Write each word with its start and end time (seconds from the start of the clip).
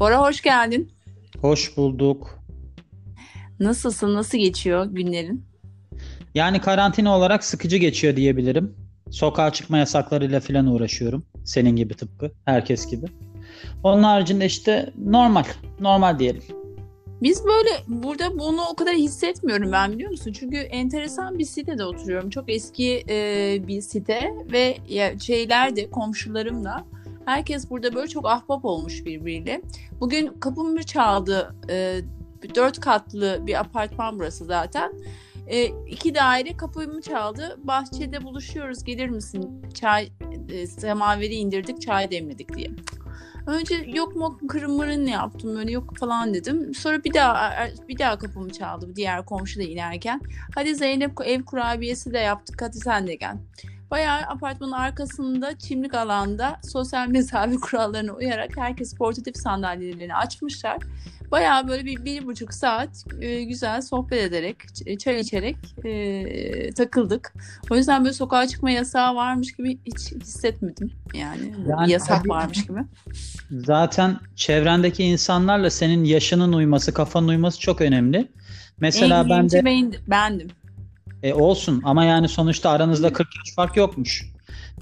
Bora 0.00 0.20
hoş 0.20 0.40
geldin. 0.40 0.92
Hoş 1.40 1.76
bulduk. 1.76 2.38
Nasılsın? 3.60 4.14
Nasıl 4.14 4.38
geçiyor 4.38 4.86
günlerin? 4.86 5.44
Yani 6.34 6.60
karantina 6.60 7.16
olarak 7.16 7.44
sıkıcı 7.44 7.76
geçiyor 7.76 8.16
diyebilirim. 8.16 8.76
Sokağa 9.10 9.52
çıkma 9.52 9.78
yasaklarıyla 9.78 10.40
falan 10.40 10.66
uğraşıyorum. 10.66 11.24
Senin 11.44 11.76
gibi 11.76 11.94
tıpkı. 11.94 12.32
Herkes 12.44 12.90
gibi. 12.90 13.06
Onun 13.82 14.02
haricinde 14.02 14.46
işte 14.46 14.92
normal. 15.04 15.44
Normal 15.80 16.18
diyelim. 16.18 16.42
Biz 17.22 17.44
böyle 17.44 18.02
burada 18.02 18.38
bunu 18.38 18.60
o 18.72 18.76
kadar 18.76 18.94
hissetmiyorum 18.94 19.72
ben 19.72 19.92
biliyor 19.92 20.10
musun? 20.10 20.32
Çünkü 20.32 20.56
enteresan 20.56 21.38
bir 21.38 21.44
sitede 21.44 21.84
oturuyorum. 21.84 22.30
Çok 22.30 22.50
eski 22.50 23.04
e, 23.08 23.58
bir 23.66 23.80
site 23.80 24.34
ve 24.52 24.76
ya, 24.88 25.18
şeyler 25.18 25.76
de 25.76 25.90
komşularım 25.90 26.64
da 26.64 26.84
herkes 27.24 27.70
burada 27.70 27.94
böyle 27.94 28.08
çok 28.08 28.26
ahbap 28.28 28.64
olmuş 28.64 29.04
birbiriyle. 29.04 29.62
Bugün 30.00 30.26
kapımı 30.40 30.82
çaldı. 30.82 31.54
E, 31.70 32.00
dört 32.54 32.80
katlı 32.80 33.38
bir 33.46 33.60
apartman 33.60 34.18
burası 34.18 34.44
zaten. 34.44 34.92
E, 35.46 35.64
iki 35.64 36.14
daire 36.14 36.56
kapımı 36.56 37.02
çaldı. 37.02 37.58
Bahçede 37.64 38.24
buluşuyoruz 38.24 38.84
gelir 38.84 39.08
misin? 39.08 39.62
Çay 39.74 40.12
e, 40.52 40.66
semaveri 40.66 41.34
indirdik 41.34 41.80
çay 41.80 42.10
demledik 42.10 42.56
diye. 42.56 42.70
Önce 43.46 43.74
yok 43.74 44.16
mu 44.16 44.38
kırmırın 44.48 45.06
ne 45.06 45.10
yaptım 45.10 45.56
böyle 45.56 45.72
yok 45.72 45.96
falan 45.96 46.34
dedim. 46.34 46.74
Sonra 46.74 47.04
bir 47.04 47.14
daha 47.14 47.68
bir 47.88 47.98
daha 47.98 48.18
kapımı 48.18 48.50
çaldı 48.50 48.96
diğer 48.96 49.24
komşu 49.24 49.60
da 49.60 49.64
inerken. 49.64 50.20
Hadi 50.54 50.74
Zeynep 50.74 51.12
ev 51.24 51.42
kurabiyesi 51.42 52.12
de 52.12 52.18
yaptık 52.18 52.62
hadi 52.62 52.78
sen 52.78 53.06
de 53.06 53.14
gel. 53.14 53.36
Bayağı 53.90 54.20
apartmanın 54.20 54.72
arkasında 54.72 55.58
çimlik 55.58 55.94
alanda 55.94 56.60
sosyal 56.62 57.08
mesafe 57.08 57.56
kurallarına 57.60 58.12
uyarak 58.12 58.56
herkes 58.56 58.94
portatif 58.94 59.36
sandalyelerini 59.36 60.14
açmışlar. 60.14 60.78
Bayağı 61.30 61.68
böyle 61.68 61.84
bir, 61.84 62.04
bir 62.04 62.26
buçuk 62.26 62.54
saat 62.54 63.04
e, 63.20 63.44
güzel 63.44 63.82
sohbet 63.82 64.22
ederek, 64.22 64.56
çay 65.00 65.20
içerek 65.20 65.56
e, 65.84 66.72
takıldık. 66.72 67.34
O 67.70 67.76
yüzden 67.76 68.04
böyle 68.04 68.14
sokağa 68.14 68.46
çıkma 68.46 68.70
yasağı 68.70 69.14
varmış 69.14 69.52
gibi 69.52 69.78
hiç 69.86 70.12
hissetmedim. 70.12 70.92
Yani, 71.14 71.54
yani 71.68 71.92
yasak 71.92 72.18
tabii, 72.18 72.28
varmış 72.28 72.66
gibi. 72.66 72.80
Zaten 73.50 74.16
çevrendeki 74.36 75.04
insanlarla 75.04 75.70
senin 75.70 76.04
yaşının 76.04 76.52
uyması, 76.52 76.94
kafanın 76.94 77.28
uyması 77.28 77.60
çok 77.60 77.80
önemli. 77.80 78.28
Mesela 78.80 79.20
en 79.20 79.30
ben 79.30 79.50
de... 79.50 79.64
bendim. 80.06 80.48
E, 81.22 81.34
olsun 81.34 81.82
ama 81.84 82.04
yani 82.04 82.28
sonuçta 82.28 82.70
aranızda 82.70 83.12
40 83.12 83.28
yaş 83.36 83.54
fark 83.54 83.76
yokmuş. 83.76 84.26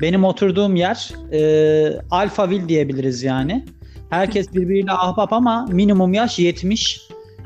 Benim 0.00 0.24
oturduğum 0.24 0.76
yer 0.76 1.12
e, 1.32 2.00
Alphaville 2.10 2.68
diyebiliriz 2.68 3.22
yani. 3.22 3.64
Herkes 4.10 4.54
birbiriyle 4.54 4.92
ahbap 4.92 5.32
ama 5.32 5.66
minimum 5.66 6.14
yaş 6.14 6.38
70. 6.38 7.00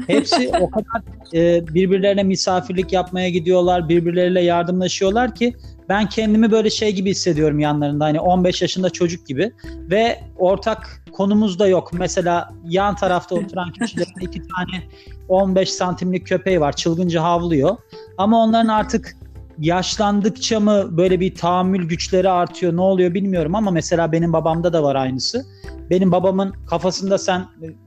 Hepsi 0.07 0.51
o 0.61 0.71
kadar 0.71 1.03
e, 1.35 1.67
birbirlerine 1.75 2.23
misafirlik 2.23 2.93
yapmaya 2.93 3.29
gidiyorlar, 3.29 3.89
birbirleriyle 3.89 4.41
yardımlaşıyorlar 4.41 5.35
ki 5.35 5.55
ben 5.89 6.09
kendimi 6.09 6.51
böyle 6.51 6.71
şey 6.71 6.93
gibi 6.93 7.11
hissediyorum 7.11 7.59
yanlarında. 7.59 8.05
Hani 8.05 8.21
15 8.21 8.63
yaşında 8.63 8.91
çocuk 8.91 9.27
gibi 9.27 9.53
ve 9.91 10.21
ortak 10.39 11.05
konumuz 11.13 11.59
da 11.59 11.67
yok. 11.67 11.91
Mesela 11.93 12.55
yan 12.65 12.97
tarafta 12.97 13.35
oturan 13.35 13.73
kişilerin 13.73 14.21
iki 14.21 14.41
tane 14.41 14.83
15 15.29 15.73
santimlik 15.73 16.27
köpeği 16.27 16.61
var. 16.61 16.77
Çılgınca 16.77 17.23
havlıyor. 17.23 17.77
Ama 18.19 18.45
onların 18.45 18.69
artık 18.69 19.17
yaşlandıkça 19.59 20.61
mı 20.61 20.97
böyle 20.97 21.21
bir 21.21 21.35
tahammül 21.35 21.89
güçleri 21.89 22.29
artıyor 22.29 22.77
ne 22.77 22.81
oluyor 22.81 23.15
bilmiyorum 23.15 23.55
ama 23.55 23.71
mesela 23.71 24.13
benim 24.13 24.33
babamda 24.33 24.73
da 24.73 24.83
var 24.83 24.95
aynısı. 24.95 25.45
Benim 25.91 26.13
babamın 26.13 26.53
kafasında 26.67 27.19
sen 27.19 27.47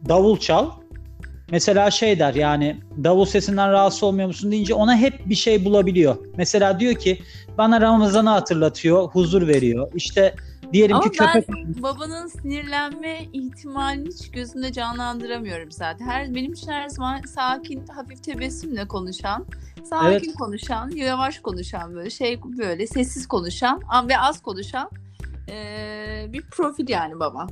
davul 0.09 0.37
çal 0.37 0.69
mesela 1.51 1.91
şey 1.91 2.19
der 2.19 2.33
yani 2.33 2.77
davul 3.03 3.25
sesinden 3.25 3.71
rahatsız 3.71 4.03
olmuyor 4.03 4.27
musun 4.27 4.51
deyince 4.51 4.73
ona 4.73 4.97
hep 4.97 5.29
bir 5.29 5.35
şey 5.35 5.65
bulabiliyor. 5.65 6.17
Mesela 6.37 6.79
diyor 6.79 6.95
ki 6.95 7.21
bana 7.57 7.81
Ramazan'ı 7.81 8.29
hatırlatıyor, 8.29 9.07
huzur 9.07 9.47
veriyor. 9.47 9.91
İşte 9.95 10.35
diyelim 10.73 10.95
Ama 10.95 11.11
ki 11.11 11.17
köpek... 11.17 11.49
ben 11.49 11.83
babanın 11.83 12.27
sinirlenme 12.27 13.25
ihtimalini 13.33 14.07
hiç 14.07 14.31
gözümde 14.31 14.71
canlandıramıyorum 14.71 15.71
zaten. 15.71 16.05
Her 16.05 16.35
benim 16.35 16.53
için 16.53 16.71
her 16.71 16.89
zaman 16.89 17.21
sakin, 17.21 17.87
hafif 17.87 18.23
tebessümle 18.23 18.87
konuşan, 18.87 19.45
sakin 19.83 20.07
evet. 20.07 20.35
konuşan, 20.35 20.89
yavaş 20.89 21.39
konuşan 21.39 21.95
böyle 21.95 22.09
şey 22.09 22.39
böyle 22.43 22.87
sessiz 22.87 23.27
konuşan 23.27 23.81
ve 24.09 24.19
az 24.19 24.41
konuşan 24.41 24.89
ee, 25.49 26.25
bir 26.33 26.41
profil 26.41 26.89
yani 26.89 27.19
baba. 27.19 27.47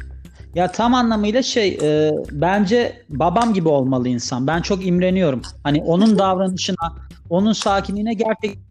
Ya 0.55 0.71
tam 0.71 0.93
anlamıyla 0.93 1.43
şey 1.43 1.77
e, 1.81 2.11
bence 2.31 3.05
babam 3.09 3.53
gibi 3.53 3.69
olmalı 3.69 4.07
insan. 4.07 4.47
Ben 4.47 4.61
çok 4.61 4.85
imreniyorum. 4.85 5.41
Hani 5.63 5.83
onun 5.83 6.19
davranışına, 6.19 6.95
onun 7.29 7.53
sakinliğine 7.53 8.13
gerçekten 8.13 8.63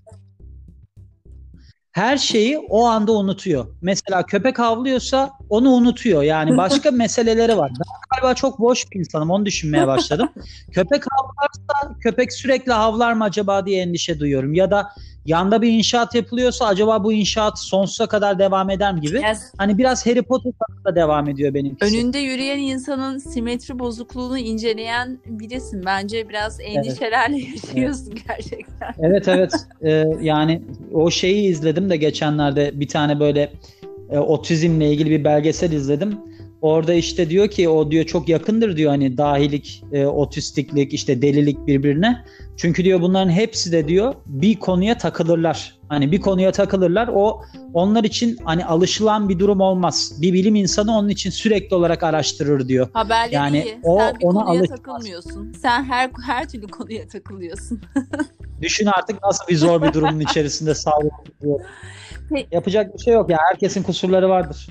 her 1.92 2.16
şeyi 2.16 2.58
o 2.58 2.86
anda 2.86 3.12
unutuyor. 3.12 3.66
Mesela 3.80 4.26
köpek 4.26 4.58
havlıyorsa 4.58 5.30
onu 5.48 5.70
unutuyor. 5.70 6.22
Yani 6.22 6.56
başka 6.56 6.90
meseleleri 6.90 7.56
var. 7.56 7.70
Ben 7.70 8.20
galiba 8.20 8.34
çok 8.34 8.60
boş 8.60 8.90
bir 8.92 8.98
insanım. 8.98 9.30
Onu 9.30 9.46
düşünmeye 9.46 9.86
başladım. 9.86 10.28
köpek 10.72 11.02
havlarsa 11.10 11.98
köpek 12.00 12.32
sürekli 12.32 12.72
havlar 12.72 13.12
mı 13.12 13.24
acaba 13.24 13.66
diye 13.66 13.82
endişe 13.82 14.20
duyuyorum. 14.20 14.54
Ya 14.54 14.70
da 14.70 14.88
yanda 15.26 15.62
bir 15.62 15.68
inşaat 15.68 16.14
yapılıyorsa 16.14 16.66
acaba 16.66 17.04
bu 17.04 17.12
inşaat 17.12 17.58
sonsuza 17.58 18.06
kadar 18.06 18.38
devam 18.38 18.70
eder 18.70 18.94
mi 18.94 19.00
gibi. 19.00 19.16
Yes. 19.16 19.52
Hani 19.58 19.78
biraz 19.78 20.06
Harry 20.06 20.22
Potter 20.22 20.52
da 20.84 20.94
devam 20.94 21.28
ediyor 21.28 21.54
benim. 21.54 21.76
Önünde 21.80 22.18
yürüyen 22.18 22.58
insanın 22.58 23.18
simetri 23.18 23.78
bozukluğunu 23.78 24.38
inceleyen 24.38 25.18
birisin. 25.26 25.82
Bence 25.86 26.28
biraz 26.28 26.60
endişelerle 26.60 27.36
evet. 27.36 27.64
yaşıyorsun 27.64 28.12
evet. 28.12 28.24
gerçekten. 28.28 28.94
Evet 28.98 29.28
evet. 29.28 29.52
ee, 29.82 30.04
yani 30.20 30.62
o 30.92 31.10
şeyi 31.10 31.50
izledim 31.50 31.90
de 31.90 31.96
geçenlerde 31.96 32.80
bir 32.80 32.88
tane 32.88 33.20
böyle 33.20 33.52
e, 34.10 34.18
otizmle 34.18 34.92
ilgili 34.92 35.10
bir 35.10 35.24
belgesel 35.24 35.72
izledim. 35.72 36.18
Orada 36.62 36.94
işte 36.94 37.30
diyor 37.30 37.48
ki 37.48 37.68
o 37.68 37.90
diyor 37.90 38.04
çok 38.04 38.28
yakındır 38.28 38.76
diyor 38.76 38.90
hani 38.90 39.16
dahilik, 39.18 39.84
e, 39.92 40.06
otistiklik, 40.06 40.94
işte 40.94 41.22
delilik 41.22 41.66
birbirine. 41.66 42.24
Çünkü 42.56 42.84
diyor 42.84 43.00
bunların 43.00 43.30
hepsi 43.30 43.72
de 43.72 43.88
diyor 43.88 44.14
bir 44.26 44.56
konuya 44.56 44.98
takılırlar. 44.98 45.74
Hani 45.88 46.12
bir 46.12 46.20
konuya 46.20 46.52
takılırlar. 46.52 47.10
O 47.14 47.40
onlar 47.74 48.04
için 48.04 48.38
hani 48.44 48.64
alışılan 48.64 49.28
bir 49.28 49.38
durum 49.38 49.60
olmaz. 49.60 50.12
Bir 50.22 50.32
bilim 50.32 50.54
insanı 50.54 50.98
onun 50.98 51.08
için 51.08 51.30
sürekli 51.30 51.76
olarak 51.76 52.02
araştırır 52.02 52.68
diyor. 52.68 52.88
Haberleri 52.92 53.34
yani 53.34 53.62
iyi. 53.62 53.78
O 53.82 53.98
Sen 53.98 54.16
bir 54.20 54.24
ona 54.24 54.44
konuya 54.44 54.60
alışmaz. 54.60 54.78
takılmıyorsun. 54.78 55.52
Sen 55.62 55.84
her 55.84 56.10
her 56.26 56.48
türlü 56.48 56.66
konuya 56.66 57.08
takılıyorsun. 57.08 57.80
Düşün 58.62 58.86
artık 58.86 59.22
nasıl 59.22 59.46
bir 59.48 59.56
zor 59.56 59.82
bir 59.82 59.92
durumun 59.92 60.20
içerisinde 60.20 60.74
sağlıklı. 60.84 61.58
Yapacak 62.52 62.94
bir 62.94 62.98
şey 63.02 63.14
yok 63.14 63.30
ya. 63.30 63.38
Herkesin 63.50 63.82
kusurları 63.82 64.28
vardır. 64.28 64.68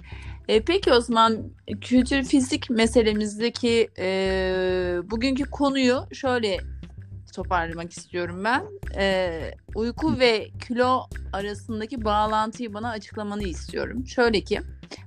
E, 0.48 0.62
peki 0.62 0.94
o 0.94 1.02
zaman 1.02 1.38
kültür 1.82 2.24
fizik 2.24 2.70
meselemizdeki 2.70 3.90
e, 3.98 4.06
bugünkü 5.04 5.44
konuyu 5.44 6.04
şöyle 6.14 6.58
toparlamak 7.32 7.92
istiyorum 7.92 8.44
ben. 8.44 8.64
E, 8.98 9.42
uyku 9.76 10.20
ve 10.20 10.50
kilo 10.68 11.04
arasındaki 11.34 12.06
bağlantıyı 12.06 12.74
bana 12.74 12.90
açıklamanı 12.90 13.44
istiyorum. 13.44 14.08
Şöyle 14.08 14.42
ki 14.42 14.62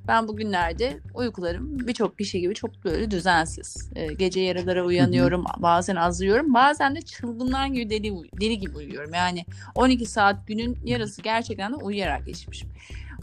ben 0.09 0.29
bugünlerde 0.29 1.01
uykularım 1.15 1.79
birçok 1.79 2.19
kişi 2.19 2.41
gibi 2.41 2.55
çok 2.55 2.85
böyle 2.85 3.11
düzensiz. 3.11 3.91
E, 3.95 4.13
gece 4.13 4.41
yarılara 4.41 4.85
uyanıyorum, 4.85 5.45
bazen 5.59 5.97
azlıyorum, 5.97 6.55
bazen 6.55 6.95
de 6.97 7.03
çılgınlar 7.03 7.67
gibi 7.67 7.91
deli, 7.91 8.13
deli 8.41 8.59
gibi 8.59 8.77
uyuyorum. 8.77 9.15
Yani 9.15 9.45
12 9.75 10.07
saat 10.07 10.47
günün 10.47 10.79
yarısı 10.85 11.23
gerçekten 11.23 11.73
de 11.73 11.77
uyuyarak 11.77 12.27
geçmişim. 12.27 12.69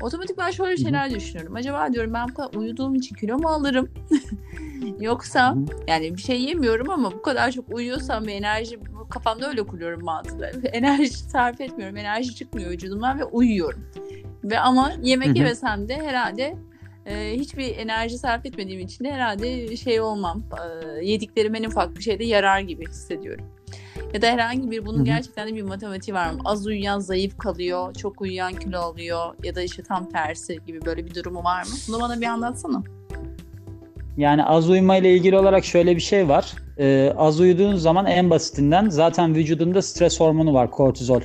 Otomatik 0.01 0.37
ben 0.37 0.51
şöyle 0.51 0.77
şeyler 0.77 1.09
Hı-hı. 1.09 1.15
düşünüyorum. 1.15 1.55
Acaba 1.55 1.93
diyorum 1.93 2.13
ben 2.13 2.29
bu 2.29 2.33
kadar 2.33 2.53
uyuduğum 2.53 2.95
için 2.95 3.15
kilo 3.15 3.37
mu 3.37 3.47
alırım? 3.47 3.89
Yoksa 4.99 5.55
yani 5.87 6.15
bir 6.15 6.21
şey 6.21 6.41
yemiyorum 6.41 6.89
ama 6.89 7.11
bu 7.11 7.21
kadar 7.21 7.51
çok 7.51 7.75
uyuyorsam 7.75 8.27
ve 8.27 8.33
enerji 8.33 8.79
kafamda 9.09 9.49
öyle 9.49 9.63
kuruyorum 9.63 10.03
mantıklı. 10.03 10.45
Enerji 10.73 11.13
sarf 11.13 11.61
etmiyorum. 11.61 11.97
Enerji 11.97 12.35
çıkmıyor 12.35 12.71
vücudumdan 12.71 13.19
ve 13.19 13.23
uyuyorum. 13.23 13.85
Ve 14.43 14.59
ama 14.59 14.91
yemek 15.01 15.27
Hı-hı. 15.27 15.37
yemesem 15.37 15.87
de 15.87 15.95
herhalde 15.95 16.55
e, 17.05 17.33
hiçbir 17.35 17.77
enerji 17.77 18.17
sarf 18.17 18.45
etmediğim 18.45 18.79
için 18.79 19.05
de 19.05 19.11
herhalde 19.11 19.77
şey 19.77 20.01
olmam. 20.01 20.43
E, 20.99 21.05
yediklerim 21.05 21.55
en 21.55 21.63
ufak 21.63 21.97
bir 21.97 22.03
şeyde 22.03 22.23
yarar 22.23 22.59
gibi 22.59 22.87
hissediyorum. 22.87 23.45
Ya 24.13 24.21
da 24.21 24.27
herhangi 24.27 24.71
bir 24.71 24.85
bunun 24.85 25.05
gerçekten 25.05 25.47
de 25.47 25.55
bir 25.55 25.61
matematiği 25.61 26.15
var 26.15 26.31
mı? 26.31 26.39
Az 26.45 26.67
uyuyan 26.67 26.99
zayıf 26.99 27.37
kalıyor, 27.37 27.93
çok 27.93 28.21
uyuyan 28.21 28.53
kilo 28.53 28.79
alıyor 28.79 29.33
ya 29.43 29.55
da 29.55 29.61
işte 29.61 29.83
tam 29.83 30.09
tersi 30.09 30.59
gibi 30.67 30.85
böyle 30.85 31.05
bir 31.05 31.15
durumu 31.15 31.43
var 31.43 31.63
mı? 31.63 31.69
Bunu 31.87 32.01
bana 32.01 32.21
bir 32.21 32.25
anlatsana. 32.25 32.83
Yani 34.17 34.45
az 34.45 34.69
uyuma 34.69 34.97
ile 34.97 35.13
ilgili 35.15 35.37
olarak 35.37 35.65
şöyle 35.65 35.95
bir 35.95 36.01
şey 36.01 36.29
var. 36.29 36.53
Ee, 36.79 37.13
az 37.17 37.39
uyuduğun 37.39 37.75
zaman 37.75 38.05
en 38.05 38.29
basitinden 38.29 38.89
zaten 38.89 39.35
vücudunda 39.35 39.81
stres 39.81 40.19
hormonu 40.19 40.53
var 40.53 40.71
kortizol. 40.71 41.21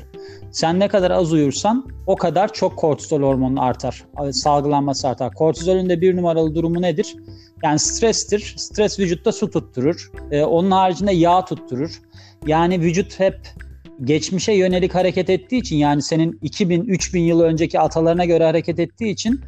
Sen 0.50 0.80
ne 0.80 0.88
kadar 0.88 1.10
az 1.10 1.32
uyursan 1.32 1.86
o 2.06 2.16
kadar 2.16 2.52
çok 2.52 2.76
kortizol 2.76 3.22
hormonu 3.22 3.62
artar. 3.62 4.04
Salgılanması 4.32 5.08
artar. 5.08 5.34
Kortizolün 5.34 5.88
de 5.88 6.00
bir 6.00 6.16
numaralı 6.16 6.54
durumu 6.54 6.82
nedir? 6.82 7.16
Yani 7.62 7.78
strestir. 7.78 8.54
Stres 8.56 9.00
vücutta 9.00 9.32
su 9.32 9.50
tutturur. 9.50 10.12
E, 10.30 10.44
onun 10.44 10.70
haricinde 10.70 11.12
yağ 11.12 11.44
tutturur. 11.44 12.00
Yani 12.46 12.80
vücut 12.80 13.20
hep 13.20 13.38
geçmişe 14.04 14.52
yönelik 14.52 14.94
hareket 14.94 15.30
ettiği 15.30 15.58
için 15.58 15.76
yani 15.76 16.02
senin 16.02 16.32
2000-3000 16.32 17.18
yıl 17.18 17.40
önceki 17.40 17.80
atalarına 17.80 18.24
göre 18.24 18.44
hareket 18.44 18.78
ettiği 18.78 19.10
için 19.10 19.40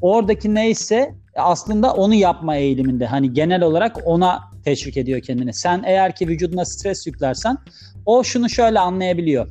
oradaki 0.00 0.54
neyse 0.54 1.14
aslında 1.36 1.94
onu 1.94 2.14
yapma 2.14 2.56
eğiliminde. 2.56 3.06
Hani 3.06 3.32
genel 3.32 3.62
olarak 3.62 3.96
ona 4.04 4.42
teşvik 4.64 4.96
ediyor 4.96 5.20
kendini. 5.20 5.54
Sen 5.54 5.82
eğer 5.86 6.16
ki 6.16 6.28
vücuduna 6.28 6.64
stres 6.64 7.06
yüklersen 7.06 7.58
o 8.06 8.24
şunu 8.24 8.50
şöyle 8.50 8.80
anlayabiliyor. 8.80 9.48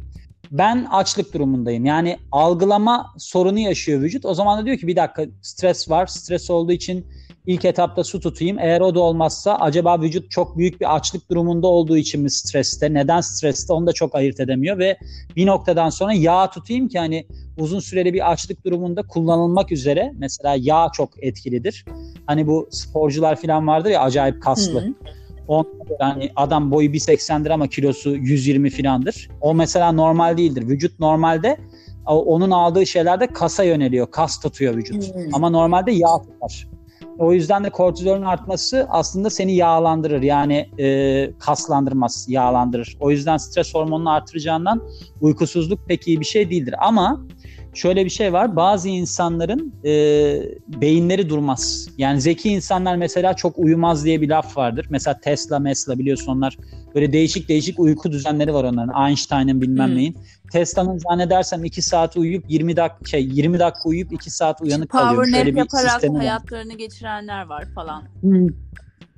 Ben 0.52 0.88
açlık 0.92 1.34
durumundayım. 1.34 1.86
Yani 1.86 2.18
algılama 2.32 3.14
sorunu 3.18 3.60
yaşıyor 3.60 4.02
vücut. 4.02 4.26
O 4.26 4.34
zaman 4.34 4.62
da 4.62 4.66
diyor 4.66 4.78
ki 4.78 4.88
bir 4.88 4.96
dakika 4.96 5.26
stres 5.42 5.90
var. 5.90 6.08
Stres 6.08 6.50
olduğu 6.50 6.72
için 6.72 7.08
ilk 7.48 7.66
etapta 7.66 8.04
su 8.04 8.20
tutayım. 8.20 8.60
Eğer 8.60 8.82
o 8.82 8.96
da 8.96 9.00
olmazsa 9.00 9.56
acaba 9.56 10.02
vücut 10.02 10.32
çok 10.32 10.58
büyük 10.58 10.82
bir 10.82 10.96
açlık 10.96 11.30
durumunda 11.30 11.68
olduğu 11.68 11.98
için 11.98 12.22
mi 12.22 12.32
streste? 12.32 12.94
Neden 12.94 13.22
streste? 13.22 13.74
Onu 13.74 13.88
da 13.88 13.94
çok 13.94 14.16
ayırt 14.16 14.40
edemiyor 14.40 14.78
ve 14.78 14.98
bir 15.36 15.46
noktadan 15.46 15.90
sonra 15.90 16.14
yağ 16.14 16.50
tutayım 16.50 16.88
ki 16.88 17.00
hani 17.00 17.28
uzun 17.58 17.80
süreli 17.80 18.14
bir 18.14 18.32
açlık 18.32 18.66
durumunda 18.66 19.02
kullanılmak 19.04 19.72
üzere 19.72 20.14
mesela 20.18 20.56
yağ 20.60 20.90
çok 20.94 21.24
etkilidir. 21.24 21.86
Hani 22.26 22.48
bu 22.48 22.68
sporcular 22.72 23.42
falan 23.42 23.68
vardır 23.68 23.90
ya 23.90 24.02
acayip 24.02 24.42
kaslı. 24.42 24.82
Hı. 24.82 24.94
Onlar 25.48 25.68
hani 26.00 26.32
adam 26.36 26.72
boyu 26.72 26.90
1.80'dir 26.90 27.50
ama 27.50 27.68
kilosu 27.68 28.10
120 28.10 28.70
filandır. 28.70 29.30
O 29.42 29.54
mesela 29.54 29.92
normal 29.92 30.38
değildir. 30.38 30.68
Vücut 30.68 31.00
normalde 31.00 31.58
onun 32.06 32.52
aldığı 32.52 32.86
şeylerde 32.86 33.28
kasa 33.28 33.64
yöneliyor. 33.64 34.12
Kas 34.12 34.40
tutuyor 34.40 34.76
vücut. 34.76 35.14
Hmm. 35.14 35.36
Ama 35.36 35.50
normalde 35.50 35.92
yağ 35.92 36.18
tutar. 36.22 36.68
O 37.20 37.34
yüzden 37.34 37.64
de 37.64 37.70
kortizolün 37.70 38.22
artması 38.22 38.88
aslında 38.90 39.30
seni 39.30 39.56
yağlandırır. 39.56 40.22
Yani 40.22 40.70
e, 40.80 41.32
kaslandırmaz, 41.40 42.26
yağlandırır. 42.30 42.98
O 43.00 43.12
yüzden 43.12 43.38
stres 43.38 43.74
hormonunu 43.74 44.12
artıracağından 44.12 44.82
uykusuzluk 45.22 45.88
pek 45.88 46.08
iyi 46.08 46.20
bir 46.20 46.26
şey 46.26 46.50
değildir. 46.50 46.76
Ama 46.80 47.26
şöyle 47.76 48.06
bir 48.06 48.10
şey 48.10 48.34
var. 48.34 48.56
Bazı 48.56 48.90
insanların 48.90 49.74
e, 49.86 49.92
beyinleri 50.82 51.30
durmaz. 51.30 51.90
Yani 51.98 52.22
zeki 52.22 52.50
insanlar 52.50 52.96
mesela 52.96 53.34
çok 53.34 53.60
uyumaz 53.60 54.06
diye 54.06 54.22
bir 54.22 54.30
laf 54.30 54.58
vardır. 54.58 54.88
Mesela 54.90 55.20
Tesla, 55.20 55.60
Mesla 55.60 56.00
biliyorsun 56.00 56.32
onlar 56.32 56.58
böyle 56.96 57.14
değişik 57.14 57.50
değişik 57.50 57.80
uyku 57.80 58.12
düzenleri 58.12 58.54
var 58.54 58.64
onların. 58.64 59.08
Einstein'ın 59.10 59.62
bilmem 59.62 59.88
hmm. 59.88 59.96
neyin. 59.96 60.18
Tesla'nın 60.52 60.98
zannedersem 60.98 61.64
2 61.64 61.82
saat 61.82 62.18
uyuyup 62.18 62.46
20 62.48 62.78
dakika 62.78 63.06
şey 63.06 63.24
20 63.24 63.60
dakika 63.60 63.90
uyuyup 63.90 64.14
2 64.14 64.30
saat 64.30 64.62
uyanık 64.62 64.90
kalıyor. 64.90 65.24
Power 65.24 65.40
nap 65.40 65.58
yaparak 65.58 66.04
hayatlarını 66.20 66.74
var. 66.74 66.78
geçirenler 66.78 67.46
var 67.46 67.66
falan. 67.76 68.04
Hmm. 68.22 68.48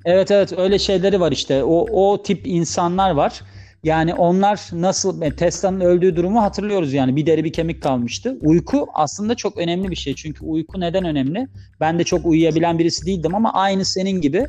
Evet 0.05 0.31
evet 0.31 0.53
öyle 0.57 0.79
şeyleri 0.79 1.19
var 1.19 1.31
işte. 1.31 1.63
O 1.63 1.85
o 1.91 2.23
tip 2.23 2.47
insanlar 2.47 3.11
var. 3.11 3.41
Yani 3.87 4.13
onlar 4.13 4.69
nasıl 4.73 5.21
Tesla'nın 5.21 5.79
öldüğü 5.79 6.15
durumu 6.15 6.41
hatırlıyoruz 6.41 6.93
yani 6.93 7.15
bir 7.15 7.25
deri 7.25 7.43
bir 7.43 7.53
kemik 7.53 7.83
kalmıştı. 7.83 8.37
Uyku 8.41 8.87
aslında 8.93 9.35
çok 9.35 9.57
önemli 9.57 9.91
bir 9.91 9.95
şey. 9.95 10.15
Çünkü 10.15 10.45
uyku 10.45 10.79
neden 10.79 11.05
önemli? 11.05 11.47
Ben 11.79 11.99
de 11.99 12.03
çok 12.03 12.25
uyuyabilen 12.25 12.79
birisi 12.79 13.05
değildim 13.05 13.35
ama 13.35 13.53
aynı 13.53 13.85
senin 13.85 14.21
gibi 14.21 14.47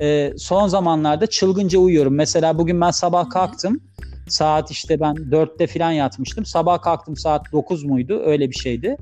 e, 0.00 0.32
son 0.36 0.68
zamanlarda 0.68 1.26
çılgınca 1.26 1.78
uyuyorum. 1.78 2.14
Mesela 2.14 2.58
bugün 2.58 2.80
ben 2.80 2.90
sabah 2.90 3.30
kalktım. 3.30 3.80
Saat 4.28 4.70
işte 4.70 5.00
ben 5.00 5.14
4'te 5.14 5.66
falan 5.66 5.92
yatmıştım. 5.92 6.44
Sabah 6.44 6.82
kalktım 6.82 7.16
saat 7.16 7.52
9 7.52 7.84
muydu? 7.84 8.22
Öyle 8.24 8.50
bir 8.50 8.56
şeydi. 8.56 8.96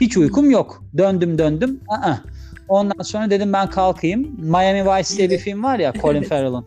Hiç 0.00 0.16
uykum 0.16 0.50
yok. 0.50 0.84
Döndüm 0.96 1.38
döndüm. 1.38 1.80
Aa. 1.88 2.14
Ondan 2.68 3.02
sonra 3.02 3.30
dedim 3.30 3.52
ben 3.52 3.70
kalkayım. 3.70 4.20
Miami 4.38 4.84
Vice 4.90 5.16
diye 5.16 5.30
bir 5.30 5.38
film 5.38 5.62
var 5.62 5.78
ya 5.78 5.92
Colin 6.02 6.22
Farrell'ın. 6.22 6.66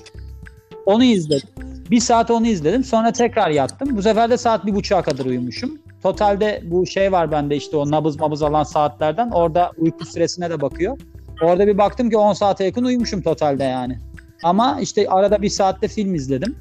Onu 0.85 1.03
izledim. 1.03 1.49
Bir 1.91 1.99
saat 1.99 2.31
onu 2.31 2.47
izledim. 2.47 2.83
Sonra 2.83 3.11
tekrar 3.11 3.49
yattım. 3.49 3.97
Bu 3.97 4.01
sefer 4.01 4.29
de 4.29 4.37
saat 4.37 4.65
bir 4.65 4.75
buçuğa 4.75 5.01
kadar 5.01 5.25
uyumuşum. 5.25 5.77
Totalde 6.03 6.63
bu 6.65 6.85
şey 6.85 7.11
var 7.11 7.31
bende 7.31 7.55
işte 7.55 7.77
o 7.77 7.91
nabız 7.91 8.19
mabız 8.19 8.43
alan 8.43 8.63
saatlerden. 8.63 9.31
Orada 9.31 9.71
uyku 9.77 10.05
süresine 10.05 10.49
de 10.49 10.61
bakıyor. 10.61 10.97
Orada 11.41 11.67
bir 11.67 11.77
baktım 11.77 12.09
ki 12.09 12.17
10 12.17 12.33
saate 12.33 12.63
yakın 12.63 12.83
uyumuşum 12.83 13.21
totalde 13.21 13.63
yani. 13.63 13.99
Ama 14.43 14.77
işte 14.81 15.09
arada 15.09 15.41
bir 15.41 15.49
saatte 15.49 15.87
film 15.87 16.15
izledim. 16.15 16.55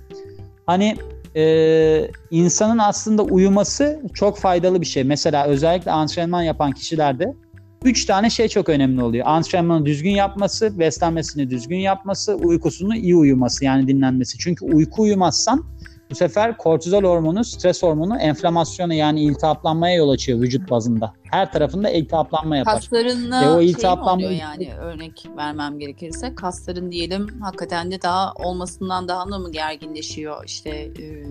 Hani 0.67 0.97
e, 1.37 2.11
insanın 2.31 2.79
aslında 2.79 3.23
uyuması 3.23 4.00
çok 4.15 4.38
faydalı 4.38 4.81
bir 4.81 4.87
şey. 4.87 5.05
Mesela 5.05 5.47
özellikle 5.47 5.91
antrenman 5.91 6.43
yapan 6.43 6.73
kişilerde 6.73 7.35
Üç 7.85 8.05
tane 8.05 8.31
şey 8.31 8.49
çok 8.49 8.69
önemli 8.69 9.03
oluyor. 9.03 9.27
Antrenmanı 9.27 9.87
düzgün 9.87 10.11
yapması, 10.11 10.79
beslenmesini 10.79 11.51
düzgün 11.51 11.79
yapması, 11.79 12.35
uykusunu 12.35 12.97
iyi 12.97 13.17
uyuması 13.17 13.65
yani 13.65 13.89
dinlenmesi. 13.89 14.39
Çünkü 14.39 14.65
uyku 14.65 15.03
uyumazsan 15.03 15.65
bu 16.11 16.15
sefer 16.15 16.57
kortizol 16.57 17.05
hormonu, 17.05 17.45
stres 17.45 17.83
hormonu 17.83 18.19
enflamasyona 18.19 18.95
yani 18.95 19.23
iltihaplanmaya 19.23 19.95
yol 19.95 20.09
açıyor 20.09 20.41
vücut 20.41 20.71
bazında. 20.71 21.13
Her 21.31 21.53
tarafında 21.53 21.91
iltihaplanma 21.91 22.57
yapar. 22.57 22.75
Kaslarınla 22.75 23.43
Ve 23.43 23.49
o 23.49 23.61
iltihaplanma... 23.61 24.21
şey 24.21 24.27
oluyor 24.27 24.41
yani 24.41 24.75
örnek 24.75 25.27
vermem 25.37 25.79
gerekirse 25.79 26.35
kasların 26.35 26.93
diyelim 26.93 27.41
hakikaten 27.41 27.91
de 27.91 28.03
daha 28.03 28.33
olmasından 28.33 29.09
daha 29.09 29.25
mı 29.25 29.53
gerginleşiyor 29.53 30.45
işte 30.47 30.71
e 30.71 31.25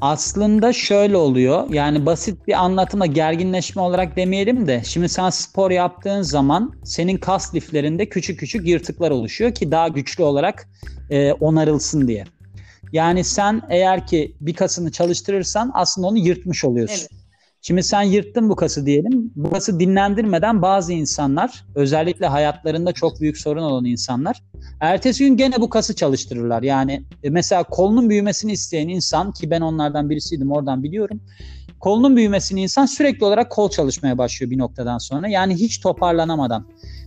aslında 0.00 0.72
şöyle 0.72 1.16
oluyor. 1.16 1.70
Yani 1.70 2.06
basit 2.06 2.46
bir 2.46 2.52
anlatıma 2.64 3.06
gerginleşme 3.06 3.82
olarak 3.82 4.16
demeyelim 4.16 4.66
de 4.66 4.82
şimdi 4.84 5.08
sen 5.08 5.30
spor 5.30 5.70
yaptığın 5.70 6.22
zaman 6.22 6.72
senin 6.84 7.16
kas 7.16 7.54
liflerinde 7.54 8.08
küçük 8.08 8.40
küçük 8.40 8.68
yırtıklar 8.68 9.10
oluşuyor 9.10 9.54
ki 9.54 9.70
daha 9.70 9.88
güçlü 9.88 10.24
olarak 10.24 10.68
e, 11.10 11.32
onarılsın 11.32 12.08
diye. 12.08 12.24
Yani 12.92 13.24
sen 13.24 13.62
eğer 13.70 14.06
ki 14.06 14.36
bir 14.40 14.54
kasını 14.54 14.92
çalıştırırsan 14.92 15.70
aslında 15.74 16.06
onu 16.06 16.18
yırtmış 16.18 16.64
oluyorsun. 16.64 17.08
Evet. 17.10 17.17
Şimdi 17.62 17.82
sen 17.82 18.02
yırttın 18.02 18.48
bu 18.48 18.56
kası 18.56 18.86
diyelim. 18.86 19.32
Bu 19.36 19.50
kası 19.50 19.80
dinlendirmeden 19.80 20.62
bazı 20.62 20.92
insanlar 20.92 21.66
özellikle 21.74 22.26
hayatlarında 22.26 22.92
çok 22.92 23.20
büyük 23.20 23.38
sorun 23.38 23.62
olan 23.62 23.84
insanlar 23.84 24.42
ertesi 24.80 25.24
gün 25.24 25.36
gene 25.36 25.56
bu 25.60 25.68
kası 25.68 25.96
çalıştırırlar. 25.96 26.62
Yani 26.62 27.02
e, 27.22 27.30
mesela 27.30 27.62
kolunun 27.62 28.10
büyümesini 28.10 28.52
isteyen 28.52 28.88
insan 28.88 29.32
ki 29.32 29.50
ben 29.50 29.60
onlardan 29.60 30.10
birisiydim 30.10 30.52
oradan 30.52 30.82
biliyorum. 30.82 31.20
Kolunun 31.80 32.16
büyümesini 32.16 32.62
insan 32.62 32.86
sürekli 32.86 33.24
olarak 33.24 33.50
kol 33.50 33.70
çalışmaya 33.70 34.18
başlıyor 34.18 34.50
bir 34.50 34.58
noktadan 34.58 34.98
sonra. 34.98 35.28
Yani 35.28 35.54
hiç 35.54 35.80
toparlanamadan. 35.80 36.66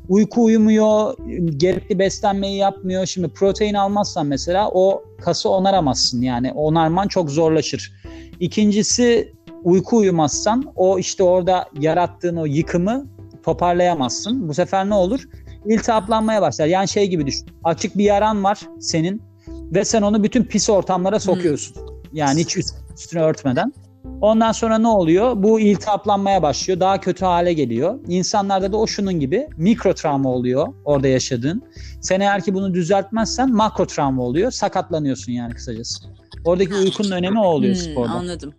Uyku 0.10 0.44
uyumuyor, 0.44 1.18
gerekli 1.58 2.00
beslenmeyi 2.00 2.58
yapmıyor. 2.58 3.06
Şimdi 3.06 3.28
protein 3.28 3.74
almazsan 3.74 4.28
mesela 4.28 4.70
o 4.74 5.04
kası 5.22 5.50
onaramazsın. 5.50 6.22
Yani 6.22 6.52
onarman 6.52 7.08
çok 7.08 7.30
zorlaşır. 7.30 7.94
İkincisi 8.40 9.34
uyku 9.64 9.98
uyumazsan 9.98 10.64
o 10.76 11.00
işte 11.00 11.24
orada 11.24 11.66
yarattığın 11.80 12.36
o 12.36 12.46
yıkımı 12.46 13.06
toparlayamazsın. 13.44 14.50
Bu 14.50 14.54
sefer 14.54 14.90
ne 14.90 14.94
olur? 14.94 15.22
İltihaplanmaya 15.66 16.42
başlar. 16.42 16.66
Yani 16.66 16.88
şey 16.88 17.08
gibi 17.08 17.28
düşün. 17.28 17.46
Açık 17.64 17.98
bir 17.98 18.04
yaran 18.04 18.44
var 18.44 18.60
senin 18.80 19.22
ve 19.48 19.86
sen 19.86 20.02
onu 20.02 20.24
bütün 20.24 20.44
pis 20.44 20.70
ortamlara 20.70 21.20
sokuyorsun. 21.20 21.76
Hmm. 21.76 21.88
Yani 22.14 22.40
hiç 22.40 22.58
üstüne 22.98 23.22
örtmeden. 23.22 23.74
Ondan 24.22 24.52
sonra 24.52 24.78
ne 24.78 24.88
oluyor? 24.88 25.44
Bu 25.44 25.60
iltihaplanmaya 25.60 26.42
başlıyor. 26.42 26.80
Daha 26.80 27.00
kötü 27.00 27.26
hale 27.26 27.54
geliyor. 27.54 28.00
İnsanlarda 28.08 28.72
da 28.72 28.78
o 28.78 28.88
şunun 28.88 29.20
gibi 29.20 29.48
mikro 29.58 29.94
travma 29.94 30.30
oluyor 30.30 30.68
orada 30.86 31.08
yaşadığın. 31.08 31.64
Sen 32.02 32.20
eğer 32.20 32.44
ki 32.44 32.54
bunu 32.54 32.74
düzeltmezsen 32.74 33.54
makro 33.54 33.86
travma 33.86 34.24
oluyor. 34.24 34.52
Sakatlanıyorsun 34.52 35.32
yani 35.32 35.54
kısacası. 35.54 36.06
Oradaki 36.46 36.76
uykunun 36.76 37.12
önemi 37.12 37.40
o 37.40 37.44
oluyor 37.44 37.76
hmm, 37.76 37.82
sporda. 37.82 38.12
Anladım. 38.12 38.54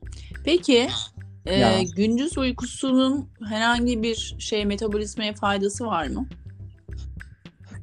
Peki 0.45 0.89
e, 1.47 1.83
gündüz 1.97 2.39
uykusunun 2.39 3.29
herhangi 3.49 4.03
bir 4.03 4.37
şey 4.39 4.65
metabolizmaya 4.65 5.33
faydası 5.33 5.87
var 5.87 6.07
mı? 6.07 6.29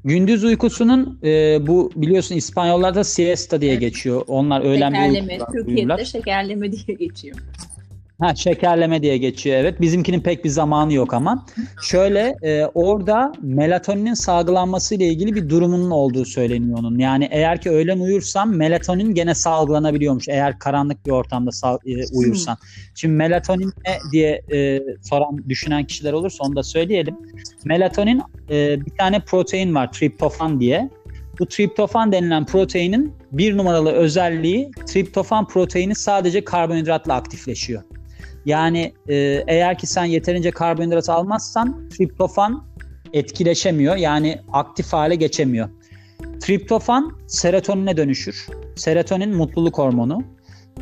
Gündüz 0.03 0.43
uykusunun 0.43 1.19
e, 1.23 1.57
bu 1.67 1.91
biliyorsun 1.95 2.35
İspanyollarda 2.35 3.03
siesta 3.03 3.61
diye 3.61 3.75
geçiyor. 3.75 4.23
Onlar 4.27 4.61
öğlen 4.61 4.93
bir 4.93 5.21
uykular 5.21 5.51
Türkiye'de 5.51 6.05
şekerleme 6.05 6.71
diye 6.71 6.97
geçiyor. 6.97 7.37
Ha 8.19 8.35
şekerleme 8.35 9.01
diye 9.01 9.17
geçiyor 9.17 9.57
evet. 9.57 9.81
Bizimkinin 9.81 10.19
pek 10.19 10.45
bir 10.45 10.49
zamanı 10.49 10.93
yok 10.93 11.13
ama. 11.13 11.45
Şöyle 11.83 12.35
e, 12.41 12.65
orada 12.65 13.31
melatoninin 13.41 14.13
salgılanması 14.13 14.95
ile 14.95 15.07
ilgili 15.07 15.35
bir 15.35 15.49
durumunun 15.49 15.91
olduğu 15.91 16.25
söyleniyor 16.25 16.79
onun. 16.79 16.99
Yani 16.99 17.27
eğer 17.31 17.61
ki 17.61 17.69
öğlen 17.69 17.99
uyursan 17.99 18.49
melatonin 18.49 19.13
gene 19.13 19.35
salgılanabiliyormuş. 19.35 20.27
Eğer 20.27 20.59
karanlık 20.59 21.05
bir 21.05 21.11
ortamda 21.11 21.51
sal, 21.51 21.77
e, 21.85 21.91
uyursan. 22.13 22.57
Şimdi 22.95 23.13
melatonin 23.13 23.73
ne 23.85 23.97
diye 24.11 24.41
e, 24.53 24.81
soran 25.01 25.49
düşünen 25.49 25.83
kişiler 25.83 26.13
olursa 26.13 26.43
onu 26.43 26.55
da 26.55 26.63
söyleyelim. 26.63 27.17
Melatonin 27.65 28.21
e, 28.49 28.85
bir 28.85 28.91
tane 28.97 29.19
protein 29.19 29.75
var 29.75 29.91
triptofan 29.91 30.59
diye. 30.59 30.89
Bu 31.39 31.45
triptofan 31.45 32.11
denilen 32.11 32.45
proteinin 32.45 33.13
bir 33.31 33.57
numaralı 33.57 33.91
özelliği 33.91 34.71
triptofan 34.85 35.47
proteini 35.47 35.95
sadece 35.95 36.43
karbonhidratla 36.43 37.13
aktifleşiyor. 37.13 37.83
Yani 38.49 38.93
e, 39.09 39.43
eğer 39.47 39.77
ki 39.77 39.87
sen 39.87 40.05
yeterince 40.05 40.51
karbonhidrat 40.51 41.09
almazsan 41.09 41.89
triptofan 41.89 42.63
etkileşemiyor. 43.13 43.95
Yani 43.95 44.41
aktif 44.53 44.93
hale 44.93 45.15
geçemiyor. 45.15 45.69
Triptofan 46.39 47.17
serotonine 47.27 47.97
dönüşür. 47.97 48.47
Serotonin 48.75 49.35
mutluluk 49.35 49.77
hormonu. 49.77 50.23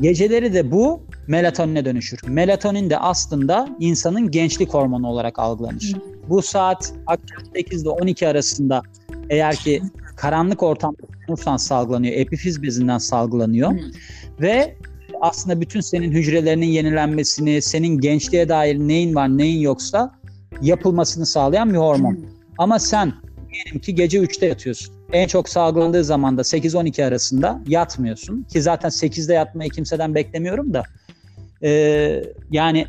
Geceleri 0.02 0.54
de 0.54 0.72
bu 0.72 1.04
melatonine 1.28 1.86
dönüşür. 1.86 2.20
Melatonin 2.28 2.90
de 2.90 2.98
aslında 2.98 3.70
insanın 3.80 4.32
gençlik 4.32 4.74
hormonu 4.74 5.08
olarak 5.08 5.40
algılanır. 5.40 5.94
Bu 6.30 6.42
saat 6.42 6.94
akşam 7.08 7.54
8 7.56 7.82
ile 7.82 7.90
12 7.90 8.28
arasında 8.28 8.82
eğer 9.30 9.56
ki 9.56 9.82
karanlık 10.16 10.64
ortamda 10.64 11.58
salgılanıyor. 11.58 12.14
Epifiz 12.14 12.64
bezinden 12.64 12.98
salgılanıyor. 12.98 13.72
Hı. 13.72 13.78
Ve 14.42 14.78
aslında 15.22 15.62
bütün 15.62 15.82
senin 15.82 16.12
hücrelerinin 16.12 16.66
yenilenmesini, 16.66 17.62
senin 17.62 18.00
gençliğe 18.00 18.50
dair 18.50 18.80
neyin 18.80 19.16
var 19.16 19.38
neyin 19.38 19.60
yoksa 19.60 20.12
yapılmasını 20.62 21.26
sağlayan 21.26 21.70
bir 21.70 21.78
hormon. 21.78 22.20
Ama 22.58 22.80
sen 22.80 23.14
diyelim 23.54 23.82
ki 23.82 23.96
gece 23.96 24.20
3'te 24.20 24.46
yatıyorsun. 24.46 24.96
En 25.14 25.28
çok 25.28 25.50
salgılandığı 25.50 26.04
zaman 26.04 26.38
da 26.38 26.42
8-12 26.42 27.06
arasında 27.06 27.62
yatmıyorsun. 27.68 28.44
Ki 28.44 28.62
zaten 28.62 28.90
8'de 28.90 29.34
yatmayı 29.34 29.70
kimseden 29.70 30.16
beklemiyorum 30.16 30.74
da. 30.74 30.84
Ee, 31.64 32.24
yani 32.52 32.88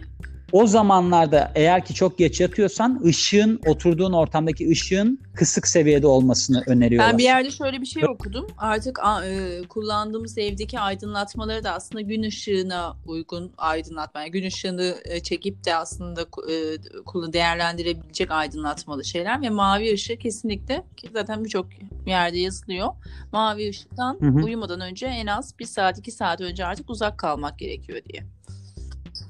o 0.52 0.66
zamanlarda 0.66 1.52
eğer 1.54 1.84
ki 1.84 1.94
çok 1.94 2.18
geç 2.18 2.40
yatıyorsan 2.40 3.02
ışığın 3.04 3.60
oturduğun 3.66 4.12
ortamdaki 4.12 4.70
ışığın 4.70 5.20
kısık 5.34 5.66
seviyede 5.66 6.06
olmasını 6.06 6.62
öneriyorlar. 6.66 7.12
Ben 7.12 7.18
bir 7.18 7.22
yerde 7.22 7.50
şöyle 7.50 7.80
bir 7.80 7.86
şey 7.86 8.04
okudum. 8.04 8.46
Artık 8.58 8.98
e, 9.26 9.60
kullandığımız 9.68 10.38
evdeki 10.38 10.80
aydınlatmaları 10.80 11.64
da 11.64 11.72
aslında 11.72 12.00
gün 12.00 12.22
ışığına 12.22 12.96
uygun 13.06 13.52
aydınlatma. 13.58 14.20
Yani 14.20 14.30
gün 14.30 14.46
ışığını 14.46 14.96
e, 15.04 15.20
çekip 15.20 15.64
de 15.64 15.76
aslında 15.76 16.20
e, 16.22 17.32
değerlendirebilecek 17.32 18.30
aydınlatmalı 18.30 19.04
şeyler 19.04 19.42
ve 19.42 19.50
mavi 19.50 19.92
ışığı 19.92 20.16
kesinlikle 20.16 20.84
ki 20.96 21.08
zaten 21.12 21.44
birçok 21.44 21.66
yerde 22.06 22.38
yazılıyor. 22.38 22.88
Mavi 23.32 23.68
ışıktan 23.68 24.18
Hı 24.20 24.26
hı. 24.26 24.44
uyumadan 24.44 24.80
önce 24.80 25.06
en 25.06 25.26
az 25.26 25.58
bir 25.58 25.64
saat 25.64 25.98
iki 25.98 26.10
saat 26.10 26.40
önce 26.40 26.66
artık 26.66 26.90
uzak 26.90 27.18
kalmak 27.18 27.58
gerekiyor 27.58 28.00
diye. 28.08 28.37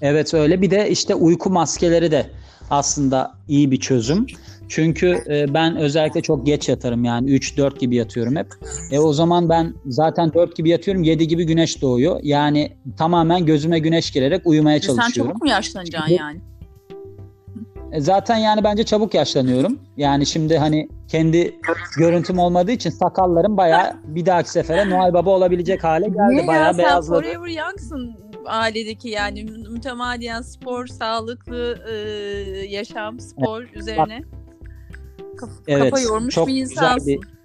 Evet 0.00 0.34
öyle. 0.34 0.62
Bir 0.62 0.70
de 0.70 0.90
işte 0.90 1.14
uyku 1.14 1.50
maskeleri 1.50 2.10
de 2.10 2.26
aslında 2.70 3.32
iyi 3.48 3.70
bir 3.70 3.80
çözüm. 3.80 4.26
Çünkü 4.68 5.18
e, 5.30 5.54
ben 5.54 5.76
özellikle 5.76 6.20
çok 6.20 6.46
geç 6.46 6.68
yatarım 6.68 7.04
yani 7.04 7.30
3-4 7.30 7.78
gibi 7.78 7.96
yatıyorum 7.96 8.36
hep. 8.36 8.46
E 8.92 8.98
o 8.98 9.12
zaman 9.12 9.48
ben 9.48 9.74
zaten 9.86 10.32
4 10.34 10.56
gibi 10.56 10.68
yatıyorum 10.68 11.02
7 11.02 11.28
gibi 11.28 11.46
güneş 11.46 11.82
doğuyor. 11.82 12.20
Yani 12.22 12.72
tamamen 12.98 13.46
gözüme 13.46 13.78
güneş 13.78 14.10
girerek 14.10 14.42
uyumaya 14.44 14.80
Sen 14.80 14.86
çalışıyorum. 14.86 15.32
çabuk 15.32 15.42
mu 15.42 15.48
yaşlanacaksın 15.50 16.14
yani? 16.14 16.40
E, 17.92 18.00
Zaten 18.00 18.36
yani 18.36 18.64
bence 18.64 18.84
çabuk 18.84 19.14
yaşlanıyorum. 19.14 19.78
Yani 19.96 20.26
şimdi 20.26 20.58
hani 20.58 20.88
kendi 21.08 21.56
görüntüm 21.98 22.38
olmadığı 22.38 22.72
için 22.72 22.90
sakallarım 22.90 23.56
bayağı 23.56 23.92
bir 24.04 24.26
dahaki 24.26 24.50
sefere 24.50 24.90
Noel 24.90 25.12
Baba 25.12 25.30
olabilecek 25.30 25.84
hale 25.84 26.06
geldi. 26.08 26.34
Ya 26.40 26.46
bayağı 26.46 26.74
sen 26.74 26.78
beyazladı. 26.78 27.20
forever 27.22 27.48
young'sın 27.48 28.16
ailedeki 28.48 29.08
yani 29.08 29.44
mü- 29.44 29.68
mütemadiyen 29.70 30.42
spor, 30.42 30.86
sağlıklı 30.86 31.78
e, 31.90 31.94
yaşam, 32.68 33.20
spor 33.20 33.62
üzerine 33.74 34.22
kaf- 35.36 35.50
Evet, 35.68 35.90
kafa 35.90 36.00
yormuş 36.02 36.34
çok 36.34 36.48
bir 36.48 36.52
güzel 36.54 36.66
insansın. 36.74 37.06
bir- 37.06 37.38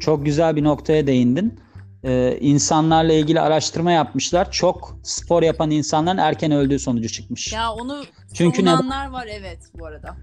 Çok 0.00 0.24
güzel 0.24 0.56
bir 0.56 0.64
noktaya 0.64 1.06
değindin. 1.06 1.60
Ee, 2.04 2.38
insanlarla 2.40 3.12
ilgili 3.12 3.40
araştırma 3.40 3.92
yapmışlar. 3.92 4.50
Çok 4.52 4.98
spor 5.02 5.42
yapan 5.42 5.70
insanların 5.70 6.18
erken 6.18 6.52
öldüğü 6.52 6.78
sonucu 6.78 7.08
çıkmış. 7.08 7.52
Ya 7.52 7.72
onu 7.72 8.02
Çünkü 8.34 8.62
savunanlar 8.62 9.10
var 9.10 9.28
evet 9.32 9.58
bu 9.80 9.86
arada. 9.86 10.16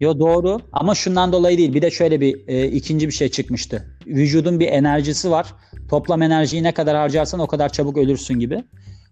Yo 0.00 0.18
doğru 0.18 0.60
ama 0.72 0.94
şundan 0.94 1.32
dolayı 1.32 1.58
değil. 1.58 1.74
Bir 1.74 1.82
de 1.82 1.90
şöyle 1.90 2.20
bir 2.20 2.48
e, 2.48 2.66
ikinci 2.68 3.06
bir 3.08 3.12
şey 3.12 3.28
çıkmıştı. 3.28 3.96
Vücudun 4.06 4.60
bir 4.60 4.66
enerjisi 4.68 5.30
var. 5.30 5.54
Toplam 5.90 6.22
enerjiyi 6.22 6.62
ne 6.62 6.72
kadar 6.74 6.96
harcarsan 6.96 7.40
o 7.40 7.46
kadar 7.46 7.68
çabuk 7.68 7.96
ölürsün 7.96 8.38
gibi. 8.38 8.64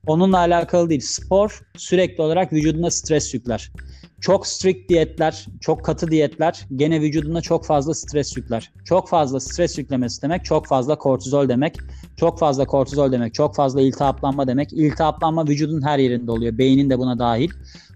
Onunla 0.06 0.38
alakalı 0.38 0.90
değil. 0.90 1.00
Spor 1.00 1.60
sürekli 1.76 2.22
olarak 2.22 2.52
vücuduna 2.52 2.90
stres 2.90 3.34
yükler. 3.34 3.72
Çok 4.20 4.46
strict 4.46 4.88
diyetler, 4.88 5.46
çok 5.60 5.84
katı 5.84 6.10
diyetler 6.10 6.66
gene 6.76 7.00
vücuduna 7.00 7.40
çok 7.40 7.66
fazla 7.66 7.94
stres 7.94 8.36
yükler. 8.36 8.72
Çok 8.84 9.08
fazla 9.08 9.40
stres 9.40 9.78
yüklemesi 9.78 10.22
demek 10.22 10.44
çok 10.44 10.66
fazla 10.66 10.98
kortizol 10.98 11.48
demek. 11.48 11.76
Çok 12.16 12.38
fazla 12.38 12.64
kortizol 12.64 13.12
demek 13.12 13.34
çok 13.34 13.54
fazla 13.54 13.80
iltihaplanma 13.80 14.46
demek. 14.46 14.72
İltihaplanma 14.72 15.48
vücudun 15.48 15.82
her 15.82 15.98
yerinde 15.98 16.30
oluyor. 16.30 16.58
Beynin 16.58 16.90
de 16.90 16.98
buna 16.98 17.18
dahil. 17.18 17.50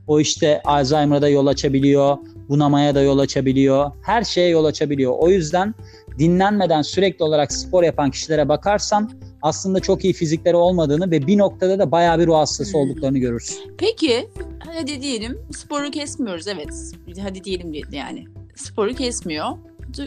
O 0.06 0.20
işte 0.20 0.62
Alzheimer'a 0.64 1.22
da 1.22 1.28
yol 1.28 1.46
açabiliyor, 1.46 2.16
bunamaya 2.48 2.94
da 2.94 3.02
yol 3.02 3.18
açabiliyor. 3.18 3.90
Her 4.02 4.24
şeye 4.24 4.48
yol 4.48 4.64
açabiliyor. 4.64 5.12
O 5.18 5.28
yüzden 5.28 5.74
dinlenmeden 6.18 6.82
sürekli 6.82 7.24
olarak 7.24 7.52
spor 7.52 7.82
yapan 7.82 8.10
kişilere 8.10 8.48
bakarsan 8.48 9.10
aslında 9.44 9.80
çok 9.80 10.04
iyi 10.04 10.12
fizikleri 10.12 10.56
olmadığını 10.56 11.10
ve 11.10 11.26
bir 11.26 11.38
noktada 11.38 11.78
da 11.78 11.90
bayağı 11.92 12.18
bir 12.18 12.26
ruh 12.26 12.34
hastası 12.34 12.72
Hmm. 12.72 12.80
olduklarını 12.80 13.18
görürsün. 13.18 13.76
Peki 13.78 14.28
hadi 14.58 15.02
diyelim 15.02 15.38
sporu 15.52 15.90
kesmiyoruz 15.90 16.48
evet 16.48 16.92
hadi 17.22 17.44
diyelim 17.44 17.72
yani 17.92 18.24
sporu 18.56 18.94
kesmiyor. 18.94 19.46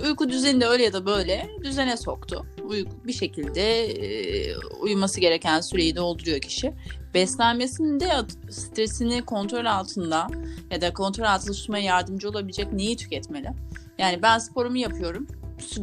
Uyku 0.04 0.30
düzeni 0.30 0.62
de 0.62 0.66
öyle 0.66 0.84
ya 0.84 0.94
da 0.94 1.06
böyle 1.06 1.50
düzene 1.64 1.98
soktu. 1.98 2.46
Uyku 2.64 2.92
bir 3.08 3.14
şekilde 3.14 3.86
e, 3.86 4.56
uyuması 4.82 5.20
gereken 5.20 5.62
süreyi 5.62 5.96
dolduruyor 5.96 6.40
kişi. 6.40 6.74
Beslenmesinde 7.14 8.10
stresini 8.50 9.22
kontrol 9.22 9.66
altında 9.66 10.28
ya 10.72 10.82
da 10.82 10.94
kontrol 10.94 11.26
altında 11.26 11.52
tutmaya 11.52 11.84
yardımcı 11.84 12.30
olabilecek 12.30 12.74
neyi 12.74 12.98
tüketmeli? 12.98 13.50
Yani 13.98 14.22
ben 14.22 14.38
sporumu 14.40 14.78
yapıyorum, 14.78 15.28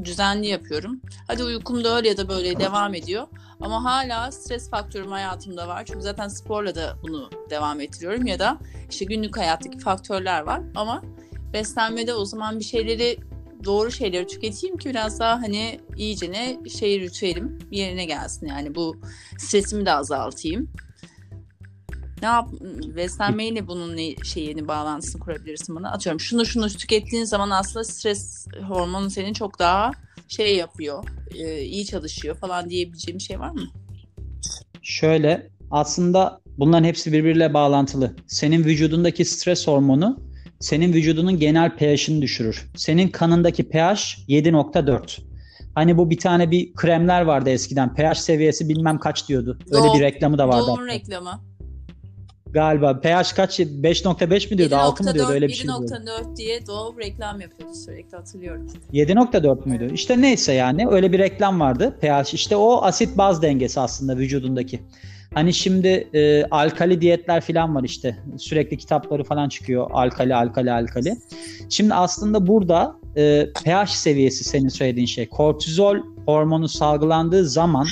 düzenli 0.04 0.46
yapıyorum. 0.46 1.00
Hadi 1.26 1.44
uykum 1.44 1.84
da 1.84 1.96
öyle 1.96 2.08
ya 2.08 2.16
da 2.16 2.28
böyle 2.28 2.58
devam 2.60 2.94
ediyor. 2.94 3.26
Ama 3.60 3.84
hala 3.84 4.32
stres 4.32 4.70
faktörüm 4.70 5.10
hayatımda 5.10 5.68
var. 5.68 5.84
Çünkü 5.84 6.02
zaten 6.02 6.28
sporla 6.28 6.74
da 6.74 6.96
bunu 7.02 7.30
devam 7.50 7.80
ettiriyorum 7.80 8.26
ya 8.26 8.38
da 8.38 8.58
işte 8.90 9.04
günlük 9.04 9.36
hayattaki 9.36 9.78
faktörler 9.78 10.40
var. 10.40 10.62
Ama 10.74 11.02
beslenmede 11.52 12.14
o 12.14 12.24
zaman 12.24 12.58
bir 12.58 12.64
şeyleri 12.64 13.18
doğru 13.64 13.90
şeyleri 13.90 14.26
tüketeyim 14.26 14.76
ki 14.76 14.88
biraz 14.88 15.20
daha 15.20 15.42
hani 15.42 15.80
iyicene 15.96 16.58
şey 16.78 17.00
ritüelim 17.00 17.58
yerine 17.70 18.04
gelsin. 18.04 18.46
Yani 18.46 18.74
bu 18.74 18.96
stresimi 19.38 19.86
de 19.86 19.92
azaltayım. 19.92 20.70
Ne 22.22 22.28
yap 22.28 22.48
beslenmeyle 22.96 23.66
bunun 23.66 23.96
ne 23.96 24.16
şeyini 24.16 24.68
bağlantısını 24.68 25.22
kurabilirsin 25.22 25.76
bana. 25.76 25.92
Atıyorum 25.92 26.20
şunu 26.20 26.46
şunu 26.46 26.68
tükettiğin 26.68 27.24
zaman 27.24 27.50
aslında 27.50 27.84
stres 27.84 28.46
hormonu 28.68 29.10
senin 29.10 29.32
çok 29.32 29.58
daha 29.58 29.90
şey 30.28 30.56
yapıyor, 30.56 31.04
e, 31.34 31.60
iyi 31.60 31.86
çalışıyor 31.86 32.36
falan 32.36 32.70
diyebileceğim 32.70 33.18
bir 33.18 33.24
şey 33.24 33.40
var 33.40 33.50
mı? 33.50 33.62
Şöyle 34.82 35.50
aslında 35.70 36.40
bunların 36.58 36.84
hepsi 36.84 37.12
birbiriyle 37.12 37.54
bağlantılı. 37.54 38.16
Senin 38.26 38.64
vücudundaki 38.64 39.24
stres 39.24 39.66
hormonu 39.66 40.20
senin 40.60 40.92
vücudunun 40.92 41.38
genel 41.38 41.76
pH'ini 41.76 42.22
düşürür. 42.22 42.70
Senin 42.76 43.08
kanındaki 43.08 43.68
pH 43.68 43.74
7.4. 44.28 45.20
Hani 45.74 45.96
bu 45.98 46.10
bir 46.10 46.18
tane 46.18 46.50
bir 46.50 46.72
kremler 46.72 47.22
vardı 47.22 47.50
eskiden. 47.50 47.94
pH 47.94 48.14
seviyesi 48.14 48.68
bilmem 48.68 48.98
kaç 48.98 49.28
diyordu. 49.28 49.58
Öyle 49.70 49.84
Doğum- 49.84 49.98
bir 49.98 50.00
reklamı 50.00 50.38
da 50.38 50.48
vardı. 50.48 50.66
Hatta. 50.70 50.86
reklamı. 50.86 51.40
Galiba 52.54 53.00
pH 53.00 53.34
kaç? 53.36 53.60
5.5 53.60 54.50
mi 54.50 54.58
diyordu? 54.58 54.76
6 54.76 55.04
mı 55.04 55.14
diyordu? 55.14 55.32
Öyle 55.32 55.48
bir 55.48 55.52
şey 55.52 55.66
diyordu. 55.66 55.84
7.4 55.84 56.36
diye 56.36 56.66
Doğum 56.66 56.98
reklam 56.98 57.40
yapıyordu 57.40 57.74
sürekli 57.74 58.16
hatırlıyorum. 58.16 58.66
7.4 58.92 59.68
müydü? 59.68 59.94
İşte 59.94 60.20
neyse 60.20 60.52
yani 60.52 60.86
öyle 60.88 61.12
bir 61.12 61.18
reklam 61.18 61.60
vardı. 61.60 61.98
pH 62.00 62.34
işte 62.34 62.56
o 62.56 62.82
asit 62.82 63.18
baz 63.18 63.42
dengesi 63.42 63.80
aslında 63.80 64.16
vücudundaki. 64.16 64.80
Hani 65.34 65.54
şimdi 65.54 65.88
e, 66.14 66.44
alkali 66.44 67.00
diyetler 67.00 67.40
falan 67.40 67.74
var 67.74 67.84
işte. 67.84 68.16
Sürekli 68.38 68.78
kitapları 68.78 69.24
falan 69.24 69.48
çıkıyor. 69.48 69.90
Alkali, 69.92 70.34
alkali, 70.34 70.72
alkali. 70.72 71.16
Şimdi 71.70 71.94
aslında 71.94 72.46
burada 72.46 72.96
e, 73.16 73.46
pH 73.64 73.86
seviyesi 73.86 74.44
senin 74.44 74.68
söylediğin 74.68 75.06
şey. 75.06 75.28
Kortizol 75.28 75.96
hormonu 76.26 76.68
salgılandığı 76.68 77.44
zaman 77.44 77.86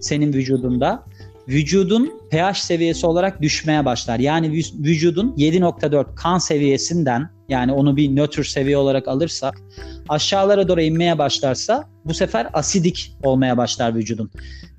senin 0.00 0.32
vücudunda 0.32 1.04
vücudun 1.48 2.12
pH 2.30 2.54
seviyesi 2.54 3.06
olarak 3.06 3.42
düşmeye 3.42 3.84
başlar. 3.84 4.18
Yani 4.18 4.46
vü- 4.46 4.84
vücudun 4.84 5.34
7.4 5.36 6.14
kan 6.14 6.38
seviyesinden 6.38 7.30
yani 7.48 7.72
onu 7.72 7.96
bir 7.96 8.16
nötr 8.16 8.42
seviye 8.42 8.76
olarak 8.76 9.08
alırsak 9.08 9.54
aşağılara 10.08 10.68
doğru 10.68 10.80
inmeye 10.80 11.18
başlarsa 11.18 11.88
bu 12.04 12.14
sefer 12.14 12.46
asidik 12.52 13.16
olmaya 13.22 13.56
başlar 13.56 13.94
vücudun. 13.94 14.30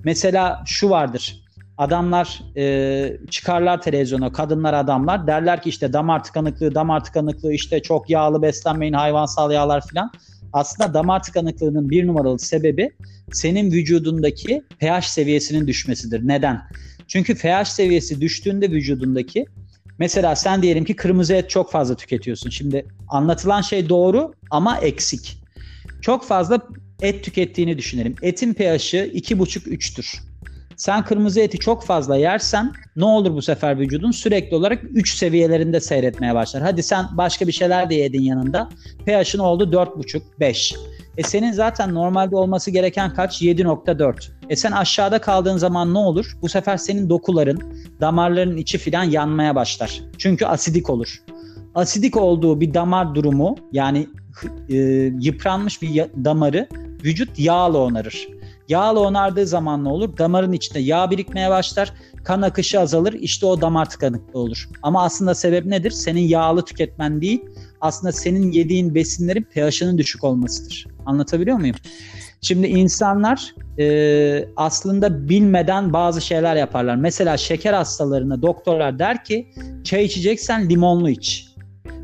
Mesela 0.04 0.62
şu 0.66 0.90
vardır. 0.90 1.42
Adamlar 1.78 2.42
e, 2.56 3.16
çıkarlar 3.30 3.82
televizyona 3.82 4.32
kadınlar 4.32 4.74
adamlar 4.74 5.26
derler 5.26 5.62
ki 5.62 5.68
işte 5.68 5.92
damar 5.92 6.24
tıkanıklığı 6.24 6.74
damar 6.74 7.04
tıkanıklığı 7.04 7.52
işte 7.52 7.82
çok 7.82 8.10
yağlı 8.10 8.42
beslenmeyin 8.42 8.92
hayvansal 8.92 9.52
yağlar 9.52 9.86
filan. 9.86 10.10
Aslında 10.52 10.94
damar 10.94 11.22
tıkanıklığının 11.22 11.90
bir 11.90 12.06
numaralı 12.06 12.38
sebebi 12.38 12.90
senin 13.32 13.70
vücudundaki 13.70 14.62
pH 14.78 15.02
seviyesinin 15.02 15.66
düşmesidir. 15.66 16.28
Neden? 16.28 16.62
Çünkü 17.08 17.34
pH 17.34 17.64
seviyesi 17.64 18.20
düştüğünde 18.20 18.70
vücudundaki 18.70 19.46
Mesela 19.98 20.36
sen 20.36 20.62
diyelim 20.62 20.84
ki 20.84 20.96
kırmızı 20.96 21.34
et 21.34 21.50
çok 21.50 21.72
fazla 21.72 21.96
tüketiyorsun. 21.96 22.50
Şimdi 22.50 22.86
anlatılan 23.08 23.60
şey 23.60 23.88
doğru 23.88 24.34
ama 24.50 24.78
eksik. 24.78 25.38
Çok 26.00 26.24
fazla 26.24 26.60
et 27.02 27.24
tükettiğini 27.24 27.78
düşünelim. 27.78 28.14
Etin 28.22 28.54
pH'i 28.54 28.62
2,5-3'tür. 28.96 30.18
Sen 30.76 31.04
kırmızı 31.04 31.40
eti 31.40 31.58
çok 31.58 31.84
fazla 31.84 32.16
yersen 32.16 32.72
ne 32.96 33.04
olur 33.04 33.34
bu 33.34 33.42
sefer 33.42 33.78
vücudun? 33.78 34.10
Sürekli 34.10 34.56
olarak 34.56 34.84
3 34.84 35.14
seviyelerinde 35.14 35.80
seyretmeye 35.80 36.34
başlar. 36.34 36.62
Hadi 36.62 36.82
sen 36.82 37.06
başka 37.12 37.46
bir 37.46 37.52
şeyler 37.52 37.90
de 37.90 37.94
yedin 37.94 38.22
yanında. 38.22 38.68
pH'in 39.06 39.38
oldu 39.38 39.64
4,5-5. 39.70 40.76
E 41.16 41.22
senin 41.22 41.52
zaten 41.52 41.94
normalde 41.94 42.36
olması 42.36 42.70
gereken 42.70 43.14
kaç? 43.14 43.42
7.4. 43.42 44.28
E 44.48 44.56
sen 44.56 44.72
aşağıda 44.72 45.20
kaldığın 45.20 45.56
zaman 45.56 45.94
ne 45.94 45.98
olur? 45.98 46.36
Bu 46.42 46.48
sefer 46.48 46.76
senin 46.76 47.10
dokuların, 47.10 47.58
damarların 48.00 48.56
içi 48.56 48.78
filan 48.78 49.04
yanmaya 49.04 49.54
başlar. 49.54 50.02
Çünkü 50.18 50.46
asidik 50.46 50.90
olur. 50.90 51.22
Asidik 51.74 52.16
olduğu 52.16 52.60
bir 52.60 52.74
damar 52.74 53.14
durumu 53.14 53.56
yani 53.72 54.06
e, 54.68 54.76
yıpranmış 55.20 55.82
bir 55.82 56.04
damarı 56.24 56.68
vücut 57.04 57.38
yağla 57.38 57.78
onarır. 57.78 58.28
Yağla 58.68 59.00
onardığı 59.00 59.46
zaman 59.46 59.84
ne 59.84 59.88
olur? 59.88 60.18
Damarın 60.18 60.52
içinde 60.52 60.78
yağ 60.78 61.10
birikmeye 61.10 61.50
başlar. 61.50 61.92
Kan 62.24 62.42
akışı 62.42 62.80
azalır. 62.80 63.12
İşte 63.12 63.46
o 63.46 63.60
damar 63.60 63.90
tıkanıklığı 63.90 64.38
olur. 64.40 64.68
Ama 64.82 65.02
aslında 65.02 65.34
sebep 65.34 65.66
nedir? 65.66 65.90
Senin 65.90 66.20
yağlı 66.20 66.64
tüketmen 66.64 67.20
değil. 67.20 67.44
Aslında 67.80 68.12
senin 68.12 68.52
yediğin 68.52 68.94
besinlerin 68.94 69.42
pH'ının 69.42 69.98
düşük 69.98 70.24
olmasıdır. 70.24 70.86
Anlatabiliyor 71.06 71.56
muyum? 71.56 71.76
Şimdi 72.40 72.66
insanlar 72.66 73.54
e, 73.78 74.48
aslında 74.56 75.28
bilmeden 75.28 75.92
bazı 75.92 76.20
şeyler 76.20 76.56
yaparlar. 76.56 76.96
Mesela 76.96 77.36
şeker 77.36 77.72
hastalarına 77.72 78.42
doktorlar 78.42 78.98
der 78.98 79.24
ki 79.24 79.50
çay 79.84 80.04
içeceksen 80.04 80.70
limonlu 80.70 81.10
iç. 81.10 81.45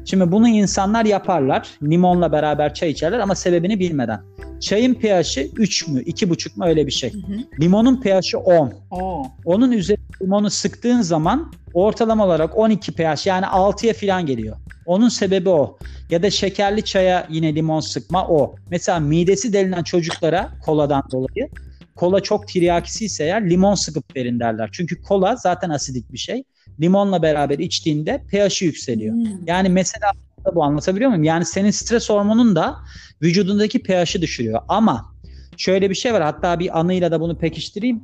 Şimdi 0.04 0.32
bunu 0.32 0.48
insanlar 0.48 1.04
yaparlar. 1.04 1.68
Limonla 1.82 2.32
beraber 2.32 2.74
çay 2.74 2.90
içerler 2.90 3.18
ama 3.18 3.34
sebebini 3.34 3.78
bilmeden. 3.78 4.20
Çayın 4.60 4.94
pH'i 4.94 5.50
3 5.56 5.88
mü 5.88 6.02
2,5 6.02 6.58
mu 6.58 6.64
öyle 6.66 6.86
bir 6.86 6.92
şey. 6.92 7.12
Hı 7.12 7.18
hı. 7.18 7.60
Limonun 7.60 8.00
pH'i 8.00 8.36
10. 8.36 8.72
Oo. 8.90 9.26
Onun 9.44 9.72
üzerine 9.72 10.04
limonu 10.22 10.50
sıktığın 10.50 11.00
zaman 11.00 11.52
ortalama 11.74 12.26
olarak 12.26 12.58
12 12.58 12.92
pH 12.92 13.26
yani 13.26 13.46
6'ya 13.46 13.92
falan 13.92 14.26
geliyor. 14.26 14.56
Onun 14.86 15.08
sebebi 15.08 15.48
o. 15.48 15.78
Ya 16.10 16.22
da 16.22 16.30
şekerli 16.30 16.84
çaya 16.84 17.26
yine 17.30 17.54
limon 17.54 17.80
sıkma 17.80 18.28
o. 18.28 18.54
Mesela 18.70 19.00
midesi 19.00 19.52
delinen 19.52 19.82
çocuklara 19.82 20.50
koladan 20.64 21.02
dolayı 21.12 21.48
kola 21.96 22.20
çok 22.20 22.48
tiryakisi 22.48 23.04
ise 23.04 23.24
eğer 23.24 23.50
limon 23.50 23.74
sıkıp 23.74 24.16
verin 24.16 24.40
derler. 24.40 24.70
Çünkü 24.72 25.02
kola 25.02 25.36
zaten 25.36 25.70
asidik 25.70 26.12
bir 26.12 26.18
şey. 26.18 26.44
Limonla 26.80 27.22
beraber 27.22 27.58
içtiğinde 27.58 28.24
pH'i 28.30 28.64
yükseliyor. 28.64 29.14
Hmm. 29.14 29.46
Yani 29.46 29.68
mesela 29.68 30.12
bu 30.54 30.64
anlatabiliyor 30.64 31.10
muyum? 31.10 31.24
Yani 31.24 31.44
senin 31.44 31.70
stres 31.70 32.10
hormonun 32.10 32.56
da 32.56 32.76
vücudundaki 33.22 33.82
pH'i 33.82 34.22
düşürüyor. 34.22 34.60
Ama 34.68 35.14
şöyle 35.56 35.90
bir 35.90 35.94
şey 35.94 36.12
var. 36.12 36.22
Hatta 36.22 36.58
bir 36.58 36.80
anıyla 36.80 37.10
da 37.10 37.20
bunu 37.20 37.38
pekiştireyim. 37.38 38.02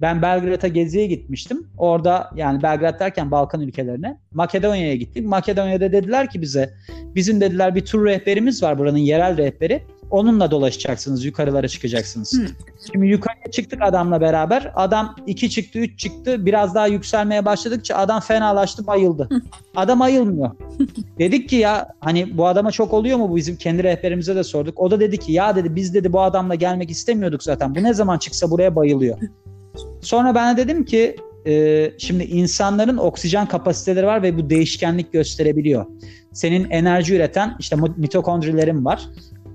Ben 0.00 0.22
Belgrad'a 0.22 0.68
geziye 0.68 1.06
gitmiştim. 1.06 1.66
Orada 1.78 2.30
yani 2.36 2.62
Belgrad 2.62 3.00
derken 3.00 3.30
Balkan 3.30 3.60
ülkelerine 3.60 4.18
Makedonya'ya 4.32 4.94
gittik. 4.94 5.26
Makedonya'da 5.26 5.92
dediler 5.92 6.30
ki 6.30 6.42
bize 6.42 6.74
bizim 7.14 7.40
dediler 7.40 7.74
bir 7.74 7.84
tur 7.84 8.06
rehberimiz 8.06 8.62
var 8.62 8.78
buranın 8.78 8.98
yerel 8.98 9.36
rehberi. 9.36 9.82
Onunla 10.10 10.50
dolaşacaksınız, 10.50 11.24
yukarılara 11.24 11.68
çıkacaksınız. 11.68 12.32
Hmm. 12.32 12.46
Şimdi 12.92 13.06
yukarıya 13.06 13.50
çıktık 13.50 13.82
adamla 13.82 14.20
beraber. 14.20 14.72
Adam 14.74 15.16
2 15.26 15.50
çıktı, 15.50 15.78
3 15.78 15.98
çıktı. 15.98 16.46
Biraz 16.46 16.74
daha 16.74 16.86
yükselmeye 16.86 17.44
başladıkça 17.44 17.96
adam 17.96 18.20
fenalaştı, 18.20 18.86
bayıldı. 18.86 19.28
Adam 19.76 20.02
ayılmıyor. 20.02 20.50
Dedik 21.18 21.48
ki 21.48 21.56
ya 21.56 21.88
hani 22.00 22.38
bu 22.38 22.46
adama 22.46 22.70
çok 22.70 22.92
oluyor 22.92 23.18
mu 23.18 23.30
bu 23.30 23.36
bizim 23.36 23.56
kendi 23.56 23.82
rehberimize 23.82 24.36
de 24.36 24.44
sorduk. 24.44 24.80
O 24.80 24.90
da 24.90 25.00
dedi 25.00 25.18
ki 25.18 25.32
ya 25.32 25.56
dedi 25.56 25.76
biz 25.76 25.94
dedi 25.94 26.12
bu 26.12 26.20
adamla 26.20 26.54
gelmek 26.54 26.90
istemiyorduk 26.90 27.42
zaten. 27.42 27.74
Bu 27.74 27.82
ne 27.82 27.94
zaman 27.94 28.18
çıksa 28.18 28.50
buraya 28.50 28.76
bayılıyor. 28.76 29.18
Sonra 30.00 30.34
ben 30.34 30.56
de 30.56 30.64
dedim 30.64 30.84
ki 30.84 31.16
e, 31.46 31.92
şimdi 31.98 32.24
insanların 32.24 32.96
oksijen 32.96 33.46
kapasiteleri 33.46 34.06
var 34.06 34.22
ve 34.22 34.38
bu 34.38 34.50
değişkenlik 34.50 35.12
gösterebiliyor. 35.12 35.86
Senin 36.32 36.70
enerji 36.70 37.14
üreten 37.14 37.56
işte 37.58 37.76
mitokondrilerin 37.96 38.84
var. 38.84 39.08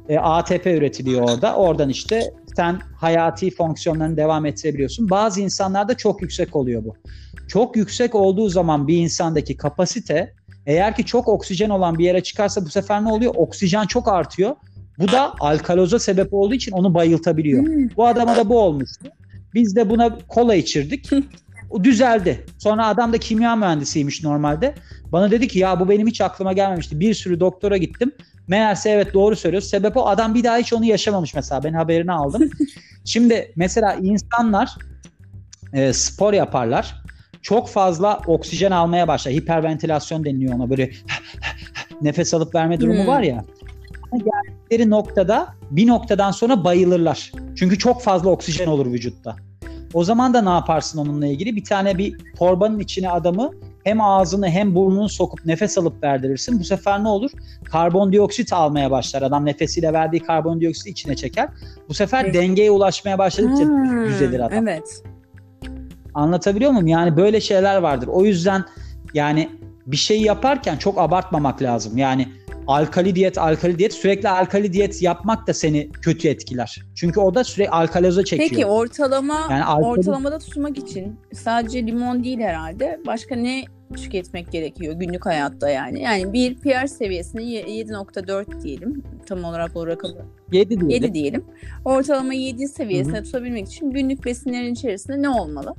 E, 0.10 0.18
ATP 0.18 0.66
üretiliyor 0.66 1.22
orada. 1.30 1.56
Oradan 1.56 1.89
işte 1.89 2.34
sen 2.56 2.80
hayati 2.98 3.52
fonksiyonlarını 3.52 4.18
devam 4.18 4.46
ettirebiliyorsun. 4.46 5.10
Bazı 5.10 5.42
insanlarda 5.42 5.98
çok 5.98 6.22
yüksek 6.22 6.56
oluyor 6.56 6.84
bu. 6.84 6.96
Çok 7.48 7.76
yüksek 7.76 8.16
olduğu 8.16 8.50
zaman 8.50 8.88
bir 8.88 8.98
insandaki 8.98 9.58
kapasite 9.58 10.34
eğer 10.66 10.96
ki 10.96 11.06
çok 11.06 11.28
oksijen 11.28 11.70
olan 11.70 11.98
bir 11.98 12.06
yere 12.06 12.24
çıkarsa 12.24 12.66
bu 12.66 12.70
sefer 12.70 13.04
ne 13.04 13.12
oluyor? 13.12 13.34
Oksijen 13.36 13.86
çok 13.86 14.08
artıyor. 14.08 14.56
Bu 15.00 15.12
da 15.12 15.34
alkaloza 15.39 16.00
sebep 16.00 16.34
olduğu 16.34 16.54
için 16.54 16.72
onu 16.72 16.94
bayıltabiliyor. 16.94 17.66
Hmm. 17.66 17.89
Bu 17.98 18.08
adama 18.08 18.36
da 18.36 18.50
bu 18.50 18.60
olmuştu. 18.60 19.06
Biz 19.54 19.76
de 19.76 19.89
buna 19.89 20.18
kola 20.28 20.56
içirdik. 20.56 21.10
O 21.70 21.84
düzeldi. 21.84 22.46
Sonra 22.58 22.88
adam 22.88 23.13
da 23.13 23.18
kimya 23.18 23.56
mühendisiymiş 23.56 24.24
normalde. 24.24 24.76
Bana 25.12 25.32
dedi 25.32 25.48
ki 25.48 25.60
ya 25.60 25.80
bu 25.80 25.89
benim 25.89 26.08
hiç 26.08 26.22
aklıma 26.22 26.54
gelmemişti. 26.54 27.00
Bir 27.00 27.13
sürü 27.13 27.39
doktora 27.39 27.78
gittim. 27.78 28.12
Meğerse 28.47 28.89
evet 28.89 29.13
doğru 29.13 29.36
söylüyorsun. 29.36 29.69
Sebep 29.69 29.97
o 29.97 30.08
adam 30.08 30.34
bir 30.34 30.43
daha 30.43 30.58
hiç 30.58 30.73
onu 30.73 30.86
yaşamamış 30.86 31.36
mesela. 31.36 31.63
Ben 31.63 31.73
haberini 31.73 32.12
aldım. 32.12 32.49
Şimdi 33.06 33.51
mesela 33.56 33.93
insanlar 33.93 34.75
e, 35.73 35.93
spor 35.93 36.34
yaparlar. 36.34 37.03
Çok 37.41 37.69
fazla 37.69 38.21
oksijen 38.27 38.71
almaya 38.71 39.08
başlar. 39.08 39.34
Hiperventilasyon 39.34 40.25
deniliyor 40.25 40.53
ona. 40.53 40.69
Böyle 40.69 40.91
nefes 42.01 42.34
alıp 42.34 42.56
verme 42.56 42.79
durumu 42.79 42.99
hmm. 42.99 43.08
var 43.08 43.21
ya. 43.21 43.45
Geldikleri 44.12 44.89
noktada 44.89 45.56
bir 45.71 45.88
noktadan 45.88 46.32
sonra 46.32 46.63
bayılırlar. 46.63 47.32
Çünkü 47.56 47.77
çok 47.77 48.01
fazla 48.01 48.29
oksijen 48.29 48.67
olur 48.67 48.86
vücutta. 48.86 49.36
O 49.93 50.03
zaman 50.03 50.34
da 50.34 50.41
ne 50.41 50.49
yaparsın 50.49 50.99
onunla 50.99 51.27
ilgili? 51.27 51.56
Bir 51.56 51.63
tane 51.63 51.97
bir 51.97 52.17
torbanın 52.38 52.79
içine 52.79 53.10
adamı 53.10 53.51
hem 53.84 54.02
ağzını 54.02 54.50
hem 54.50 54.76
burnunu 54.76 55.10
sokup 55.10 55.46
nefes 55.46 55.78
alıp 55.78 56.04
verdirirsin. 56.04 56.60
Bu 56.60 56.63
sefer 56.63 57.04
ne 57.04 57.08
olur? 57.08 57.32
Karbondioksit 57.63 58.54
almaya 58.54 58.91
başlar. 58.91 59.22
Adam 59.22 59.46
nefesiyle 59.46 59.93
verdiği 59.93 60.19
karbondioksiti 60.19 60.89
içine 60.89 61.15
çeker. 61.15 61.50
Bu 61.89 61.93
sefer 61.93 62.26
evet. 62.26 62.34
dengeye 62.34 62.72
ulaşmaya 62.72 63.17
başladıkça 63.17 63.63
hmm, 63.63 64.06
düzelir 64.06 64.39
adam. 64.39 64.67
Evet. 64.67 65.04
Anlatabiliyor 66.13 66.72
muyum? 66.72 66.88
Yani 66.88 67.17
böyle 67.17 67.41
şeyler 67.41 67.78
vardır. 67.78 68.08
O 68.08 68.26
yüzden 68.26 68.65
yani 69.13 69.50
bir 69.86 69.98
şey 69.98 70.22
yaparken 70.22 70.78
çok 70.78 70.98
abartmamak 70.98 71.62
lazım. 71.62 71.98
Yani 71.98 72.28
alkali 72.67 73.15
diyet, 73.15 73.38
alkali 73.38 73.80
diyet 73.80 73.93
sürekli 73.93 74.30
alkali 74.30 74.73
diyet 74.73 75.02
yapmak 75.02 75.47
da 75.47 75.54
seni 75.54 75.91
kötü 75.91 76.28
etkiler. 76.28 76.82
Çünkü 76.95 77.19
o 77.19 77.36
da 77.36 77.43
sürekli 77.43 77.69
alkaloza 77.69 78.26
çekiyor. 78.26 78.49
Peki 78.49 78.65
ortalama 78.65 79.47
yani 79.49 79.63
alkali... 79.63 79.86
ortalamada 79.86 80.39
tutmak 80.39 80.78
için 80.78 81.19
sadece 81.34 81.88
limon 81.88 82.23
değil 82.23 82.39
herhalde. 82.39 82.99
Başka 83.08 83.36
ne 83.36 83.63
tüketmek 83.95 84.52
gerekiyor 84.52 84.93
günlük 84.93 85.26
hayatta 85.26 85.69
yani? 85.69 86.02
Yani 86.02 86.34
bir 86.34 86.56
pH 86.56 86.88
seviyesini 86.88 87.41
7.4 87.41 88.63
diyelim. 88.63 89.04
Tam 89.26 89.43
olarak 89.43 89.76
o 89.76 89.88
rakamı 89.88 90.26
7 90.52 90.69
diyelim. 90.69 90.89
7 90.89 91.13
diyelim. 91.13 91.45
Ortalama 91.86 92.34
7 92.34 92.67
seviyesine 92.67 93.17
Hı-hı. 93.17 93.23
tutabilmek 93.23 93.67
için 93.67 93.91
günlük 93.91 94.26
besinlerin 94.26 94.73
içerisinde 94.73 95.21
ne 95.21 95.30
olmalı? 95.30 95.76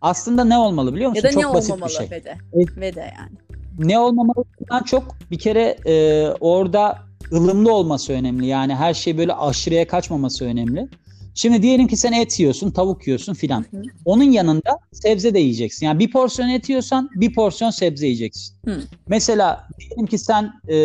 Aslında 0.00 0.44
ne 0.44 0.58
olmalı 0.58 0.94
biliyor 0.94 1.10
musun? 1.10 1.22
Ya 1.24 1.28
da 1.28 1.32
Çok 1.32 1.44
ne 1.44 1.54
basit 1.54 1.70
olmamalı 1.70 1.90
bir 1.90 1.94
şey. 1.94 2.10
ve 2.10 2.24
de, 2.24 2.36
ve 2.80 2.94
de 2.94 3.00
yani 3.00 3.45
ne 3.78 3.98
olmamalından 3.98 4.82
çok 4.84 5.16
bir 5.30 5.38
kere 5.38 5.78
e, 5.86 6.26
orada 6.40 6.98
ılımlı 7.32 7.72
olması 7.72 8.12
önemli. 8.12 8.46
Yani 8.46 8.74
her 8.74 8.94
şey 8.94 9.18
böyle 9.18 9.34
aşırıya 9.34 9.86
kaçmaması 9.86 10.44
önemli. 10.44 10.88
Şimdi 11.34 11.62
diyelim 11.62 11.86
ki 11.86 11.96
sen 11.96 12.12
et 12.12 12.40
yiyorsun, 12.40 12.70
tavuk 12.70 13.06
yiyorsun 13.06 13.34
filan. 13.34 13.64
Onun 14.04 14.30
yanında 14.30 14.78
sebze 14.92 15.34
de 15.34 15.38
yiyeceksin. 15.38 15.86
Yani 15.86 15.98
bir 15.98 16.10
porsiyon 16.10 16.48
et 16.48 16.68
yiyorsan 16.68 17.10
bir 17.14 17.34
porsiyon 17.34 17.70
sebze 17.70 18.06
yiyeceksin. 18.06 18.56
Hı. 18.64 18.82
Mesela 19.08 19.68
diyelim 19.80 20.06
ki 20.06 20.18
sen 20.18 20.44
e, 20.68 20.76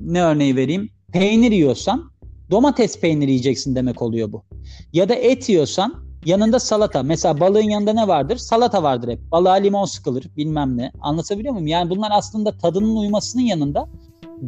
ne 0.00 0.22
örneği 0.22 0.56
vereyim? 0.56 0.90
Peynir 1.12 1.52
yiyorsan 1.52 2.10
domates 2.50 3.00
peyniri 3.00 3.30
yiyeceksin 3.30 3.74
demek 3.74 4.02
oluyor 4.02 4.32
bu. 4.32 4.44
Ya 4.92 5.08
da 5.08 5.14
et 5.14 5.48
yiyorsan 5.48 6.01
Yanında 6.24 6.60
salata. 6.60 7.02
Mesela 7.02 7.40
balığın 7.40 7.70
yanında 7.70 7.92
ne 7.92 8.08
vardır? 8.08 8.36
Salata 8.36 8.82
vardır 8.82 9.08
hep. 9.08 9.30
Balığa 9.32 9.52
limon 9.52 9.84
sıkılır 9.84 10.24
bilmem 10.36 10.76
ne. 10.76 10.92
Anlatabiliyor 11.00 11.52
muyum? 11.52 11.66
Yani 11.66 11.90
bunlar 11.90 12.10
aslında 12.14 12.58
tadının 12.58 12.96
uymasının 12.96 13.42
yanında 13.42 13.88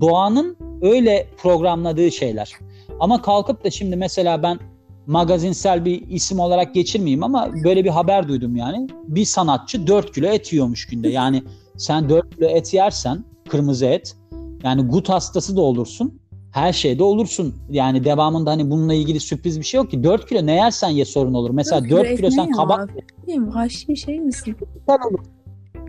doğanın 0.00 0.56
öyle 0.82 1.28
programladığı 1.36 2.10
şeyler. 2.10 2.52
Ama 3.00 3.22
kalkıp 3.22 3.64
da 3.64 3.70
şimdi 3.70 3.96
mesela 3.96 4.42
ben 4.42 4.58
magazinsel 5.06 5.84
bir 5.84 6.08
isim 6.08 6.38
olarak 6.40 6.74
geçirmeyeyim 6.74 7.22
ama 7.22 7.50
böyle 7.64 7.84
bir 7.84 7.90
haber 7.90 8.28
duydum 8.28 8.56
yani. 8.56 8.88
Bir 9.08 9.24
sanatçı 9.24 9.86
4 9.86 10.14
kilo 10.14 10.26
et 10.26 10.52
yiyormuş 10.52 10.86
günde. 10.86 11.08
Yani 11.08 11.42
sen 11.76 12.08
4 12.08 12.36
kilo 12.36 12.46
et 12.48 12.74
yersen 12.74 13.24
kırmızı 13.48 13.86
et 13.86 14.16
yani 14.64 14.82
gut 14.82 15.08
hastası 15.08 15.56
da 15.56 15.60
olursun 15.60 16.20
her 16.54 16.72
şeyde 16.72 17.04
olursun. 17.04 17.54
Yani 17.70 18.04
devamında 18.04 18.50
hani 18.50 18.70
bununla 18.70 18.94
ilgili 18.94 19.20
sürpriz 19.20 19.60
bir 19.60 19.64
şey 19.64 19.78
yok 19.78 19.90
ki. 19.90 20.04
4 20.04 20.28
kilo 20.28 20.46
ne 20.46 20.54
yersen 20.54 20.88
ye 20.88 21.04
sorun 21.04 21.34
olur. 21.34 21.50
Mesela 21.50 21.90
4, 21.90 21.90
4 21.90 22.16
kilo 22.16 22.30
sen 22.30 22.50
kabak 22.50 22.90
ye. 23.26 23.42
Vahşi 23.46 23.88
bir 23.88 23.96
şey 23.96 24.20
misin? 24.20 24.56
Olur. 24.88 25.24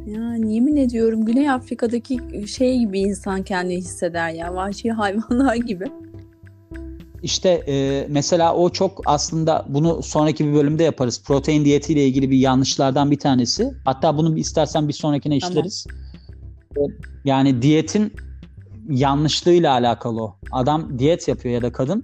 Yani 0.07 0.53
yemin 0.53 0.75
ediyorum 0.75 1.25
Güney 1.25 1.49
Afrika'daki 1.49 2.19
şey 2.47 2.79
gibi 2.79 2.99
insan 2.99 3.43
kendini 3.43 3.77
hisseder 3.77 4.29
ya. 4.29 4.55
Vahşi 4.55 4.91
hayvanlar 4.91 5.55
gibi. 5.55 5.85
İşte 7.23 7.49
e, 7.49 8.05
mesela 8.09 8.55
o 8.55 8.69
çok 8.69 9.01
aslında 9.05 9.65
bunu 9.69 10.03
sonraki 10.03 10.45
bir 10.47 10.53
bölümde 10.53 10.83
yaparız. 10.83 11.23
Protein 11.25 11.65
diyetiyle 11.65 12.05
ilgili 12.05 12.31
bir 12.31 12.37
yanlışlardan 12.37 13.11
bir 13.11 13.19
tanesi. 13.19 13.73
Hatta 13.85 14.17
bunu 14.17 14.37
istersen 14.37 14.87
bir 14.87 14.93
sonrakine 14.93 15.39
Tamam. 15.39 15.51
işleriz. 15.51 15.87
E, 16.77 16.81
Yani 17.25 17.61
diyetin 17.61 18.13
yanlışlığıyla 18.89 19.71
alakalı 19.71 20.23
o. 20.23 20.35
Adam 20.51 20.99
diyet 20.99 21.27
yapıyor 21.27 21.55
ya 21.55 21.61
da 21.61 21.71
kadın. 21.71 22.03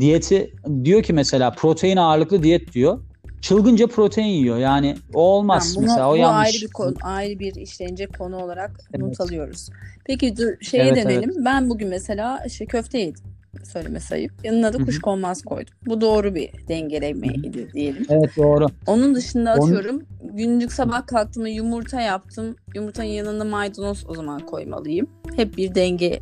Diyeti 0.00 0.54
diyor 0.84 1.02
ki 1.02 1.12
mesela 1.12 1.50
protein 1.50 1.96
ağırlıklı 1.96 2.42
diyet 2.42 2.72
diyor. 2.72 2.98
Çılgınca 3.40 3.86
protein 3.86 4.26
yiyor. 4.26 4.58
Yani 4.58 4.96
o 5.14 5.20
olmaz 5.20 5.74
Tamam, 5.74 5.76
bunu, 5.76 5.92
mesela. 5.92 6.10
O 6.10 6.12
bu 6.12 6.16
yanlış. 6.16 6.48
ayrı 6.48 6.66
bir 6.66 6.72
konu, 6.72 6.94
ayrı 7.02 7.38
bir 7.38 7.54
işlenecek 7.54 8.18
konu 8.18 8.36
olarak 8.36 8.70
Evet. 8.94 9.00
not 9.00 9.20
alıyoruz. 9.20 9.68
Peki 10.04 10.36
dur 10.36 10.52
şeye 10.60 10.82
Evet, 10.84 11.04
dönelim. 11.04 11.44
Ben 11.44 11.70
bugün 11.70 11.88
mesela 11.88 12.44
işte 12.46 12.66
köfte 12.66 12.98
yedim. 12.98 13.24
Söyleme 13.64 14.00
sayıp. 14.00 14.32
Yanına 14.44 14.72
da 14.72 14.84
kuşkonmaz 14.84 15.42
koydum. 15.42 15.74
Bu 15.86 16.00
doğru 16.00 16.34
bir 16.34 16.50
dengelemeydi 16.68 17.72
diyelim. 17.72 18.06
Evet 18.10 18.30
doğru. 18.36 18.66
Onun 18.86 19.14
dışında 19.14 19.54
Onun- 19.54 19.62
atıyorum 19.62 20.02
günlük 20.22 20.72
sabah 20.72 21.06
kalktığımda 21.06 21.48
yumurta 21.48 22.00
yaptım. 22.00 22.56
Yumurtanın 22.74 23.06
yanında 23.06 23.44
maydanoz 23.44 24.04
o 24.08 24.14
zaman 24.14 24.46
koymalıyım. 24.46 25.06
Hep 25.36 25.56
bir 25.56 25.74
denge 25.74 26.20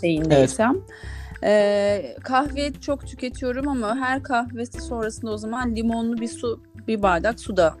şeyindeysem. 0.00 0.76
Ee, 1.44 2.16
kahve 2.22 2.72
çok 2.72 3.06
tüketiyorum 3.06 3.68
ama 3.68 3.96
her 3.96 4.22
kahvesi 4.22 4.80
sonrasında 4.80 5.30
o 5.30 5.36
zaman 5.36 5.76
limonlu 5.76 6.20
bir 6.20 6.28
su, 6.28 6.60
bir 6.88 7.02
bardak 7.02 7.40
su 7.40 7.56
da 7.56 7.74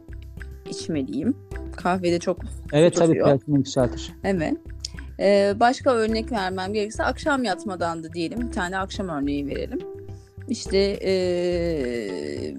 içmeliyim. 0.70 1.36
Kahvede 1.76 2.18
çok 2.18 2.38
Evet 2.72 2.96
tabii 2.96 3.18
pH'ini 3.18 3.56
yükseltir. 3.56 4.12
Evet. 4.24 4.54
Ee, 5.20 5.54
başka 5.60 5.90
örnek 5.90 6.32
vermem 6.32 6.72
gerekirse 6.72 7.04
akşam 7.04 7.44
yatmadan 7.44 8.04
da 8.04 8.12
diyelim 8.12 8.40
bir 8.40 8.52
tane 8.52 8.78
akşam 8.78 9.08
örneği 9.08 9.46
verelim. 9.46 9.78
İşte 10.48 10.78
ee, 10.78 12.54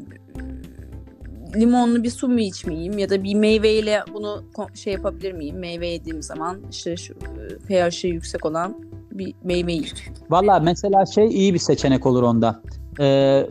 limonlu 1.55 2.03
bir 2.03 2.09
su 2.09 2.27
mu 2.27 2.39
içmeyeyim 2.39 2.97
ya 2.97 3.09
da 3.09 3.23
bir 3.23 3.35
meyveyle 3.35 4.03
bunu 4.13 4.43
şey 4.73 4.93
yapabilir 4.93 5.33
miyim? 5.33 5.59
Meyve 5.59 5.87
yediğim 5.87 6.23
zaman 6.23 6.57
işte 6.71 6.97
şu 6.97 7.13
e, 7.13 7.89
pH'i 7.89 8.07
yüksek 8.07 8.45
olan 8.45 8.75
bir 9.11 9.33
meyve 9.43 9.71
yiyeyim. 9.71 9.95
Valla 10.29 10.59
mesela 10.59 11.05
şey 11.05 11.27
iyi 11.27 11.53
bir 11.53 11.59
seçenek 11.59 12.05
olur 12.05 12.23
onda. 12.23 12.61
Ee, 12.99 13.45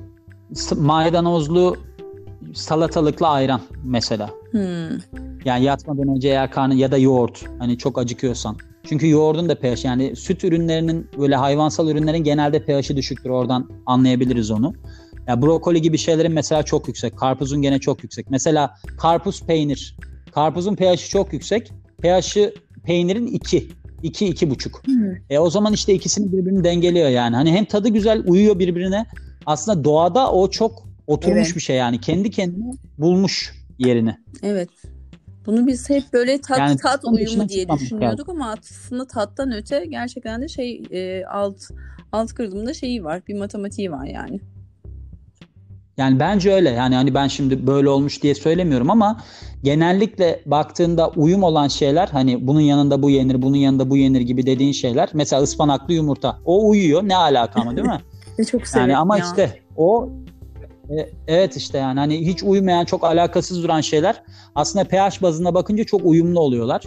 maydanozlu 0.76 1.76
salatalıklı 2.54 3.28
ayran 3.28 3.60
mesela. 3.84 4.30
Hmm. 4.50 4.98
Yani 5.44 5.64
yatmadan 5.64 6.08
önce 6.08 6.28
eğer 6.28 6.50
karnın 6.50 6.74
ya 6.74 6.92
da 6.92 6.98
yoğurt 6.98 7.44
hani 7.58 7.78
çok 7.78 7.98
acıkıyorsan. 7.98 8.56
Çünkü 8.88 9.08
yoğurdun 9.08 9.48
da 9.48 9.54
pH 9.54 9.84
yani 9.84 10.16
süt 10.16 10.44
ürünlerinin 10.44 11.06
böyle 11.18 11.36
hayvansal 11.36 11.88
ürünlerin 11.88 12.24
genelde 12.24 12.64
pH'i 12.64 12.96
düşüktür. 12.96 13.30
Oradan 13.30 13.70
anlayabiliriz 13.86 14.50
onu. 14.50 14.74
Ya 15.26 15.42
brokoli 15.42 15.82
gibi 15.82 15.98
şeylerin 15.98 16.32
mesela 16.32 16.62
çok 16.62 16.88
yüksek. 16.88 17.18
Karpuzun 17.18 17.62
gene 17.62 17.78
çok 17.78 18.02
yüksek. 18.02 18.30
Mesela 18.30 18.74
karpuz 18.98 19.42
peynir. 19.42 19.96
Karpuzun 20.32 20.74
pH'i 20.76 21.08
çok 21.08 21.32
yüksek. 21.32 21.72
pH'i 22.02 22.54
peynirin 22.84 23.26
2. 23.26 23.68
2 24.02 24.26
iki 24.26 24.50
buçuk. 24.50 24.86
Hmm. 24.86 25.12
E 25.30 25.38
o 25.38 25.50
zaman 25.50 25.72
işte 25.72 25.94
ikisini 25.94 26.32
birbirini 26.32 26.64
dengeliyor 26.64 27.08
yani. 27.08 27.36
Hani 27.36 27.52
hem 27.52 27.64
tadı 27.64 27.88
güzel 27.88 28.22
uyuyor 28.26 28.58
birbirine. 28.58 29.06
Aslında 29.46 29.84
doğada 29.84 30.32
o 30.32 30.50
çok 30.50 30.88
oturmuş 31.06 31.46
Evet. 31.46 31.56
bir 31.56 31.60
şey 31.60 31.76
yani. 31.76 32.00
Kendi 32.00 32.30
kendine 32.30 32.72
bulmuş 32.98 33.52
yerini. 33.78 34.16
Evet. 34.42 34.68
Bunu 35.48 35.66
biz 35.66 35.90
hep 35.90 36.12
böyle 36.12 36.40
tat 36.40 36.58
Yani 36.58 36.76
tat 36.76 37.04
uyumu 37.04 37.48
diye 37.48 37.68
düşünüyorduk 37.68 38.28
ama 38.28 38.54
aslında 38.60 39.06
tattan 39.06 39.52
öte 39.52 39.84
gerçekten 39.88 40.42
de 40.42 40.48
şey 40.48 40.82
e, 40.90 41.24
alt 41.26 41.56
alt 42.12 42.32
kırılımda 42.32 42.74
şeyi 42.74 43.04
var. 43.04 43.22
Bir 43.28 43.38
matematiği 43.38 43.92
var 43.92 44.04
yani. 44.04 44.40
Yani 45.96 46.20
bence 46.20 46.52
öyle. 46.52 46.70
Yani 46.70 46.94
hani 46.94 47.14
ben 47.14 47.28
şimdi 47.28 47.66
böyle 47.66 47.88
olmuş 47.88 48.22
diye 48.22 48.34
söylemiyorum 48.34 48.90
ama 48.90 49.20
genellikle 49.62 50.42
baktığında 50.46 51.08
uyum 51.08 51.42
olan 51.42 51.68
şeyler 51.68 52.08
hani 52.08 52.46
bunun 52.46 52.60
yanında 52.60 53.02
bu 53.02 53.10
yenir, 53.10 53.42
bunun 53.42 53.56
yanında 53.56 53.90
bu 53.90 53.96
yenir 53.96 54.20
gibi 54.20 54.46
dediğin 54.46 54.72
şeyler. 54.72 55.08
Mesela 55.12 55.42
ıspanaklı 55.42 55.94
yumurta. 55.94 56.38
O 56.44 56.68
uyuyor. 56.68 57.02
Ne 57.02 57.16
alaka 57.16 57.60
ama 57.60 57.76
değil 57.76 57.88
mi? 57.88 58.00
Çok 58.50 58.62
Yani 58.76 58.96
ama 58.96 59.18
ya. 59.18 59.24
işte 59.24 59.60
o 59.76 60.08
e, 60.90 61.08
evet 61.28 61.56
işte 61.56 61.78
yani 61.78 62.00
hani 62.00 62.26
hiç 62.26 62.42
uymayan 62.42 62.84
çok 62.84 63.04
alakasız 63.04 63.62
duran 63.62 63.80
şeyler 63.80 64.22
aslında 64.54 64.84
pH 64.84 65.22
bazına 65.22 65.54
bakınca 65.54 65.84
çok 65.84 66.00
uyumlu 66.04 66.40
oluyorlar. 66.40 66.82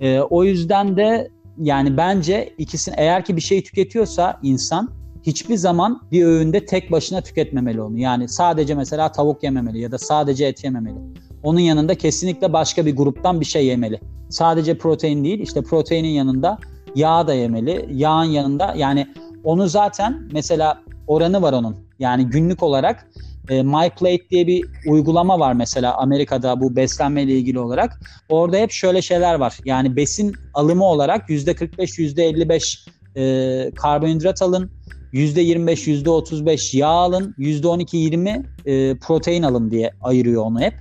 E, 0.00 0.20
o 0.20 0.44
yüzden 0.44 0.96
de 0.96 1.28
yani 1.58 1.96
bence 1.96 2.54
ikisini 2.58 2.94
eğer 2.98 3.24
ki 3.24 3.36
bir 3.36 3.40
şey 3.40 3.62
tüketiyorsa 3.62 4.40
insan 4.42 4.90
hiçbir 5.22 5.56
zaman 5.56 6.02
bir 6.12 6.24
öğünde 6.24 6.66
tek 6.66 6.92
başına 6.92 7.20
tüketmemeli 7.20 7.82
onu. 7.82 7.98
Yani 7.98 8.28
sadece 8.28 8.74
mesela 8.74 9.12
tavuk 9.12 9.42
yememeli 9.42 9.80
ya 9.80 9.92
da 9.92 9.98
sadece 9.98 10.46
et 10.46 10.64
yememeli. 10.64 10.98
Onun 11.42 11.60
yanında 11.60 11.94
kesinlikle 11.94 12.52
başka 12.52 12.86
bir 12.86 12.96
gruptan 12.96 13.40
bir 13.40 13.44
şey 13.44 13.66
yemeli. 13.66 14.00
Sadece 14.28 14.78
protein 14.78 15.24
değil 15.24 15.40
işte 15.40 15.62
proteinin 15.62 16.08
yanında 16.08 16.58
yağ 16.94 17.26
da 17.26 17.34
yemeli. 17.34 17.88
Yağın 17.92 18.24
yanında 18.24 18.74
yani 18.76 19.06
onu 19.44 19.68
zaten 19.68 20.28
mesela 20.32 20.82
oranı 21.06 21.42
var 21.42 21.52
onun. 21.52 21.76
Yani 21.98 22.26
günlük 22.26 22.62
olarak 22.62 23.10
e, 23.48 23.62
MyPlate 23.62 24.30
diye 24.30 24.46
bir 24.46 24.64
uygulama 24.86 25.38
var 25.38 25.52
mesela 25.52 25.96
Amerika'da 25.96 26.60
bu 26.60 26.76
beslenmeyle 26.76 27.32
ilgili 27.32 27.58
olarak. 27.58 28.00
Orada 28.28 28.56
hep 28.56 28.70
şöyle 28.70 29.02
şeyler 29.02 29.34
var. 29.34 29.58
Yani 29.64 29.96
besin 29.96 30.36
alımı 30.54 30.84
olarak 30.84 31.28
%45, 31.28 31.98
%55 31.98 32.88
e, 33.16 33.70
karbonhidrat 33.70 34.42
alın, 34.42 34.70
%25, 35.12 36.04
%35 36.04 36.76
yağ 36.76 36.88
alın, 36.88 37.34
%12-20 37.38 38.44
e, 38.66 38.98
protein 38.98 39.42
alın 39.42 39.70
diye 39.70 39.92
ayırıyor 40.02 40.42
onu 40.42 40.60
hep. 40.60 40.74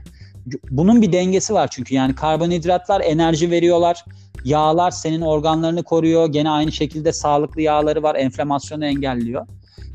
Bunun 0.70 1.02
bir 1.02 1.12
dengesi 1.12 1.54
var 1.54 1.68
çünkü 1.72 1.96
yani 1.96 2.16
karbonhidratlar 2.16 3.02
enerji 3.02 3.52
veriyorlar. 3.52 4.06
Yağlar 4.44 4.92
senin 4.92 5.22
organlarını 5.22 5.84
koruyor. 5.84 6.28
Gene 6.28 6.50
aynı 6.50 6.72
şekilde 6.72 7.14
sağlıklı 7.14 7.62
yağları 7.62 8.04
var. 8.04 8.16
Enflamasyonu 8.16 8.86
engelliyor. 8.86 9.48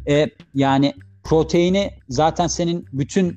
E, 0.09 0.27
yani 0.55 0.95
proteini 1.25 1.91
zaten 2.09 2.47
senin 2.47 2.87
bütün 2.93 3.37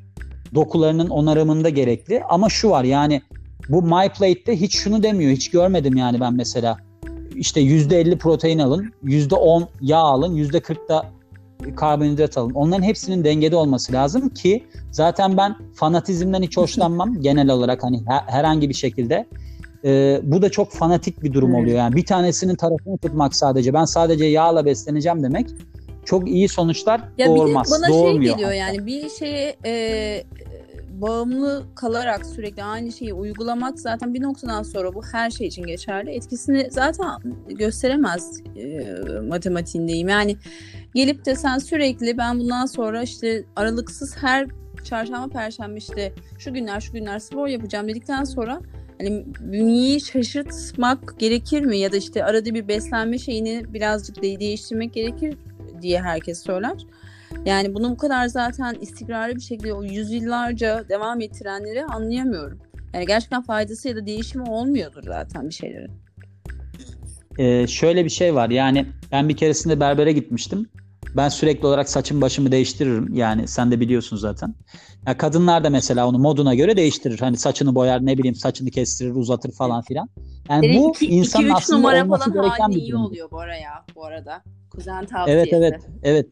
dokularının 0.56 1.10
onarımında 1.10 1.70
gerekli. 1.70 2.24
Ama 2.30 2.50
şu 2.50 2.70
var 2.70 2.84
yani 2.84 3.22
bu 3.70 3.82
MyPlate'de 3.82 4.56
hiç 4.62 4.76
şunu 4.78 5.04
demiyor. 5.04 5.32
Hiç 5.32 5.52
görmedim 5.52 5.98
yani 5.98 6.20
ben 6.20 6.34
mesela. 6.34 6.78
İşte 7.36 7.62
%50 7.62 8.18
protein 8.18 8.60
alın, 8.60 8.94
%10 9.04 9.68
yağ 9.82 9.98
alın, 9.98 10.36
%40 10.36 10.90
da 10.90 11.06
karbonhidrat 11.76 12.38
alın. 12.38 12.54
Onların 12.54 12.84
hepsinin 12.84 13.24
dengede 13.24 13.56
olması 13.56 13.94
lazım 13.94 14.30
ki 14.30 14.64
zaten 14.92 15.38
ben 15.38 15.56
fanatizmden 15.74 16.42
hiç 16.42 16.58
hoşlanmam 16.58 17.14
genel 17.22 17.50
olarak 17.50 17.84
hani 17.84 18.04
her- 18.08 18.24
herhangi 18.28 18.70
bir 18.70 18.74
şekilde. 18.74 19.26
Ee, 19.86 20.20
bu 20.24 20.42
da 20.42 20.50
çok 20.52 20.72
fanatik 20.72 21.24
bir 21.24 21.34
durum 21.34 21.50
Hmm. 21.50 21.56
oluyor. 21.56 21.78
Yani 21.78 21.96
bir 21.96 22.06
tanesinin 22.06 22.56
tarafını 22.56 22.98
tutmak 22.98 23.36
sadece. 23.36 23.74
Ben 23.74 23.86
sadece 23.86 24.26
yağla 24.26 24.66
besleneceğim 24.66 25.24
demek 25.24 25.48
çok 26.06 26.28
iyi 26.30 26.50
sonuçlar 26.50 27.02
Ya 27.18 27.28
doğurmaz. 27.28 27.72
bana 27.72 27.88
Doğurmuyor 27.88 28.14
şey 28.14 28.32
geliyor 28.32 28.40
hatta. 28.50 28.54
yani 28.54 28.86
bir 28.86 29.10
şeye 29.10 29.56
e, 29.66 30.24
bağımlı 31.02 31.64
kalarak 31.76 32.26
sürekli 32.26 32.64
aynı 32.64 32.92
şeyi 32.92 33.14
uygulamak 33.14 33.80
zaten 33.80 34.14
bir 34.14 34.22
noktadan 34.22 34.64
sonra 34.64 34.94
bu 34.94 35.02
her 35.12 35.30
şey 35.32 35.48
için 35.48 35.64
geçerli. 35.64 36.12
Etkisini 36.12 36.68
zaten 36.72 37.08
gösteremez 37.50 38.42
e, 38.58 38.88
matematiğindeyim. 39.28 40.10
Yani 40.10 40.38
gelip 40.96 41.26
de 41.26 41.36
sen 41.36 41.58
sürekli 41.58 42.18
ben 42.18 42.40
bundan 42.40 42.66
sonra 42.66 43.04
işte 43.04 43.44
aralıksız 43.56 44.18
her 44.18 44.48
çarşamba 44.84 45.28
perşembe 45.34 45.78
işte 45.78 46.14
şu 46.40 46.54
günler 46.54 46.80
şu 46.82 46.94
günler 46.94 47.20
spor 47.20 47.48
yapacağım 47.48 47.88
dedikten 47.88 48.24
sonra 48.24 48.60
hani 49.00 49.26
bünyeyi 49.40 50.02
şaşırtmak 50.02 51.20
gerekir 51.20 51.62
mi 51.62 51.78
ya 51.78 51.92
da 51.92 51.98
işte 51.98 52.24
arada 52.26 52.54
bir 52.54 52.68
beslenme 52.68 53.18
şeyini 53.18 53.74
birazcık 53.74 54.22
de 54.24 54.40
değiştirmek 54.40 54.94
gerekir 54.94 55.38
diye 55.82 56.02
herkes 56.02 56.44
söyler. 56.44 56.86
Yani 57.46 57.76
bunu 57.76 57.92
bu 57.92 57.98
kadar 57.98 58.28
zaten 58.28 58.76
istikrarlı 58.82 59.36
bir 59.36 59.42
şekilde 59.42 59.74
o 59.74 59.84
yüzyıllarca 59.84 60.90
devam 60.90 61.22
ettirenleri 61.22 61.86
anlayamıyorum. 61.86 62.60
Yani 62.94 63.06
gerçekten 63.06 63.42
faydası 63.42 63.88
ya 63.88 63.96
da 63.96 64.06
değişimi 64.06 64.50
olmuyordur 64.50 65.04
zaten 65.04 65.50
bir 65.50 65.54
şeylerin. 65.54 65.92
Ee, 67.40 67.68
şöyle 67.68 68.06
bir 68.06 68.10
şey 68.10 68.36
var 68.36 68.50
yani 68.50 68.86
ben 69.12 69.30
bir 69.30 69.38
keresinde 69.38 69.80
berbere 69.80 70.12
gitmiştim. 70.12 70.70
Ben 71.16 71.30
sürekli 71.30 71.68
olarak 71.68 71.90
saçım 71.90 72.22
başımı 72.22 72.52
değiştiririm. 72.52 73.14
Yani 73.14 73.48
sen 73.48 73.72
de 73.72 73.80
biliyorsun 73.80 74.18
zaten. 74.18 74.56
Ya 75.08 75.18
kadınlar 75.18 75.64
da 75.64 75.70
mesela 75.70 76.08
onu 76.08 76.18
moduna 76.18 76.56
göre 76.56 76.78
değiştirir. 76.78 77.20
Hani 77.20 77.38
saçını 77.38 77.76
boyar 77.76 78.06
ne 78.06 78.18
bileyim 78.18 78.36
saçını 78.36 78.70
kestirir 78.70 79.16
uzatır 79.16 79.52
falan 79.52 79.82
filan. 79.82 80.10
Yani 80.50 80.68
Senin 80.68 80.84
bu 80.84 80.90
iki, 80.90 81.06
insanın 81.06 81.46
iki, 81.46 81.54
aslında 81.54 81.78
numara 81.80 82.04
olması 82.04 82.34
falan 82.34 82.46
gereken 82.46 82.72
bir 82.72 82.76
iyi 82.76 82.92
durum. 82.92 83.02
oluyor 83.02 83.32
bu 83.32 83.40
ara 83.40 83.58
ya 83.58 83.86
bu 83.96 84.06
arada. 84.06 84.44
Kuzen 84.76 85.06
tavsiyesi. 85.06 85.50
Evet 85.50 85.54
evet 85.54 85.82
evet. 86.04 86.28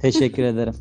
Teşekkür 0.00 0.42
ederim. 0.52 0.74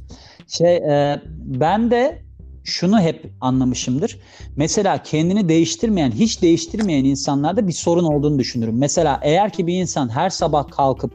Şey 0.48 0.76
e, 0.76 1.22
ben 1.38 1.92
de 1.92 2.22
şunu 2.64 3.00
hep 3.00 3.32
anlamışımdır. 3.42 4.20
Mesela 4.56 5.04
kendini 5.04 5.50
değiştirmeyen, 5.50 6.12
hiç 6.12 6.42
değiştirmeyen 6.42 7.06
insanlarda 7.06 7.68
bir 7.68 7.74
sorun 7.74 8.04
olduğunu 8.04 8.40
düşünürüm. 8.40 8.78
Mesela 8.78 9.20
eğer 9.24 9.54
ki 9.54 9.68
bir 9.68 9.74
insan 9.74 10.10
her 10.10 10.30
sabah 10.30 10.72
kalkıp 10.72 11.14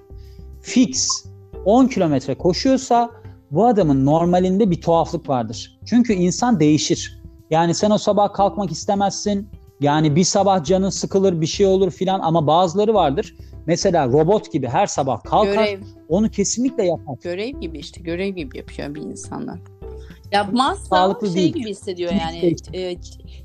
fix 0.62 1.24
10 1.64 1.86
kilometre 1.86 2.34
koşuyorsa 2.34 3.10
bu 3.50 3.66
adamın 3.66 4.06
normalinde 4.06 4.70
bir 4.70 4.80
tuhaflık 4.80 5.28
vardır. 5.28 5.78
Çünkü 5.86 6.12
insan 6.12 6.60
değişir. 6.60 7.22
Yani 7.50 7.74
sen 7.74 7.90
o 7.90 7.98
sabah 7.98 8.32
kalkmak 8.32 8.70
istemezsin. 8.70 9.48
Yani 9.80 10.16
bir 10.16 10.24
sabah 10.24 10.64
canın 10.64 10.90
sıkılır 10.90 11.40
bir 11.40 11.46
şey 11.46 11.66
olur 11.66 11.90
filan 11.90 12.20
ama 12.20 12.46
bazıları 12.46 12.94
vardır. 12.94 13.36
Mesela 13.66 14.06
robot 14.06 14.52
gibi 14.52 14.68
her 14.68 14.86
sabah 14.86 15.22
kalkar 15.22 15.64
Görev, 15.64 15.80
onu 16.08 16.30
kesinlikle 16.30 16.86
yapar. 16.86 17.16
görev 17.22 17.60
gibi 17.60 17.78
işte 17.78 18.00
görev 18.00 18.28
gibi 18.28 18.58
yapıyor 18.58 18.94
bir 18.94 19.00
insanlar. 19.00 19.58
Yapmazsa 20.32 20.84
Sağlıklı 20.96 21.26
şey 21.26 21.36
değil. 21.36 21.52
gibi 21.52 21.70
hissediyor 21.70 22.12
yani 22.12 22.54
e, 22.72 22.96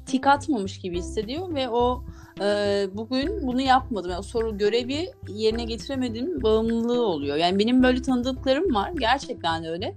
tik 0.05 0.27
atmamış 0.27 0.79
gibi 0.79 0.97
hissediyor 0.97 1.55
ve 1.55 1.69
o 1.69 2.03
e, 2.41 2.87
bugün 2.93 3.47
bunu 3.47 3.61
yapmadım. 3.61 4.11
Yani 4.11 4.19
o 4.19 4.23
soru 4.23 4.57
görevi 4.57 5.11
yerine 5.29 5.63
getiremedim 5.63 6.43
bağımlılığı 6.43 7.05
oluyor. 7.05 7.37
Yani 7.37 7.59
benim 7.59 7.83
böyle 7.83 8.01
tanıdıklarım 8.01 8.75
var 8.75 8.91
gerçekten 8.99 9.65
öyle. 9.65 9.95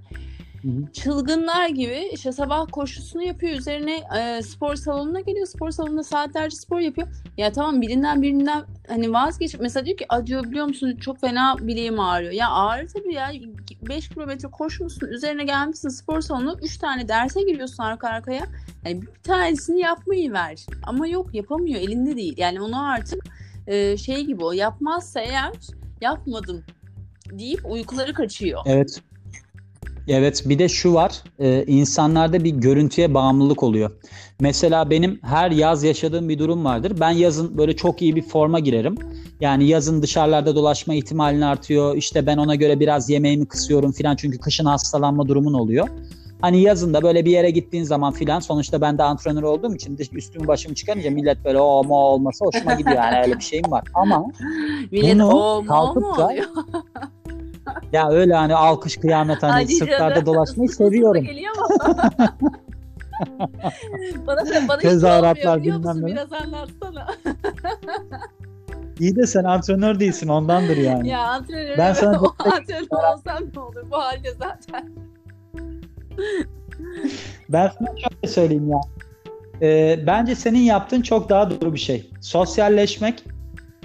Hı 0.63 0.93
çılgınlar 0.93 1.69
gibi 1.69 2.11
işte 2.13 2.33
sabah 2.33 2.67
koşusunu 2.73 3.23
yapıyor 3.23 3.53
üzerine 3.53 4.01
e, 4.19 4.43
spor 4.43 4.77
salonuna 4.77 5.21
geliyor 5.21 5.47
spor 5.47 5.71
salonunda 5.71 6.03
saatlerce 6.03 6.57
spor 6.57 6.81
yapıyor. 6.81 7.09
Ya 7.37 7.53
tamam 7.53 7.81
birinden 7.81 8.23
birinden 8.23 8.65
hani 8.89 9.13
vazgeç 9.13 9.57
mesela 9.61 9.87
diyor 9.87 9.97
ki 9.97 10.07
acıyor 10.09 10.45
biliyor 10.45 10.67
musun 10.67 10.97
çok 10.97 11.21
fena 11.21 11.57
bileğim 11.61 12.01
ağrıyor. 12.01 12.33
Ya 12.33 12.51
ağrı 12.51 12.87
tabii 12.87 13.15
ya 13.15 13.33
5 13.83 14.09
kilometre 14.09 14.49
koşmuşsun 14.49 15.07
üzerine 15.07 15.45
gelmişsin 15.45 15.89
spor 15.89 16.21
salonuna 16.21 16.55
3 16.63 16.79
tane 16.79 17.09
derse 17.09 17.43
giriyorsun 17.43 17.83
arka 17.83 18.09
arkaya. 18.09 18.43
Yani 18.85 19.03
bir 19.03 19.09
tanesini 19.23 19.81
yapmayı 19.81 20.33
ver 20.33 20.67
ama 20.83 21.07
yok 21.07 21.35
yapamıyor 21.35 21.81
elinde 21.81 22.17
değil. 22.17 22.35
Yani 22.37 22.61
onu 22.61 22.85
artık 22.85 23.25
e, 23.67 23.97
şey 23.97 24.25
gibi 24.25 24.45
o 24.45 24.53
yapmazsa 24.53 25.21
eğer 25.21 25.53
yapmadım 26.01 26.65
deyip 27.31 27.71
uykuları 27.71 28.15
kaçıyor. 28.15 28.63
Evet. 28.67 29.03
Evet 30.09 30.43
bir 30.47 30.59
de 30.59 30.69
şu 30.69 30.95
var 30.95 31.23
e, 31.39 31.65
insanlarda 31.67 32.45
bir 32.45 32.51
görüntüye 32.51 33.15
bağımlılık 33.15 33.63
oluyor. 33.63 33.91
Mesela 34.41 34.91
benim 34.91 35.21
her 35.23 35.51
yaz 35.51 35.85
yaşadığım 35.85 36.29
bir 36.29 36.39
durum 36.39 36.65
vardır. 36.65 36.93
Ben 37.01 37.11
yazın 37.11 37.59
böyle 37.59 37.77
çok 37.77 38.03
iyi 38.03 38.17
bir 38.17 38.23
forma 38.23 38.59
girerim. 38.61 38.95
Yani 39.41 39.65
yazın 39.65 40.03
dışarılarda 40.03 40.55
dolaşma 40.55 40.95
ihtimalin 40.95 41.41
artıyor. 41.41 41.97
İşte 41.97 42.27
ben 42.27 42.37
ona 42.37 42.55
göre 42.55 42.81
biraz 42.81 43.11
yemeğimi 43.11 43.47
kısıyorum 43.47 43.93
filan 43.93 44.17
çünkü 44.17 44.39
kışın 44.39 44.65
hastalanma 44.65 45.29
durumun 45.29 45.55
oluyor. 45.55 45.89
Hani 46.41 46.61
yazın 46.61 46.95
da 46.95 47.03
böyle 47.03 47.25
bir 47.25 47.31
yere 47.31 47.51
gittiğin 47.51 47.85
zaman 47.85 48.13
filan 48.13 48.41
sonuçta 48.41 48.81
ben 48.81 48.99
de 48.99 49.03
antrenör 49.03 49.43
olduğum 49.43 49.75
için 49.75 49.99
üstümü 50.13 50.49
başımı 50.49 50.75
çıkarınca 50.75 51.11
millet 51.11 51.45
böyle 51.45 51.61
o 51.61 51.85
mo 51.85 51.95
olması 51.95 52.45
hoşuma 52.45 52.75
gidiyor 52.75 52.97
yani 52.97 53.23
öyle 53.23 53.39
bir 53.39 53.45
şeyim 53.45 53.71
var. 53.71 53.85
Ama 53.95 54.25
Millet 54.93 55.21
o 55.21 55.63
mu 55.63 55.67
kalkıp 55.67 56.03
mu 56.03 56.15
da-? 56.19 56.35
ya 57.93 58.11
öyle 58.11 58.35
hani 58.35 58.55
alkış 58.55 58.97
kıyamet 58.97 59.43
hani 59.43 59.53
Hadi 59.53 59.75
sırtlarda 59.75 60.27
dolaşmayı 60.27 60.69
seviyorum. 60.69 61.25
Geliyor 61.25 61.57
mu? 61.57 61.67
bana 64.27 64.41
bana 64.69 64.79
Tezahüratlar, 64.79 65.63
bilmem 65.63 66.03
ne. 66.03 66.07
Biraz 66.07 66.33
anlatsana. 66.33 67.07
İyi 69.01 69.17
de 69.17 69.27
sen 69.27 69.45
antrenör 69.45 70.01
değilsin 70.01 70.29
ondandır 70.29 70.77
yani. 70.77 71.09
ya 71.09 71.21
antrenör, 71.21 71.79
Ben 71.79 71.93
sana 71.93 72.21
o 72.21 72.35
antrenör 72.39 73.13
olsam 73.15 73.39
ne 73.55 73.61
olur 73.61 73.91
bu 73.91 73.97
halde 73.97 74.33
zaten. 74.39 74.93
Ben 77.49 77.71
sana 77.79 77.89
şöyle 77.89 78.33
söyleyeyim 78.35 78.71
ya. 78.71 78.81
Ee, 79.63 79.99
bence 80.07 80.35
senin 80.35 80.59
yaptığın 80.59 81.03
çok 81.03 81.29
daha 81.29 81.51
doğru 81.51 81.75
bir 81.75 81.79
şey. 81.79 82.11
Sosyalleşmek, 82.21 83.25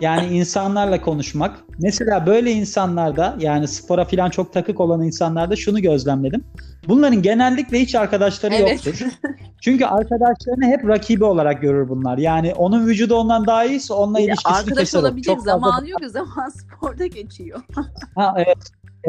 yani 0.01 0.27
insanlarla 0.37 1.01
konuşmak. 1.01 1.59
Mesela 1.79 2.25
böyle 2.25 2.51
insanlarda 2.51 3.35
yani 3.39 3.67
spora 3.67 4.05
falan 4.05 4.29
çok 4.29 4.53
takık 4.53 4.79
olan 4.79 5.01
insanlarda 5.03 5.55
şunu 5.55 5.81
gözlemledim. 5.81 6.43
Bunların 6.87 7.21
genellikle 7.21 7.79
hiç 7.79 7.95
arkadaşları 7.95 8.53
Evet. 8.55 8.85
yoktur. 8.85 9.07
Çünkü 9.61 9.85
arkadaşlarını 9.85 10.65
hep 10.65 10.87
rakibi 10.87 11.23
olarak 11.23 11.61
görür 11.61 11.89
bunlar. 11.89 12.17
Yani 12.17 12.53
onun 12.53 12.87
vücudu 12.87 13.15
ondan 13.15 13.47
daha 13.47 13.65
iyiyse 13.65 13.93
onunla 13.93 14.19
ilişkisini 14.19 14.53
Arkadaş 14.57 14.77
keser 14.79 14.99
o. 14.99 15.01
olabilecek 15.01 15.35
Çok 15.35 15.45
fazla- 15.45 15.51
zamanı 15.51 15.89
yok 15.89 15.99
zaman 16.07 16.49
sporda 16.77 17.05
geçiyor. 17.07 17.59
Ha, 18.15 18.33
evet. 18.37 18.57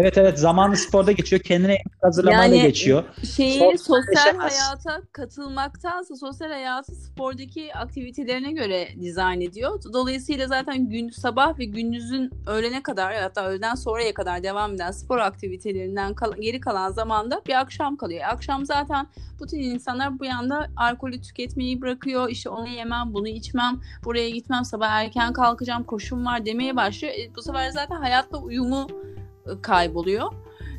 Evet 0.01 0.19
evet 0.19 0.39
zamanı 0.39 0.77
sporda 0.77 1.13
geçiyor. 1.13 1.43
Kendine 1.43 1.79
hazırlamayla 2.03 2.57
Yani- 2.57 2.67
geçiyor. 2.67 3.05
Şeyi 3.37 3.53
Sosyalleşemez. 3.79 3.81
sosyal 4.15 4.37
hayata 4.39 5.03
katılmaktansa 5.13 6.17
sosyal 6.17 6.49
hayatı 6.49 6.95
spordaki 6.95 7.75
aktivitelerine 7.75 8.53
göre 8.53 8.89
dizayn 9.01 9.41
ediyor. 9.41 9.83
Dolayısıyla 9.93 10.47
zaten 10.47 10.89
gün 10.89 11.09
sabah 11.11 11.59
ve 11.59 11.65
gündüzün 11.65 12.31
öğlene 12.47 12.83
kadar 12.83 13.15
hatta 13.15 13.47
öğleden 13.47 13.75
sonraya 13.75 14.15
kadar 14.15 14.43
devam 14.43 14.75
eden 14.75 14.91
spor 14.91 15.19
aktivitelerinden 15.19 16.15
kal- 16.15 16.37
geri 16.41 16.61
kalan 16.61 16.91
zamanda 16.91 17.43
bir 17.47 17.61
akşam 17.61 17.97
kalıyor. 17.97 18.21
Akşam 18.29 18.67
zaten 18.67 19.07
bütün 19.43 19.59
insanlar 19.59 20.19
bu 20.19 20.25
yanda 20.25 20.67
alkolü 20.77 21.21
tüketmeyi 21.21 21.81
bırakıyor. 21.81 22.29
İşte 22.29 22.51
onu 22.51 22.69
yemem, 22.69 23.15
bunu 23.15 23.29
içmem, 23.29 23.81
buraya 24.05 24.31
gitmem, 24.31 24.65
sabah 24.65 24.91
erken 24.91 25.33
kalkacağım, 25.33 25.85
koşum 25.85 26.27
var 26.27 26.47
demeye 26.47 26.77
başlıyor. 26.77 27.15
E, 27.15 27.35
bu 27.37 27.43
sefer 27.43 27.71
zaten 27.71 27.97
hayatla 27.97 28.39
uyumu 28.39 28.87
e, 28.91 29.18
kayboluyor. 29.63 30.33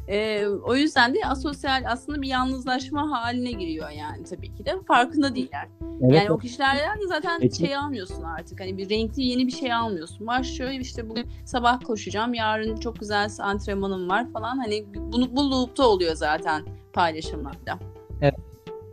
Ee, 0.07 0.45
o 0.63 0.75
yüzden 0.75 1.13
de 1.13 1.17
asosyal 1.25 1.83
aslında 1.87 2.21
bir 2.21 2.27
yalnızlaşma 2.27 3.11
haline 3.11 3.51
giriyor 3.51 3.89
yani 3.89 4.23
tabii 4.23 4.55
ki 4.55 4.65
de 4.65 4.75
farkında 4.87 5.35
değiller. 5.35 5.67
Evet, 6.01 6.15
yani 6.15 6.31
o 6.31 6.37
kişilerden 6.37 7.01
de 7.01 7.07
zaten 7.07 7.39
Peki. 7.39 7.57
şey 7.57 7.75
almıyorsun 7.75 8.23
artık 8.23 8.59
hani 8.59 8.77
bir 8.77 8.89
renkli 8.89 9.23
yeni 9.23 9.47
bir 9.47 9.51
şey 9.51 9.73
almıyorsun. 9.73 10.27
Başlıyor 10.27 10.71
işte 10.71 11.09
bugün 11.09 11.27
sabah 11.45 11.81
koşacağım 11.83 12.33
yarın 12.33 12.77
çok 12.77 12.99
güzel 12.99 13.29
antrenmanım 13.39 14.09
var 14.09 14.31
falan 14.33 14.57
hani 14.57 14.85
bunu 14.95 15.35
bu 15.35 15.51
loop'ta 15.51 15.87
oluyor 15.87 16.15
zaten 16.15 16.63
paylaşımlarda. 16.93 17.79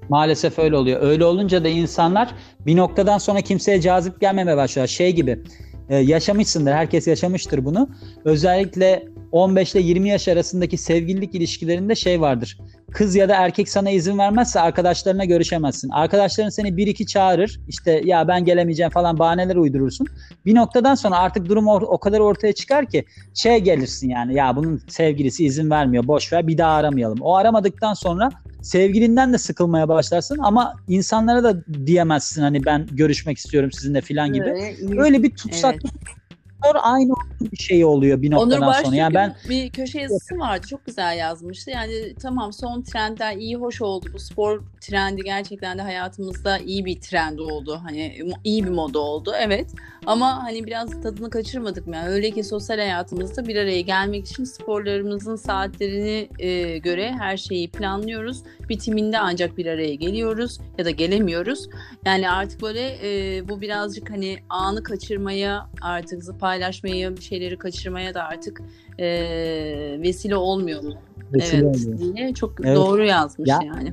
Maalesef 0.08 0.58
öyle 0.58 0.76
oluyor. 0.76 1.02
Öyle 1.02 1.24
olunca 1.24 1.64
da 1.64 1.68
insanlar 1.68 2.34
bir 2.66 2.76
noktadan 2.76 3.18
sonra 3.18 3.40
kimseye 3.40 3.80
cazip 3.80 4.20
gelmemeye 4.20 4.56
başlıyor. 4.56 4.86
Şey 4.86 5.12
gibi 5.12 5.42
e, 5.88 5.96
yaşamışsındır. 5.96 6.72
Herkes 6.72 7.06
yaşamıştır 7.06 7.64
bunu. 7.64 7.88
Özellikle 8.24 9.08
15 9.36 9.74
ile 9.74 9.82
20 9.82 10.08
yaş 10.08 10.28
arasındaki 10.28 10.78
sevgililik 10.78 11.34
ilişkilerinde 11.34 11.94
şey 11.94 12.20
vardır. 12.20 12.58
Kız 12.90 13.16
ya 13.16 13.28
da 13.28 13.34
erkek 13.34 13.68
sana 13.68 13.90
izin 13.90 14.18
vermezse 14.18 14.60
arkadaşlarına 14.60 15.24
görüşemezsin. 15.24 15.90
Arkadaşların 15.90 16.50
seni 16.50 16.76
bir 16.76 16.86
iki 16.86 17.06
çağırır. 17.06 17.60
İşte 17.68 18.02
ya 18.04 18.28
ben 18.28 18.44
gelemeyeceğim 18.44 18.90
falan 18.90 19.18
bahaneler 19.18 19.56
uydurursun. 19.56 20.06
Bir 20.46 20.54
noktadan 20.54 20.94
sonra 20.94 21.16
artık 21.16 21.48
durum 21.48 21.64
or- 21.64 21.84
o 21.84 21.98
kadar 21.98 22.20
ortaya 22.20 22.52
çıkar 22.52 22.86
ki 22.86 23.04
şey 23.34 23.58
gelirsin 23.58 24.08
yani 24.08 24.34
ya 24.34 24.56
bunun 24.56 24.82
sevgilisi 24.88 25.44
izin 25.44 25.70
vermiyor 25.70 26.06
boş 26.06 26.32
ver 26.32 26.46
bir 26.46 26.58
daha 26.58 26.72
aramayalım. 26.72 27.18
O 27.20 27.34
aramadıktan 27.34 27.94
sonra 27.94 28.30
sevgilinden 28.62 29.32
de 29.32 29.38
sıkılmaya 29.38 29.88
başlarsın 29.88 30.38
ama 30.42 30.74
insanlara 30.88 31.44
da 31.44 31.64
diyemezsin 31.86 32.42
hani 32.42 32.64
ben 32.64 32.86
görüşmek 32.92 33.38
istiyorum 33.38 33.72
sizinle 33.72 34.00
filan 34.00 34.32
gibi. 34.32 34.74
Öyle, 34.98 35.22
bir 35.22 35.30
tutsaklık 35.30 35.92
Sonra 36.64 36.82
aynı 36.82 37.12
bir 37.52 37.56
şey 37.56 37.84
oluyor 37.84 38.22
bir 38.22 38.32
Onur 38.32 38.42
noktadan 38.42 38.68
Başlık'ın 38.68 38.84
sonra. 38.84 38.96
Yani 38.96 39.14
ben 39.14 39.36
bir 39.48 39.70
köşe 39.70 40.00
yazısı 40.00 40.38
vardı. 40.38 40.66
Çok 40.70 40.86
güzel 40.86 41.18
yazmıştı. 41.18 41.70
Yani 41.70 42.14
tamam 42.22 42.52
son 42.52 42.82
trendler 42.82 43.36
iyi 43.36 43.56
hoş 43.56 43.82
oldu. 43.82 44.06
Bu 44.14 44.18
spor 44.18 44.62
trendi 44.80 45.22
gerçekten 45.22 45.78
de 45.78 45.82
hayatımızda 45.82 46.58
iyi 46.58 46.84
bir 46.84 47.00
trend 47.00 47.38
oldu. 47.38 47.80
Hani 47.82 48.18
iyi 48.44 48.64
bir 48.64 48.70
moda 48.70 48.98
oldu. 48.98 49.32
Evet. 49.38 49.66
Ama 50.06 50.42
hani 50.44 50.66
biraz 50.66 51.02
tadını 51.02 51.30
kaçırmadık 51.30 51.86
mı? 51.86 51.96
Yani 51.96 52.08
öyle 52.08 52.30
ki 52.30 52.44
sosyal 52.44 52.76
hayatımızda 52.76 53.48
bir 53.48 53.56
araya 53.56 53.80
gelmek 53.80 54.26
için 54.26 54.44
sporlarımızın 54.44 55.36
saatlerini 55.36 56.28
e, 56.38 56.78
göre 56.78 57.12
her 57.18 57.36
şeyi 57.36 57.70
planlıyoruz. 57.70 58.42
Bitiminde 58.68 59.18
ancak 59.18 59.58
bir 59.58 59.66
araya 59.66 59.94
geliyoruz 59.94 60.60
ya 60.78 60.84
da 60.84 60.90
gelemiyoruz. 60.90 61.68
Yani 62.04 62.30
artık 62.30 62.62
böyle 62.62 62.98
e, 63.02 63.48
bu 63.48 63.60
birazcık 63.60 64.10
hani 64.10 64.38
anı 64.48 64.82
kaçırmaya 64.82 65.66
artık 65.80 66.40
paylaşmayı 66.40 67.16
bir 67.16 67.20
şeyleri 67.36 67.58
kaçırmaya 67.58 68.14
da 68.14 68.22
artık 68.24 68.62
e, 68.98 69.06
vesile 70.02 70.36
olmuyor 70.36 70.82
mu? 70.82 70.94
vesile 71.32 71.58
evet 71.58 71.76
oluyor. 71.76 72.16
diye 72.16 72.34
çok 72.34 72.52
Evet. 72.64 72.76
doğru 72.76 73.04
yazmış 73.04 73.48
Ya- 73.48 73.60
yani. 73.64 73.92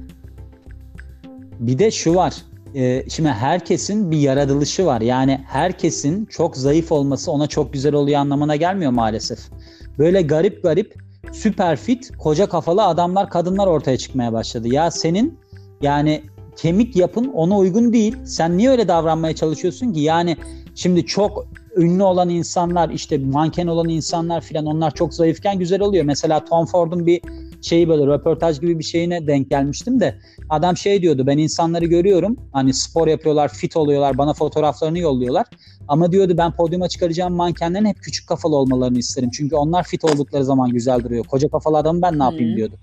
Bir 1.59 1.79
de 1.79 1.91
şu 1.91 2.15
var. 2.15 2.33
Şimdi 3.09 3.29
herkesin 3.29 4.11
bir 4.11 4.17
yaratılışı 4.17 4.85
var. 4.85 5.01
Yani 5.01 5.39
herkesin 5.47 6.25
çok 6.25 6.57
zayıf 6.57 6.91
olması 6.91 7.31
ona 7.31 7.47
çok 7.47 7.73
güzel 7.73 7.93
oluyor 7.93 8.19
anlamına 8.19 8.55
gelmiyor 8.55 8.91
maalesef. 8.91 9.39
Böyle 9.99 10.21
garip 10.21 10.63
garip 10.63 10.95
süper 11.31 11.77
fit 11.77 12.17
koca 12.17 12.49
kafalı 12.49 12.83
adamlar 12.83 13.29
kadınlar 13.29 13.67
ortaya 13.67 13.97
çıkmaya 13.97 14.33
başladı. 14.33 14.67
Ya 14.67 14.91
senin 14.91 15.37
yani 15.81 16.23
kemik 16.55 16.95
yapın 16.95 17.31
ona 17.33 17.57
uygun 17.57 17.93
değil. 17.93 18.15
Sen 18.25 18.57
niye 18.57 18.69
öyle 18.69 18.87
davranmaya 18.87 19.35
çalışıyorsun 19.35 19.93
ki? 19.93 19.99
Yani 19.99 20.37
şimdi 20.75 21.05
çok 21.05 21.47
ünlü 21.77 22.03
olan 22.03 22.29
insanlar 22.29 22.89
işte 22.89 23.17
manken 23.17 23.67
olan 23.67 23.89
insanlar 23.89 24.41
filan 24.41 24.65
onlar 24.65 24.93
çok 24.93 25.13
zayıfken 25.13 25.59
güzel 25.59 25.81
oluyor. 25.81 26.05
Mesela 26.05 26.45
Tom 26.45 26.65
Ford'un 26.65 27.05
bir 27.05 27.21
şeyi 27.61 27.89
böyle 27.89 28.07
röportaj 28.07 28.59
gibi 28.61 28.79
bir 28.79 28.83
şeyine 28.83 29.27
denk 29.27 29.49
gelmiştim 29.49 29.99
de 29.99 30.15
adam 30.49 30.77
şey 30.77 31.01
diyordu 31.01 31.27
ben 31.27 31.37
insanları 31.37 31.85
görüyorum 31.85 32.37
hani 32.53 32.73
spor 32.73 33.07
yapıyorlar 33.07 33.49
fit 33.49 33.77
oluyorlar 33.77 34.17
bana 34.17 34.33
fotoğraflarını 34.33 34.99
yolluyorlar 34.99 35.45
ama 35.87 36.11
diyordu 36.11 36.37
ben 36.37 36.51
podyuma 36.51 36.87
çıkaracağım 36.87 37.33
mankenlerin 37.33 37.85
hep 37.85 37.97
küçük 38.03 38.27
kafalı 38.27 38.55
olmalarını 38.55 38.97
isterim 38.97 39.29
çünkü 39.33 39.55
onlar 39.55 39.83
fit 39.83 40.05
oldukları 40.05 40.43
zaman 40.45 40.69
güzel 40.69 41.03
duruyor 41.03 41.23
koca 41.23 41.49
kafalı 41.49 41.77
adamı 41.77 42.01
ben 42.01 42.19
ne 42.19 42.23
yapayım 42.23 42.51
Hı. 42.51 42.55
diyordu. 42.55 42.75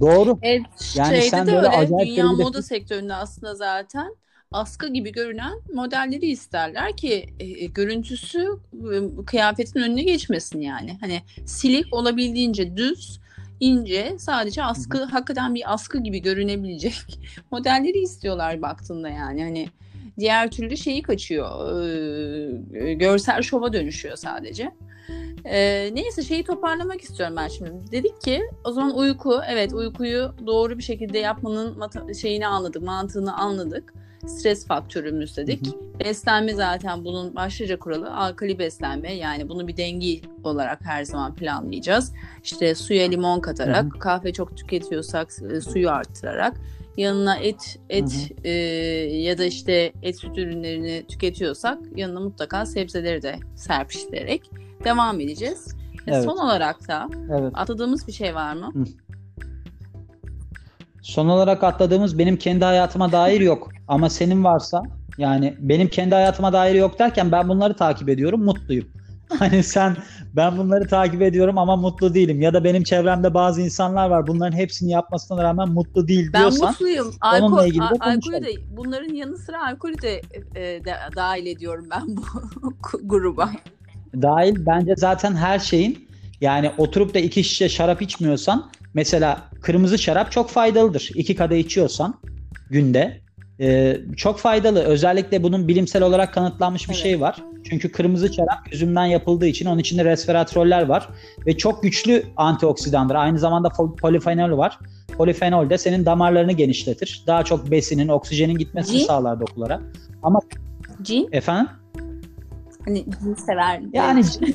Doğru. 0.00 0.38
Evet, 0.42 0.62
Yani 0.94 1.22
sen 1.22 1.46
de 1.46 1.52
böyle 1.52 1.66
öyle 1.66 1.68
acayip 1.76 2.16
dünya 2.16 2.32
moda 2.32 2.62
sektöründe 2.62 3.14
aslında 3.14 3.54
zaten 3.54 4.16
askı 4.54 4.92
gibi 4.92 5.12
görünen 5.12 5.52
modelleri 5.72 6.26
isterler 6.26 6.96
ki 6.96 7.26
e, 7.40 7.66
görüntüsü 7.66 8.48
e, 8.72 9.24
kıyafetin 9.26 9.80
önüne 9.80 10.02
geçmesin 10.02 10.60
yani. 10.60 10.96
Hani 11.00 11.22
silik 11.46 11.94
olabildiğince 11.94 12.76
düz, 12.76 13.20
ince, 13.60 14.16
sadece 14.18 14.62
askı 14.62 15.04
hakikaten 15.04 15.54
bir 15.54 15.72
askı 15.72 15.98
gibi 15.98 16.22
görünebilecek 16.22 17.18
modelleri 17.50 17.98
istiyorlar 17.98 18.62
baktığında 18.62 19.08
yani. 19.08 19.42
Hani 19.42 19.68
diğer 20.18 20.50
türlü 20.50 20.76
şeyi 20.76 21.02
kaçıyor. 21.02 21.82
e, 22.74 22.94
görsel 22.94 23.42
şova 23.42 23.72
dönüşüyor 23.72 24.16
sadece. 24.16 24.72
Ee, 25.44 25.90
neyse 25.94 26.22
şeyi 26.22 26.44
toparlamak 26.44 27.00
istiyorum 27.00 27.36
ben 27.36 27.48
şimdi. 27.48 27.92
Dedik 27.92 28.20
ki 28.20 28.42
o 28.64 28.72
zaman 28.72 28.96
uyku, 28.96 29.40
evet 29.48 29.72
uykuyu 29.72 30.34
doğru 30.46 30.78
bir 30.78 30.82
şekilde 30.82 31.18
yapmanın 31.18 32.12
şeyini 32.12 32.46
anladık, 32.46 32.82
mantığını 32.82 33.36
anladık. 33.36 33.94
Stres 34.26 34.66
faktörümüz 34.66 35.36
dedik. 35.36 35.66
Beslenme 36.04 36.54
zaten 36.54 37.04
bunun 37.04 37.34
başlıca 37.34 37.78
kuralı 37.78 38.16
alkali 38.16 38.58
beslenme. 38.58 39.14
Yani 39.14 39.48
bunu 39.48 39.68
bir 39.68 39.76
denge 39.76 40.20
olarak 40.44 40.80
her 40.84 41.04
zaman 41.04 41.34
planlayacağız. 41.34 42.12
İşte 42.44 42.74
suya 42.74 43.08
limon 43.08 43.40
katarak, 43.40 43.94
Hı 43.94 43.98
kahve 43.98 44.32
çok 44.32 44.56
tüketiyorsak 44.56 45.28
e, 45.50 45.60
suyu 45.60 45.90
arttırarak, 45.90 46.54
yanına 46.96 47.36
et 47.36 47.78
et 47.90 48.12
Hı 48.12 48.48
e, 48.48 48.50
ya 49.22 49.38
da 49.38 49.44
işte 49.44 49.92
et 50.02 50.20
süt 50.20 50.38
ürünlerini 50.38 51.04
tüketiyorsak 51.08 51.78
yanına 51.96 52.20
mutlaka 52.20 52.66
sebzeleri 52.66 53.22
de 53.22 53.36
serpiştirerek 53.56 54.50
devam 54.84 55.20
edeceğiz. 55.20 55.76
Ve 56.06 56.10
Evet. 56.12 56.24
Son 56.24 56.36
olarak 56.36 56.88
da 56.88 57.08
Evet. 57.32 57.52
atladığımız 57.54 58.06
bir 58.06 58.12
şey 58.12 58.34
var 58.34 58.54
mı? 58.54 58.72
Son 61.02 61.28
olarak 61.28 61.64
atladığımız 61.64 62.18
benim 62.18 62.36
kendi 62.36 62.64
hayatıma 62.64 63.12
dair 63.12 63.40
yok. 63.40 63.73
Ama 63.88 64.10
senin 64.10 64.44
varsa 64.44 64.82
yani 65.18 65.54
benim 65.58 65.88
kendi 65.88 66.14
hayatıma 66.14 66.52
dair 66.52 66.74
yok 66.74 66.98
derken 66.98 67.32
ben 67.32 67.48
bunları 67.48 67.76
takip 67.76 68.08
ediyorum 68.08 68.44
mutluyum. 68.44 68.86
Hani 69.38 69.62
sen 69.62 69.96
ben 70.36 70.58
bunları 70.58 70.88
takip 70.88 71.22
ediyorum 71.22 71.58
ama 71.58 71.76
mutlu 71.76 72.14
değilim. 72.14 72.40
Ya 72.40 72.54
da 72.54 72.64
benim 72.64 72.82
çevremde 72.82 73.34
bazı 73.34 73.60
insanlar 73.60 74.10
var 74.10 74.26
bunların 74.26 74.56
hepsini 74.56 74.90
yapmasına 74.90 75.42
rağmen 75.42 75.68
mutlu 75.68 76.08
değil 76.08 76.30
Ben 76.32 76.40
diyorsan. 76.40 76.68
mutluyum. 76.68 77.14
onunla 77.24 77.60
Alkol, 77.60 77.66
ilgili 77.66 77.80
de 77.80 77.94
alkolü 78.00 78.44
de 78.44 78.50
bunların 78.76 79.14
yanı 79.14 79.36
sıra 79.36 79.66
alkolü 79.66 80.00
de, 80.02 80.20
e, 80.54 80.84
de 80.84 80.94
dahil 81.16 81.46
ediyorum 81.46 81.86
ben 81.90 82.16
bu 82.16 82.22
gruba. 83.02 83.50
Dahil 84.22 84.66
bence 84.66 84.94
zaten 84.96 85.34
her 85.34 85.58
şeyin 85.58 86.08
yani 86.40 86.70
oturup 86.78 87.14
da 87.14 87.18
iki 87.18 87.44
şişe 87.44 87.68
şarap 87.68 88.02
içmiyorsan 88.02 88.70
mesela 88.94 89.48
kırmızı 89.62 89.98
şarap 89.98 90.32
çok 90.32 90.50
faydalıdır. 90.50 91.10
İki 91.14 91.36
kadeh 91.36 91.58
içiyorsan 91.58 92.14
günde 92.70 93.23
e, 93.60 93.96
çok 94.16 94.38
faydalı. 94.38 94.82
Özellikle 94.82 95.42
bunun 95.42 95.68
bilimsel 95.68 96.02
olarak 96.02 96.34
kanıtlanmış 96.34 96.88
bir 96.88 96.94
Evet. 96.94 97.02
şey 97.02 97.20
var. 97.20 97.36
Çünkü 97.70 97.92
kırmızı 97.92 98.34
şarap 98.34 98.72
üzümden 98.72 99.04
yapıldığı 99.04 99.46
için 99.46 99.66
onun 99.66 99.78
içinde 99.78 100.04
resveratroller 100.04 100.86
var 100.86 101.08
ve 101.46 101.56
çok 101.56 101.82
güçlü 101.82 102.22
antioksidandır. 102.36 103.14
Aynı 103.14 103.38
zamanda 103.38 103.68
polifenol 104.00 104.58
var. 104.58 104.78
Polifenol 105.16 105.70
de 105.70 105.78
senin 105.78 106.06
damarlarını 106.06 106.52
genişletir. 106.52 107.24
Daha 107.26 107.44
çok 107.44 107.70
besinin, 107.70 108.08
oksijenin 108.08 108.58
gitmesini 108.58 108.98
Cin? 108.98 109.06
sağlar 109.06 109.40
dokulara. 109.40 109.80
Cin, 111.02 111.28
Efendim? 111.32 111.68
hani 112.84 113.04
cin 113.22 113.34
sever. 113.34 113.80
Yani 113.92 114.20
araştırma 114.20 114.54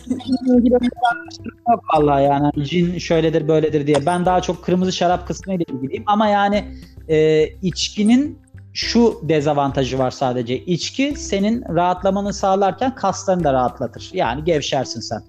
yok 1.70 1.84
vallahi 1.94 2.24
yani 2.24 2.50
Hani 2.56 2.66
cin 2.66 2.98
şöyledir 2.98 3.48
böyledir 3.48 3.88
diye. 3.88 4.06
Ben 4.06 4.26
daha 4.26 4.42
çok 4.42 4.64
kırmızı 4.64 4.92
şarap 4.92 5.28
kısmıyla 5.28 5.66
ilgiliyim 5.74 6.04
ama 6.06 6.28
yani 6.28 6.66
e, 7.10 7.48
içkinin 7.62 8.40
şu 8.86 9.20
dezavantajı 9.24 10.00
var 10.00 10.12
sadece. 10.12 10.58
İçki 10.58 11.14
senin 11.18 11.64
rahatlamanı 11.76 12.34
sağlarken 12.34 12.96
kaslarını 12.96 13.44
da 13.44 13.54
rahatlatır. 13.54 14.10
Yani 14.14 14.44
gevşersin 14.44 15.00
sen. 15.00 15.22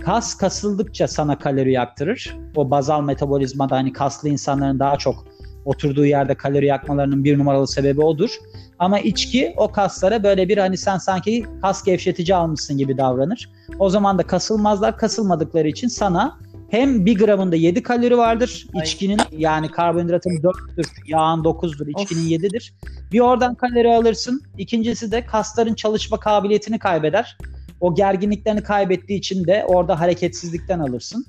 Kas 0.00 0.34
kasıldıkça 0.34 1.08
sana 1.08 1.38
kalori 1.38 1.72
yaktırır. 1.72 2.36
O 2.56 2.70
bazal 2.70 3.02
metabolizmada 3.02 3.76
hani 3.76 3.92
kaslı 3.92 4.28
insanların 4.28 4.78
daha 4.78 4.96
çok 4.96 5.24
oturduğu 5.64 6.06
yerde 6.06 6.34
kalori 6.34 6.66
yakmalarının 6.66 7.24
bir 7.24 7.38
numaralı 7.38 7.68
sebebi 7.68 8.02
odur. 8.02 8.30
Ama 8.78 8.98
içki 9.00 9.54
o 9.56 9.72
kaslara 9.72 10.22
böyle 10.22 10.48
bir 10.48 10.58
hani 10.58 10.76
sen 10.76 10.98
sanki 10.98 11.44
kas 11.62 11.84
gevşetici 11.84 12.36
almışsın 12.36 12.78
gibi 12.78 12.98
davranır. 12.98 13.50
O 13.78 13.90
zaman 13.90 14.18
da 14.18 14.22
kasılmazlar. 14.22 14.96
Kasılmadıkları 14.96 15.68
için 15.68 15.88
sana 15.88 16.38
hem 16.70 17.06
bir 17.06 17.18
gramında 17.18 17.56
7 17.56 17.82
kalori 17.82 18.18
vardır. 18.18 18.66
İçkinin 18.84 19.20
yani 19.32 19.68
karbonhidratın 19.68 20.30
4'tür, 20.30 20.86
yağın 21.06 21.44
9'dur, 21.44 22.02
içkinin 22.02 22.36
Of. 22.36 22.44
7'dir. 22.44 22.74
Bir 23.12 23.20
oradan 23.20 23.54
kalori 23.54 23.94
alırsın. 23.94 24.42
İkincisi 24.58 25.12
de 25.12 25.26
kasların 25.26 25.74
çalışma 25.74 26.20
kabiliyetini 26.20 26.78
kaybeder. 26.78 27.38
O 27.80 27.94
gerginliklerini 27.94 28.62
kaybettiği 28.62 29.18
için 29.18 29.46
de 29.46 29.64
orada 29.68 30.00
hareketsizlikten 30.00 30.78
alırsın. 30.78 31.26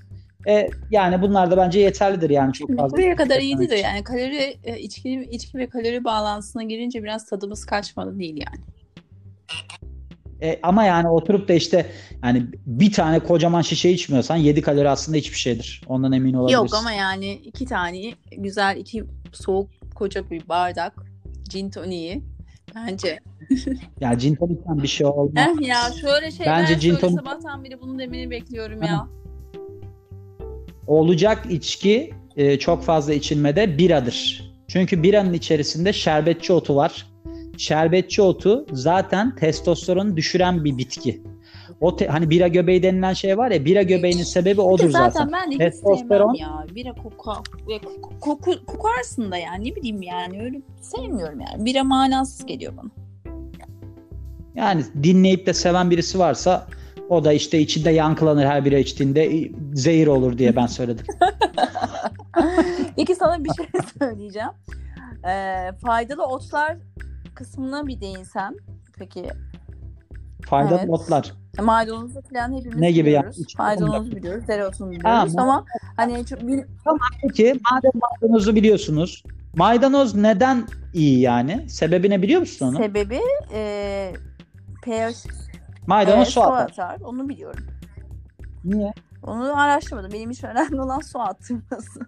E, 0.48 0.70
yani 0.92 1.22
bunlar 1.22 1.52
da 1.52 1.58
bence 1.58 1.80
yeterlidir 1.80 2.30
yani 2.30 2.54
çok 2.54 2.78
fazla. 2.78 2.98
Buraya 2.98 3.16
kadar 3.16 3.40
iyiydi 3.40 3.70
de 3.70 3.76
yani 3.76 4.04
kalori 4.04 4.58
e, 4.64 4.80
içki 4.80 5.28
içki 5.32 5.58
ve 5.58 5.70
kalori 5.70 6.04
bağlantısına 6.04 6.64
girince 6.64 7.04
biraz 7.04 7.26
tadımız 7.26 7.66
kaçmadı 7.66 8.20
değil 8.20 8.38
yani. 8.48 8.64
E, 10.42 10.60
ama 10.64 10.84
yani 10.84 11.10
oturup 11.10 11.48
da 11.48 11.54
işte 11.54 11.92
yani 12.24 12.46
bir 12.66 12.92
tane 12.92 13.20
kocaman 13.20 13.62
şişe 13.62 13.90
içmiyorsan 13.90 14.36
7 14.36 14.62
kalori 14.62 14.90
aslında 14.90 15.18
hiçbir 15.18 15.38
şeydir. 15.38 15.82
Ondan 15.88 16.12
emin 16.12 16.34
olabilirsin. 16.34 16.64
Yok 16.64 16.74
ama 16.74 16.92
yani 16.92 17.32
iki 17.32 17.66
tane 17.66 18.14
güzel 18.38 18.78
iki 18.78 19.04
soğuk 19.32 19.70
koca 19.96 20.30
bir 20.30 20.50
bardak 20.50 20.94
gin 21.50 21.70
toniği 21.70 22.24
bence. 22.76 23.20
Ya 24.02 24.14
gin 24.14 24.36
tonic'ten 24.36 24.84
bir 24.84 24.88
şey 24.88 25.08
olmaz. 25.08 25.48
Eh 25.62 25.68
ya 25.68 25.92
şöyle 26.02 26.32
şeyler 26.32 26.62
Bence 26.62 26.74
gin 26.74 26.96
tonic- 26.96 27.16
sabahtan 27.16 27.64
beri 27.64 27.82
bunu 27.82 28.00
demeni 28.00 28.30
bekliyorum 28.30 28.84
ya. 28.84 29.08
Olacak 30.88 31.46
içki 31.50 32.14
e, 32.36 32.60
çok 32.60 32.84
fazla 32.84 33.14
içilmede 33.14 33.78
biradır. 33.78 34.50
Çünkü 34.68 35.04
biranın 35.04 35.34
içerisinde 35.34 35.94
şerbetçi 35.94 36.54
otu 36.54 36.76
var. 36.76 37.08
Şerbetçi 37.60 38.22
otu 38.22 38.66
zaten 38.72 39.36
testosteronu 39.36 40.18
düşüren 40.18 40.66
bir 40.66 40.78
bitki. 40.78 41.22
O 41.82 41.96
te- 41.96 42.08
hani 42.08 42.30
bira 42.30 42.48
göbeği 42.48 42.84
denilen 42.84 43.14
şey 43.14 43.38
var 43.38 43.52
ya 43.52 43.66
bira 43.66 43.82
göbeğinin 43.82 44.24
sebebi 44.24 44.62
odur 44.62 44.90
zaten, 44.90 45.10
zaten. 45.10 45.32
ben 45.32 45.52
hiç 45.52 45.62
Testosteron- 45.62 45.98
sevmem 45.98 46.34
ya. 46.36 46.66
Bira 46.76 46.94
koku, 46.94 47.32
ya 47.72 47.80
koku, 48.24 48.66
kokarsın 48.66 49.32
da 49.32 49.38
yani 49.38 49.72
ne 49.72 49.76
bileyim 49.76 50.02
yani 50.02 50.42
öyle 50.42 50.62
sevmiyorum 50.82 51.40
yani. 51.40 51.66
Bira 51.66 51.84
manasız 51.84 52.46
geliyor 52.46 52.74
bana. 52.78 52.90
Yani 54.56 54.84
dinleyip 55.04 55.46
de 55.46 55.54
seven 55.54 55.92
birisi 55.92 56.20
varsa 56.20 56.68
o 57.10 57.24
da 57.24 57.34
işte 57.34 57.60
içinde 57.60 57.90
yankılanır 57.92 58.46
her 58.46 58.66
bira 58.66 58.78
içtiğinde 58.78 59.38
e, 59.38 59.52
zehir 59.74 60.08
olur 60.08 60.38
diye 60.38 60.56
ben 60.56 60.68
söyledim. 60.68 61.06
Peki 62.96 63.16
sana 63.16 63.44
bir 63.44 63.50
şey 63.58 63.66
söyleyeceğim. 64.00 64.50
Ee, 65.28 65.72
faydalı 65.86 66.26
otlar 66.26 66.78
kısmına 67.44 67.88
bir 67.88 68.02
değinsem. 68.02 68.54
Peki 68.98 69.30
Faydalı 70.50 70.80
Evet. 70.80 70.90
otlar. 70.90 71.34
maydanozu 71.62 72.22
falan 72.22 72.54
hepimiz 72.58 72.80
Ne 72.80 72.92
gibi 72.92 73.06
biliyoruz. 73.08 73.38
yani? 73.38 73.46
Maydanozu 73.58 74.12
biliyoruz, 74.12 74.48
dereotunu 74.48 74.92
biliyoruz 74.92 75.34
Ha, 75.38 75.42
ama 75.42 75.66
hani 75.98 76.26
çok 76.26 76.42
bil- 76.48 76.64
Peki 77.22 77.60
madem 77.72 77.92
maydanozu 78.22 78.56
biliyorsunuz. 78.56 79.24
Maydanoz 79.56 80.16
neden 80.16 80.68
iyi 80.94 81.20
yani? 81.20 81.70
Sebebini 81.70 82.22
biliyor 82.22 82.40
musun 82.40 82.68
onu? 82.68 82.78
sebebi 82.78 83.20
e, 83.54 84.14
pH 84.84 85.28
Maydanoz 85.88 86.28
e, 86.28 86.32
su 86.32 86.44
atar. 86.44 86.64
atar. 86.66 87.00
Onu 87.02 87.30
biliyorum. 87.30 87.64
Niye? 88.66 88.94
Onu 89.24 89.62
araştırmadım. 89.62 90.12
Benim 90.14 90.32
için 90.32 90.48
önemli 90.48 90.82
olan 90.82 91.00
su 91.00 91.20
attırması. 91.20 92.00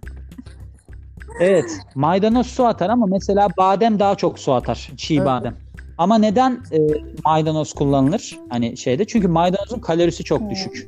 Evet. 1.40 1.72
Maydanoz 1.96 2.48
su 2.48 2.66
atar 2.66 2.90
ama 2.90 3.06
mesela 3.06 3.48
badem 3.58 4.00
daha 4.00 4.16
çok 4.16 4.40
su 4.40 4.54
atar. 4.54 4.92
Çiğ 4.98 5.16
Evet. 5.16 5.26
badem. 5.26 5.56
Ama 5.98 6.18
neden 6.18 6.52
e, 6.72 6.78
maydanoz 7.26 7.74
kullanılır? 7.74 8.40
Hani 8.50 8.78
şeyde 8.78 9.06
çünkü 9.08 9.28
maydanozun 9.28 9.80
kalorisi 9.80 10.24
çok 10.24 10.42
Hmm. 10.42 10.50
düşük. 10.50 10.88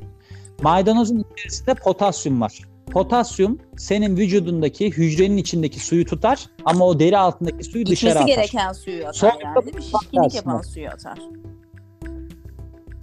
Maydanozun 0.62 1.24
içerisinde 1.34 1.74
potasyum 1.74 2.40
var. 2.40 2.58
Potasyum 2.92 3.58
senin 3.76 4.16
vücudundaki 4.16 4.90
hücrenin 4.90 5.36
içindeki 5.36 5.80
suyu 5.80 6.04
tutar 6.06 6.46
ama 6.64 6.84
o 6.86 6.98
deri 6.98 7.18
altındaki 7.18 7.64
suyu 7.64 7.86
dışarı 7.86 8.10
İçmesi 8.10 8.18
atar. 8.18 8.26
gereken 8.26 8.72
suyu 8.72 9.00
atar 9.02 9.12
Sonra 9.12 9.32
yani 9.44 9.64
değil 9.64 9.76
mi? 9.76 9.82
Şişkinlik 9.82 10.34
yapan 10.34 10.60
suyu 10.62 10.88
atar. 10.88 11.18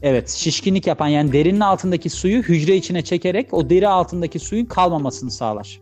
Evet, 0.01 0.29
şişkinlik 0.29 0.87
yapan 0.87 1.07
yani 1.07 1.33
derinin 1.33 1.59
altındaki 1.59 2.09
suyu 2.09 2.41
hücre 2.41 2.75
içine 2.75 3.01
çekerek 3.01 3.53
o 3.53 3.69
deri 3.69 3.87
altındaki 3.87 4.39
suyun 4.39 4.65
kalmamasını 4.65 5.31
sağlar. 5.31 5.81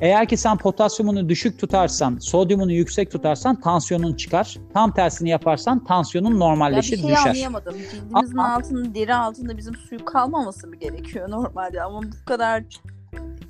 Eğer 0.00 0.28
ki 0.28 0.36
sen 0.36 0.56
potasyumunu 0.56 1.28
düşük 1.28 1.58
tutarsan, 1.60 2.18
sodyumunu 2.18 2.72
yüksek 2.72 3.10
tutarsan 3.12 3.60
tansiyonun 3.60 4.14
çıkar. 4.14 4.56
Tam 4.74 4.92
tersini 4.94 5.28
yaparsan 5.28 5.84
tansiyonun 5.84 6.28
Ya 6.28 6.34
bir 6.34 6.40
normalleşir, 6.40 6.96
şey 6.96 7.08
düşer. 7.08 7.26
anlayamadım. 7.30 7.74
Cildimizin 7.90 8.36
altında, 8.36 8.94
deri 8.94 9.14
altında 9.14 9.56
bizim 9.56 9.74
suyu 9.74 10.04
kalmaması 10.04 10.66
mı 10.68 10.76
gerekiyor 10.76 11.30
normalde? 11.30 11.82
Ama 11.82 12.02
bu 12.02 12.24
kadar 12.26 12.64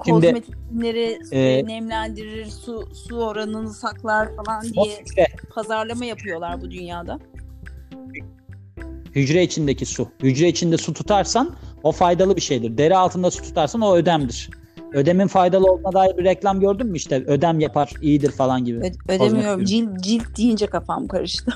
Şimdi, 0.04 0.26
kozmetik 0.26 0.54
ürünleri 0.72 1.18
e, 1.32 1.66
nemlendirir, 1.66 2.46
su 2.46 2.88
su 2.94 3.16
oranını 3.16 3.74
saklar 3.74 4.36
falan 4.36 4.62
diye 4.62 5.00
hücre, 5.00 5.26
pazarlama 5.54 6.04
yapıyorlar 6.04 6.60
bu 6.60 6.70
dünyada. 6.70 7.18
hücre 9.14 9.42
içindeki 9.42 9.86
su. 9.86 10.08
Hücre 10.22 10.48
içinde 10.48 10.76
su 10.76 10.92
tutarsan 10.94 11.54
o 11.82 11.92
faydalı 11.92 12.36
bir 12.36 12.40
şeydir. 12.40 12.78
Deri 12.78 12.96
altında 12.96 13.30
su 13.30 13.42
tutarsan 13.42 13.80
o 13.80 13.94
ödemdir. 13.96 14.50
Ödemin 14.92 15.26
faydalı 15.26 15.72
olduğuna 15.72 15.92
dair 15.92 16.16
bir 16.18 16.24
reklam 16.24 16.60
gördün 16.60 16.86
mü 16.86 16.96
işte 16.96 17.24
ödem 17.26 17.60
yapar 17.60 17.92
iyidir 18.02 18.30
falan 18.30 18.64
gibi. 18.64 18.78
Ö- 18.78 19.14
ödemiyorum. 19.14 19.64
Cilt, 19.64 20.02
cilt 20.02 20.36
deyince 20.38 20.66
kafam 20.66 21.08
karıştı. 21.08 21.52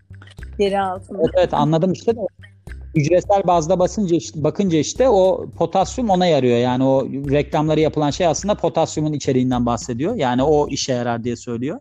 deri 0.58 0.80
altında. 0.80 1.18
Evet, 1.20 1.30
evet 1.38 1.54
anladım 1.54 1.92
işte 1.92 2.16
de 2.16 2.20
hücresel 2.94 3.42
bazda 3.46 3.78
basınca 3.78 4.16
işte, 4.16 4.44
bakınca 4.44 4.78
işte 4.78 5.08
o 5.08 5.46
potasyum 5.56 6.10
ona 6.10 6.26
yarıyor. 6.26 6.58
Yani 6.58 6.84
o 6.84 7.06
reklamları 7.10 7.80
yapılan 7.80 8.10
şey 8.10 8.26
aslında 8.26 8.54
potasyumun 8.54 9.12
içeriğinden 9.12 9.66
bahsediyor. 9.66 10.14
Yani 10.14 10.42
o 10.42 10.68
işe 10.68 10.92
yarar 10.92 11.24
diye 11.24 11.36
söylüyor. 11.36 11.80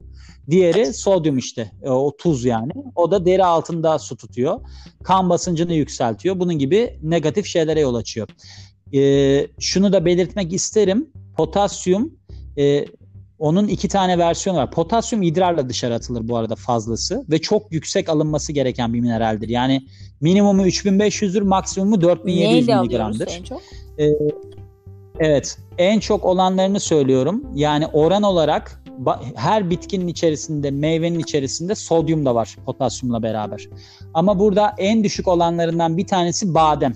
Diğeri 0.49 0.93
sodyum 0.93 1.37
işte. 1.37 1.71
e, 1.83 1.89
O 1.89 2.17
tuz 2.17 2.45
yani. 2.45 2.71
O 2.95 3.11
da 3.11 3.25
deri 3.25 3.43
altında 3.45 3.99
su 3.99 4.17
tutuyor. 4.17 4.59
Kan 5.03 5.29
basıncını 5.29 5.73
yükseltiyor. 5.73 6.39
Bunun 6.39 6.53
gibi 6.57 6.99
negatif 7.03 7.45
şeylere 7.45 7.79
yol 7.79 7.95
açıyor. 7.95 8.27
Ee, 8.93 9.47
şunu 9.59 9.93
da 9.93 10.05
belirtmek 10.05 10.53
isterim. 10.53 11.07
Potasyum 11.37 12.13
e, 12.57 12.85
onun 13.39 13.67
iki 13.67 13.87
tane 13.87 14.17
versiyonu 14.17 14.57
var. 14.57 14.71
Potasyum 14.71 15.21
idrarla 15.21 15.69
dışarı 15.69 15.93
atılır 15.93 16.27
bu 16.27 16.37
arada 16.37 16.55
fazlası 16.55 17.25
ve 17.29 17.41
çok 17.41 17.71
yüksek 17.71 18.09
alınması 18.09 18.51
gereken 18.51 18.93
bir 18.93 18.99
mineraldir. 18.99 19.49
Yani 19.49 19.87
minimumu 20.21 20.67
3500'dür, 20.67 21.41
maksimumu 21.41 22.01
4700 22.01 22.67
Neyle 22.67 22.81
miligramdır. 22.81 23.27
en 23.27 23.43
çok? 23.43 23.61
Ee, 23.99 24.05
evet, 25.19 25.57
en 25.77 25.99
çok 25.99 26.25
olanlarını 26.25 26.79
söylüyorum. 26.79 27.43
Yani 27.55 27.87
oran 27.87 28.23
olarak 28.23 28.83
her 29.35 29.69
bitkinin 29.69 30.07
içerisinde, 30.07 30.71
meyvenin 30.71 31.19
içerisinde 31.19 31.75
sodyum 31.75 32.25
da 32.25 32.35
var 32.35 32.57
potasyumla 32.65 33.23
beraber. 33.23 33.69
Ama 34.13 34.39
burada 34.39 34.75
en 34.77 35.03
düşük 35.03 35.27
olanlarından 35.27 35.97
bir 35.97 36.07
tanesi 36.07 36.53
badem. 36.53 36.93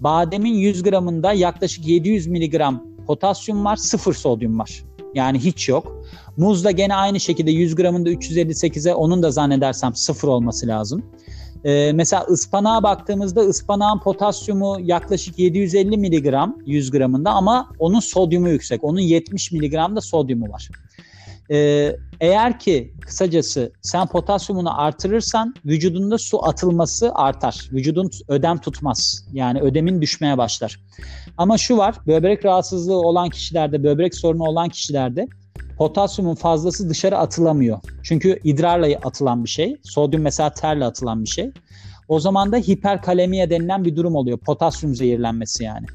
Bademin 0.00 0.54
100 0.54 0.82
gramında 0.82 1.32
yaklaşık 1.32 1.86
700 1.86 2.26
miligram 2.26 2.84
potasyum 3.06 3.64
var, 3.64 3.76
sıfır 3.76 4.14
sodyum 4.14 4.58
var. 4.58 4.84
Yani 5.14 5.38
hiç 5.38 5.68
yok. 5.68 6.02
Muzda 6.36 6.70
gene 6.70 6.94
aynı 6.94 7.20
şekilde 7.20 7.50
100 7.50 7.74
gramında 7.74 8.10
358'e 8.10 8.94
onun 8.94 9.22
da 9.22 9.30
zannedersem 9.30 9.94
sıfır 9.94 10.28
olması 10.28 10.66
lazım. 10.66 11.04
Ee, 11.64 11.92
mesela 11.94 12.22
ıspanağa 12.22 12.82
baktığımızda 12.82 13.40
ıspanağın 13.40 13.98
potasyumu 13.98 14.76
yaklaşık 14.80 15.38
750 15.38 15.96
miligram 15.96 16.58
100 16.66 16.90
gramında 16.90 17.30
ama 17.30 17.68
onun 17.78 18.00
sodyumu 18.00 18.48
yüksek. 18.48 18.84
Onun 18.84 19.00
70 19.00 19.52
miligramda 19.52 20.00
sodyumu 20.00 20.48
var. 20.48 20.68
Ee, 21.50 21.96
eğer 22.20 22.58
ki 22.58 22.94
kısacası 23.00 23.72
sen 23.82 24.06
potasyumunu 24.06 24.80
artırırsan 24.80 25.54
vücudunda 25.64 26.18
su 26.18 26.44
atılması 26.48 27.12
artar. 27.14 27.68
Vücudun 27.72 28.10
ödem 28.28 28.58
tutmaz. 28.58 29.24
Yani 29.32 29.60
ödemin 29.60 30.02
düşmeye 30.02 30.38
başlar. 30.38 30.80
Ama 31.36 31.58
şu 31.58 31.76
var 31.76 31.94
böbrek 32.06 32.44
rahatsızlığı 32.44 32.96
olan 32.96 33.30
kişilerde, 33.30 33.84
böbrek 33.84 34.14
sorunu 34.14 34.42
olan 34.42 34.68
kişilerde 34.68 35.28
potasyumun 35.78 36.34
fazlası 36.34 36.90
dışarı 36.90 37.18
atılamıyor. 37.18 37.78
Çünkü 38.02 38.40
idrarla 38.44 38.98
atılan 39.04 39.44
bir 39.44 39.48
şey. 39.48 39.76
Sodyum 39.82 40.22
mesela 40.22 40.50
terle 40.50 40.84
atılan 40.84 41.24
bir 41.24 41.28
şey. 41.28 41.52
O 42.08 42.20
zaman 42.20 42.52
da 42.52 42.56
hiperkalemiye 42.56 43.50
denilen 43.50 43.84
bir 43.84 43.96
durum 43.96 44.14
oluyor. 44.14 44.38
Potasyum 44.38 44.94
zehirlenmesi 44.94 45.64
yani. 45.64 45.86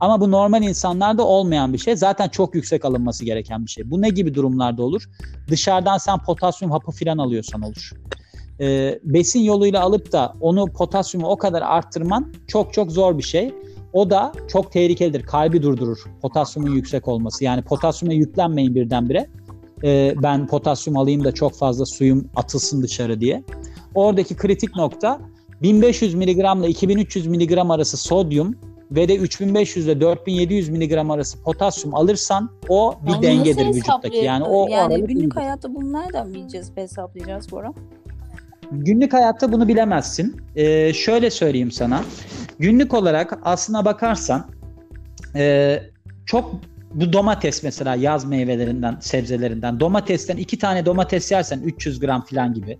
Ama 0.00 0.20
bu 0.20 0.30
normal 0.30 0.62
insanlarda 0.62 1.26
olmayan 1.26 1.72
bir 1.72 1.78
şey. 1.78 1.96
Zaten 1.96 2.28
çok 2.28 2.54
yüksek 2.54 2.84
alınması 2.84 3.24
gereken 3.24 3.64
bir 3.64 3.70
şey. 3.70 3.90
Bu 3.90 4.02
ne 4.02 4.08
gibi 4.08 4.34
durumlarda 4.34 4.82
olur? 4.82 5.02
Dışarıdan 5.48 5.98
sen 5.98 6.18
potasyum 6.18 6.70
hapı 6.70 6.92
filan 6.92 7.18
alıyorsan 7.18 7.62
olur. 7.62 7.90
Ee, 8.60 8.98
besin 9.04 9.40
yoluyla 9.40 9.82
alıp 9.82 10.12
da 10.12 10.34
onu 10.40 10.66
potasyumu 10.66 11.26
o 11.26 11.36
kadar 11.36 11.62
arttırman 11.62 12.32
çok 12.46 12.72
çok 12.72 12.92
zor 12.92 13.18
bir 13.18 13.22
şey. 13.22 13.54
O 13.92 14.10
da 14.10 14.32
çok 14.48 14.72
tehlikelidir. 14.72 15.22
Kalbi 15.22 15.62
durdurur 15.62 15.98
potasyumun 16.22 16.70
yüksek 16.70 17.08
olması. 17.08 17.44
Yani 17.44 17.62
potasyuma 17.62 18.12
yüklenmeyin 18.12 18.74
birdenbire. 18.74 19.26
Ee, 19.84 20.14
ben 20.22 20.46
potasyum 20.46 20.96
alayım 20.96 21.24
da 21.24 21.32
çok 21.32 21.54
fazla 21.54 21.86
suyum 21.86 22.28
atılsın 22.36 22.82
dışarı 22.82 23.20
diye. 23.20 23.44
Oradaki 23.94 24.36
kritik 24.36 24.76
nokta 24.76 25.20
1500 25.62 26.14
mg 26.14 26.28
ile 26.28 26.68
2300 26.68 27.26
mg 27.26 27.58
arası 27.58 27.96
sodyum 27.96 28.56
ve 28.90 29.08
de 29.08 29.16
3500 29.16 29.86
ile 29.86 30.00
4700 30.00 30.68
mg 30.68 30.92
arası 30.92 31.42
potasyum 31.42 31.94
alırsan 31.94 32.50
o 32.68 32.94
bir 33.06 33.12
Onu 33.12 33.22
dengedir 33.22 33.66
vücuttaki. 33.66 34.16
Yani 34.16 34.44
o, 34.44 34.64
o 34.64 34.68
yani 34.68 34.94
aralık 34.94 35.08
günlük 35.08 35.36
hayatta 35.36 35.74
bunu 35.74 35.92
nereden 35.92 36.34
bileceğiz, 36.34 36.72
hesaplayacağız 36.74 37.52
Bora? 37.52 37.72
Günlük 38.72 39.12
hayatta 39.12 39.52
bunu 39.52 39.68
bilemezsin. 39.68 40.36
Ee, 40.56 40.92
şöyle 40.92 41.30
söyleyeyim 41.30 41.70
sana. 41.70 42.04
Günlük 42.58 42.94
olarak 42.94 43.38
aslına 43.42 43.84
bakarsan 43.84 44.50
e, 45.34 45.78
çok 46.26 46.50
bu 46.94 47.12
domates 47.12 47.62
mesela 47.62 47.94
yaz 47.94 48.24
meyvelerinden, 48.24 48.96
sebzelerinden. 49.00 49.80
Domatesten 49.80 50.36
iki 50.36 50.58
tane 50.58 50.86
domates 50.86 51.32
yersen 51.32 51.60
300 51.60 52.00
gram 52.00 52.24
falan 52.24 52.54
gibi. 52.54 52.78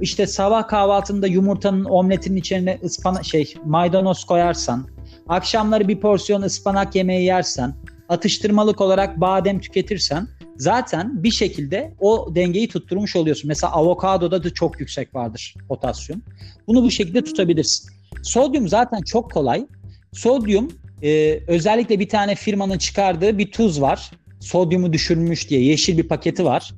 İşte 0.00 0.26
sabah 0.26 0.68
kahvaltında 0.68 1.26
yumurtanın 1.26 1.84
omletinin 1.84 2.36
içine 2.36 2.78
ıspana 2.84 3.22
şey 3.22 3.54
maydanoz 3.64 4.24
koyarsan, 4.24 4.88
akşamları 5.28 5.88
bir 5.88 6.00
porsiyon 6.00 6.42
ıspanak 6.42 6.94
yemeği 6.94 7.24
yersen, 7.24 7.74
atıştırmalık 8.08 8.80
olarak 8.80 9.20
badem 9.20 9.60
tüketirsen 9.60 10.28
zaten 10.56 11.22
bir 11.22 11.30
şekilde 11.30 11.94
o 12.00 12.34
dengeyi 12.34 12.68
tutturmuş 12.68 13.16
oluyorsun. 13.16 13.48
Mesela 13.48 13.72
avokadoda 13.72 14.44
da 14.44 14.54
çok 14.54 14.80
yüksek 14.80 15.14
vardır 15.14 15.54
potasyum. 15.68 16.22
Bunu 16.66 16.82
bu 16.82 16.90
şekilde 16.90 17.24
tutabilirsin. 17.24 17.90
Sodyum 18.22 18.68
zaten 18.68 19.00
çok 19.00 19.32
kolay. 19.32 19.66
Sodyum 20.12 20.68
e, 21.02 21.40
özellikle 21.46 22.00
bir 22.00 22.08
tane 22.08 22.34
firmanın 22.34 22.78
çıkardığı 22.78 23.38
bir 23.38 23.50
tuz 23.50 23.80
var. 23.80 24.10
Sodyumu 24.40 24.92
düşürmüş 24.92 25.50
diye 25.50 25.62
yeşil 25.64 25.98
bir 25.98 26.08
paketi 26.08 26.44
var. 26.44 26.74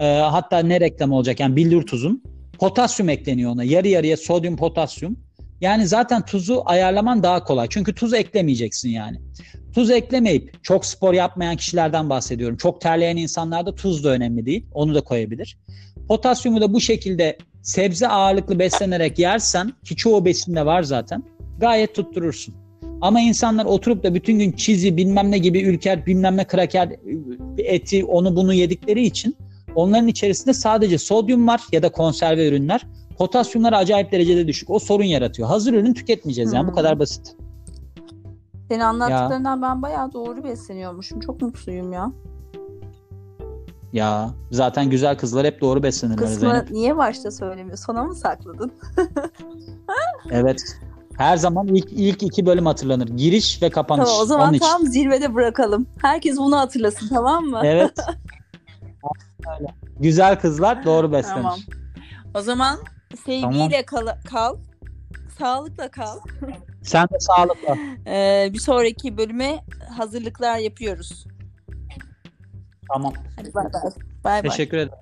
E, 0.00 0.04
hatta 0.06 0.58
ne 0.58 0.80
reklam 0.80 1.12
olacak 1.12 1.40
yani 1.40 1.56
billur 1.56 1.82
tuzun. 1.82 2.22
Potasyum 2.58 3.08
ekleniyor 3.08 3.50
ona. 3.50 3.64
Yarı 3.64 3.88
yarıya 3.88 4.16
sodyum 4.16 4.56
potasyum. 4.56 5.16
Yani 5.60 5.86
zaten 5.86 6.24
tuzu 6.24 6.62
ayarlaman 6.64 7.22
daha 7.22 7.44
kolay. 7.44 7.66
Çünkü 7.70 7.94
tuz 7.94 8.14
eklemeyeceksin 8.14 8.88
yani. 8.88 9.16
Tuz 9.74 9.90
eklemeyip 9.90 10.64
çok 10.64 10.86
spor 10.86 11.14
yapmayan 11.14 11.56
kişilerden 11.56 12.10
bahsediyorum. 12.10 12.56
Çok 12.56 12.80
terleyen 12.80 13.16
insanlarda 13.16 13.74
tuz 13.74 14.04
da 14.04 14.10
önemli 14.10 14.46
değil. 14.46 14.66
Onu 14.72 14.94
da 14.94 15.00
koyabilir. 15.00 15.58
Potasyumu 16.08 16.60
da 16.60 16.72
bu 16.72 16.80
şekilde 16.80 17.38
sebze 17.62 18.08
ağırlıklı 18.08 18.58
beslenerek 18.58 19.18
yersen 19.18 19.72
ki 19.84 19.96
çoğu 19.96 20.24
besinde 20.24 20.66
var 20.66 20.82
zaten 20.82 21.22
gayet 21.58 21.94
tutturursun. 21.94 22.65
Ama 23.00 23.20
insanlar 23.20 23.64
oturup 23.64 24.04
da 24.04 24.14
bütün 24.14 24.38
gün 24.38 24.52
çizi 24.52 24.96
bilmem 24.96 25.30
ne 25.30 25.38
gibi 25.38 25.60
ülker 25.62 26.06
bilmem 26.06 26.36
ne 26.36 26.44
kraker 26.44 26.92
eti 27.58 28.04
onu 28.04 28.36
bunu 28.36 28.54
yedikleri 28.54 29.02
için 29.02 29.36
onların 29.74 30.08
içerisinde 30.08 30.54
sadece 30.54 30.98
sodyum 30.98 31.48
var 31.48 31.60
ya 31.72 31.82
da 31.82 31.88
konserve 31.92 32.48
ürünler. 32.48 32.86
Potasyumlar 33.18 33.72
acayip 33.72 34.12
derecede 34.12 34.48
düşük. 34.48 34.70
O 34.70 34.78
sorun 34.78 35.04
yaratıyor. 35.04 35.48
Hazır 35.48 35.72
ürün 35.74 35.94
tüketmeyeceğiz 35.94 36.52
yani 36.52 36.64
bu 36.66 36.68
Hmm. 36.68 36.76
kadar 36.76 36.98
basit. 36.98 37.36
Senin 38.68 38.80
anlattıklarından 38.80 39.62
ben 39.62 39.82
bayağı 39.82 40.12
doğru 40.12 40.44
besleniyormuşum. 40.44 41.20
Çok 41.20 41.42
mutluyum 41.42 41.92
ya. 41.92 42.12
Ya 43.92 44.30
zaten 44.50 44.90
güzel 44.90 45.18
kızlar 45.18 45.46
hep 45.46 45.60
doğru 45.60 45.82
beslenirler 45.82 46.18
Kısmı 46.18 46.40
Zeynep. 46.50 46.70
niye 46.70 46.96
başta 46.96 47.30
söylemiyor? 47.30 47.76
Sona 47.76 48.04
mı 48.04 48.14
sakladın? 48.14 48.72
Evet. 50.30 50.62
Her 51.18 51.36
zaman 51.36 51.66
ilk 51.66 51.92
ilk 51.92 52.22
iki 52.22 52.46
bölüm 52.46 52.66
hatırlanır. 52.66 53.08
Giriş 53.08 53.62
ve 53.62 53.70
kapanış. 53.70 54.04
Tamam 54.04 54.20
o 54.22 54.24
zaman 54.24 54.48
Onun 54.48 54.54
için. 54.54 54.66
tam 54.66 54.86
zirvede 54.86 55.34
bırakalım. 55.34 55.86
Herkes 56.02 56.36
bunu 56.36 56.58
hatırlasın 56.58 57.08
tamam 57.08 57.44
mı? 57.44 57.60
Evet. 57.64 57.98
Öyle. 59.60 59.74
Güzel 60.00 60.40
kızlar 60.40 60.84
doğru 60.84 61.12
beslenir. 61.12 61.36
Tamam. 61.36 61.58
O 62.34 62.40
zaman 62.40 62.78
sevgiyle 63.24 63.82
kal, 63.86 64.06
kal. 64.30 64.56
Sağlıkla 65.38 65.90
kal. 65.90 66.18
Sen 66.82 67.04
de 67.04 67.20
sağlıkla. 67.20 67.76
Ee, 68.06 68.50
bir 68.52 68.58
sonraki 68.58 69.18
bölüme 69.18 69.64
hazırlıklar 69.96 70.58
yapıyoruz. 70.58 71.26
Tamam. 72.92 73.12
Hadi. 73.36 73.54
Bay 73.54 73.64
bay. 74.24 74.42
Teşekkür 74.42 74.76
ederim. 74.76 74.98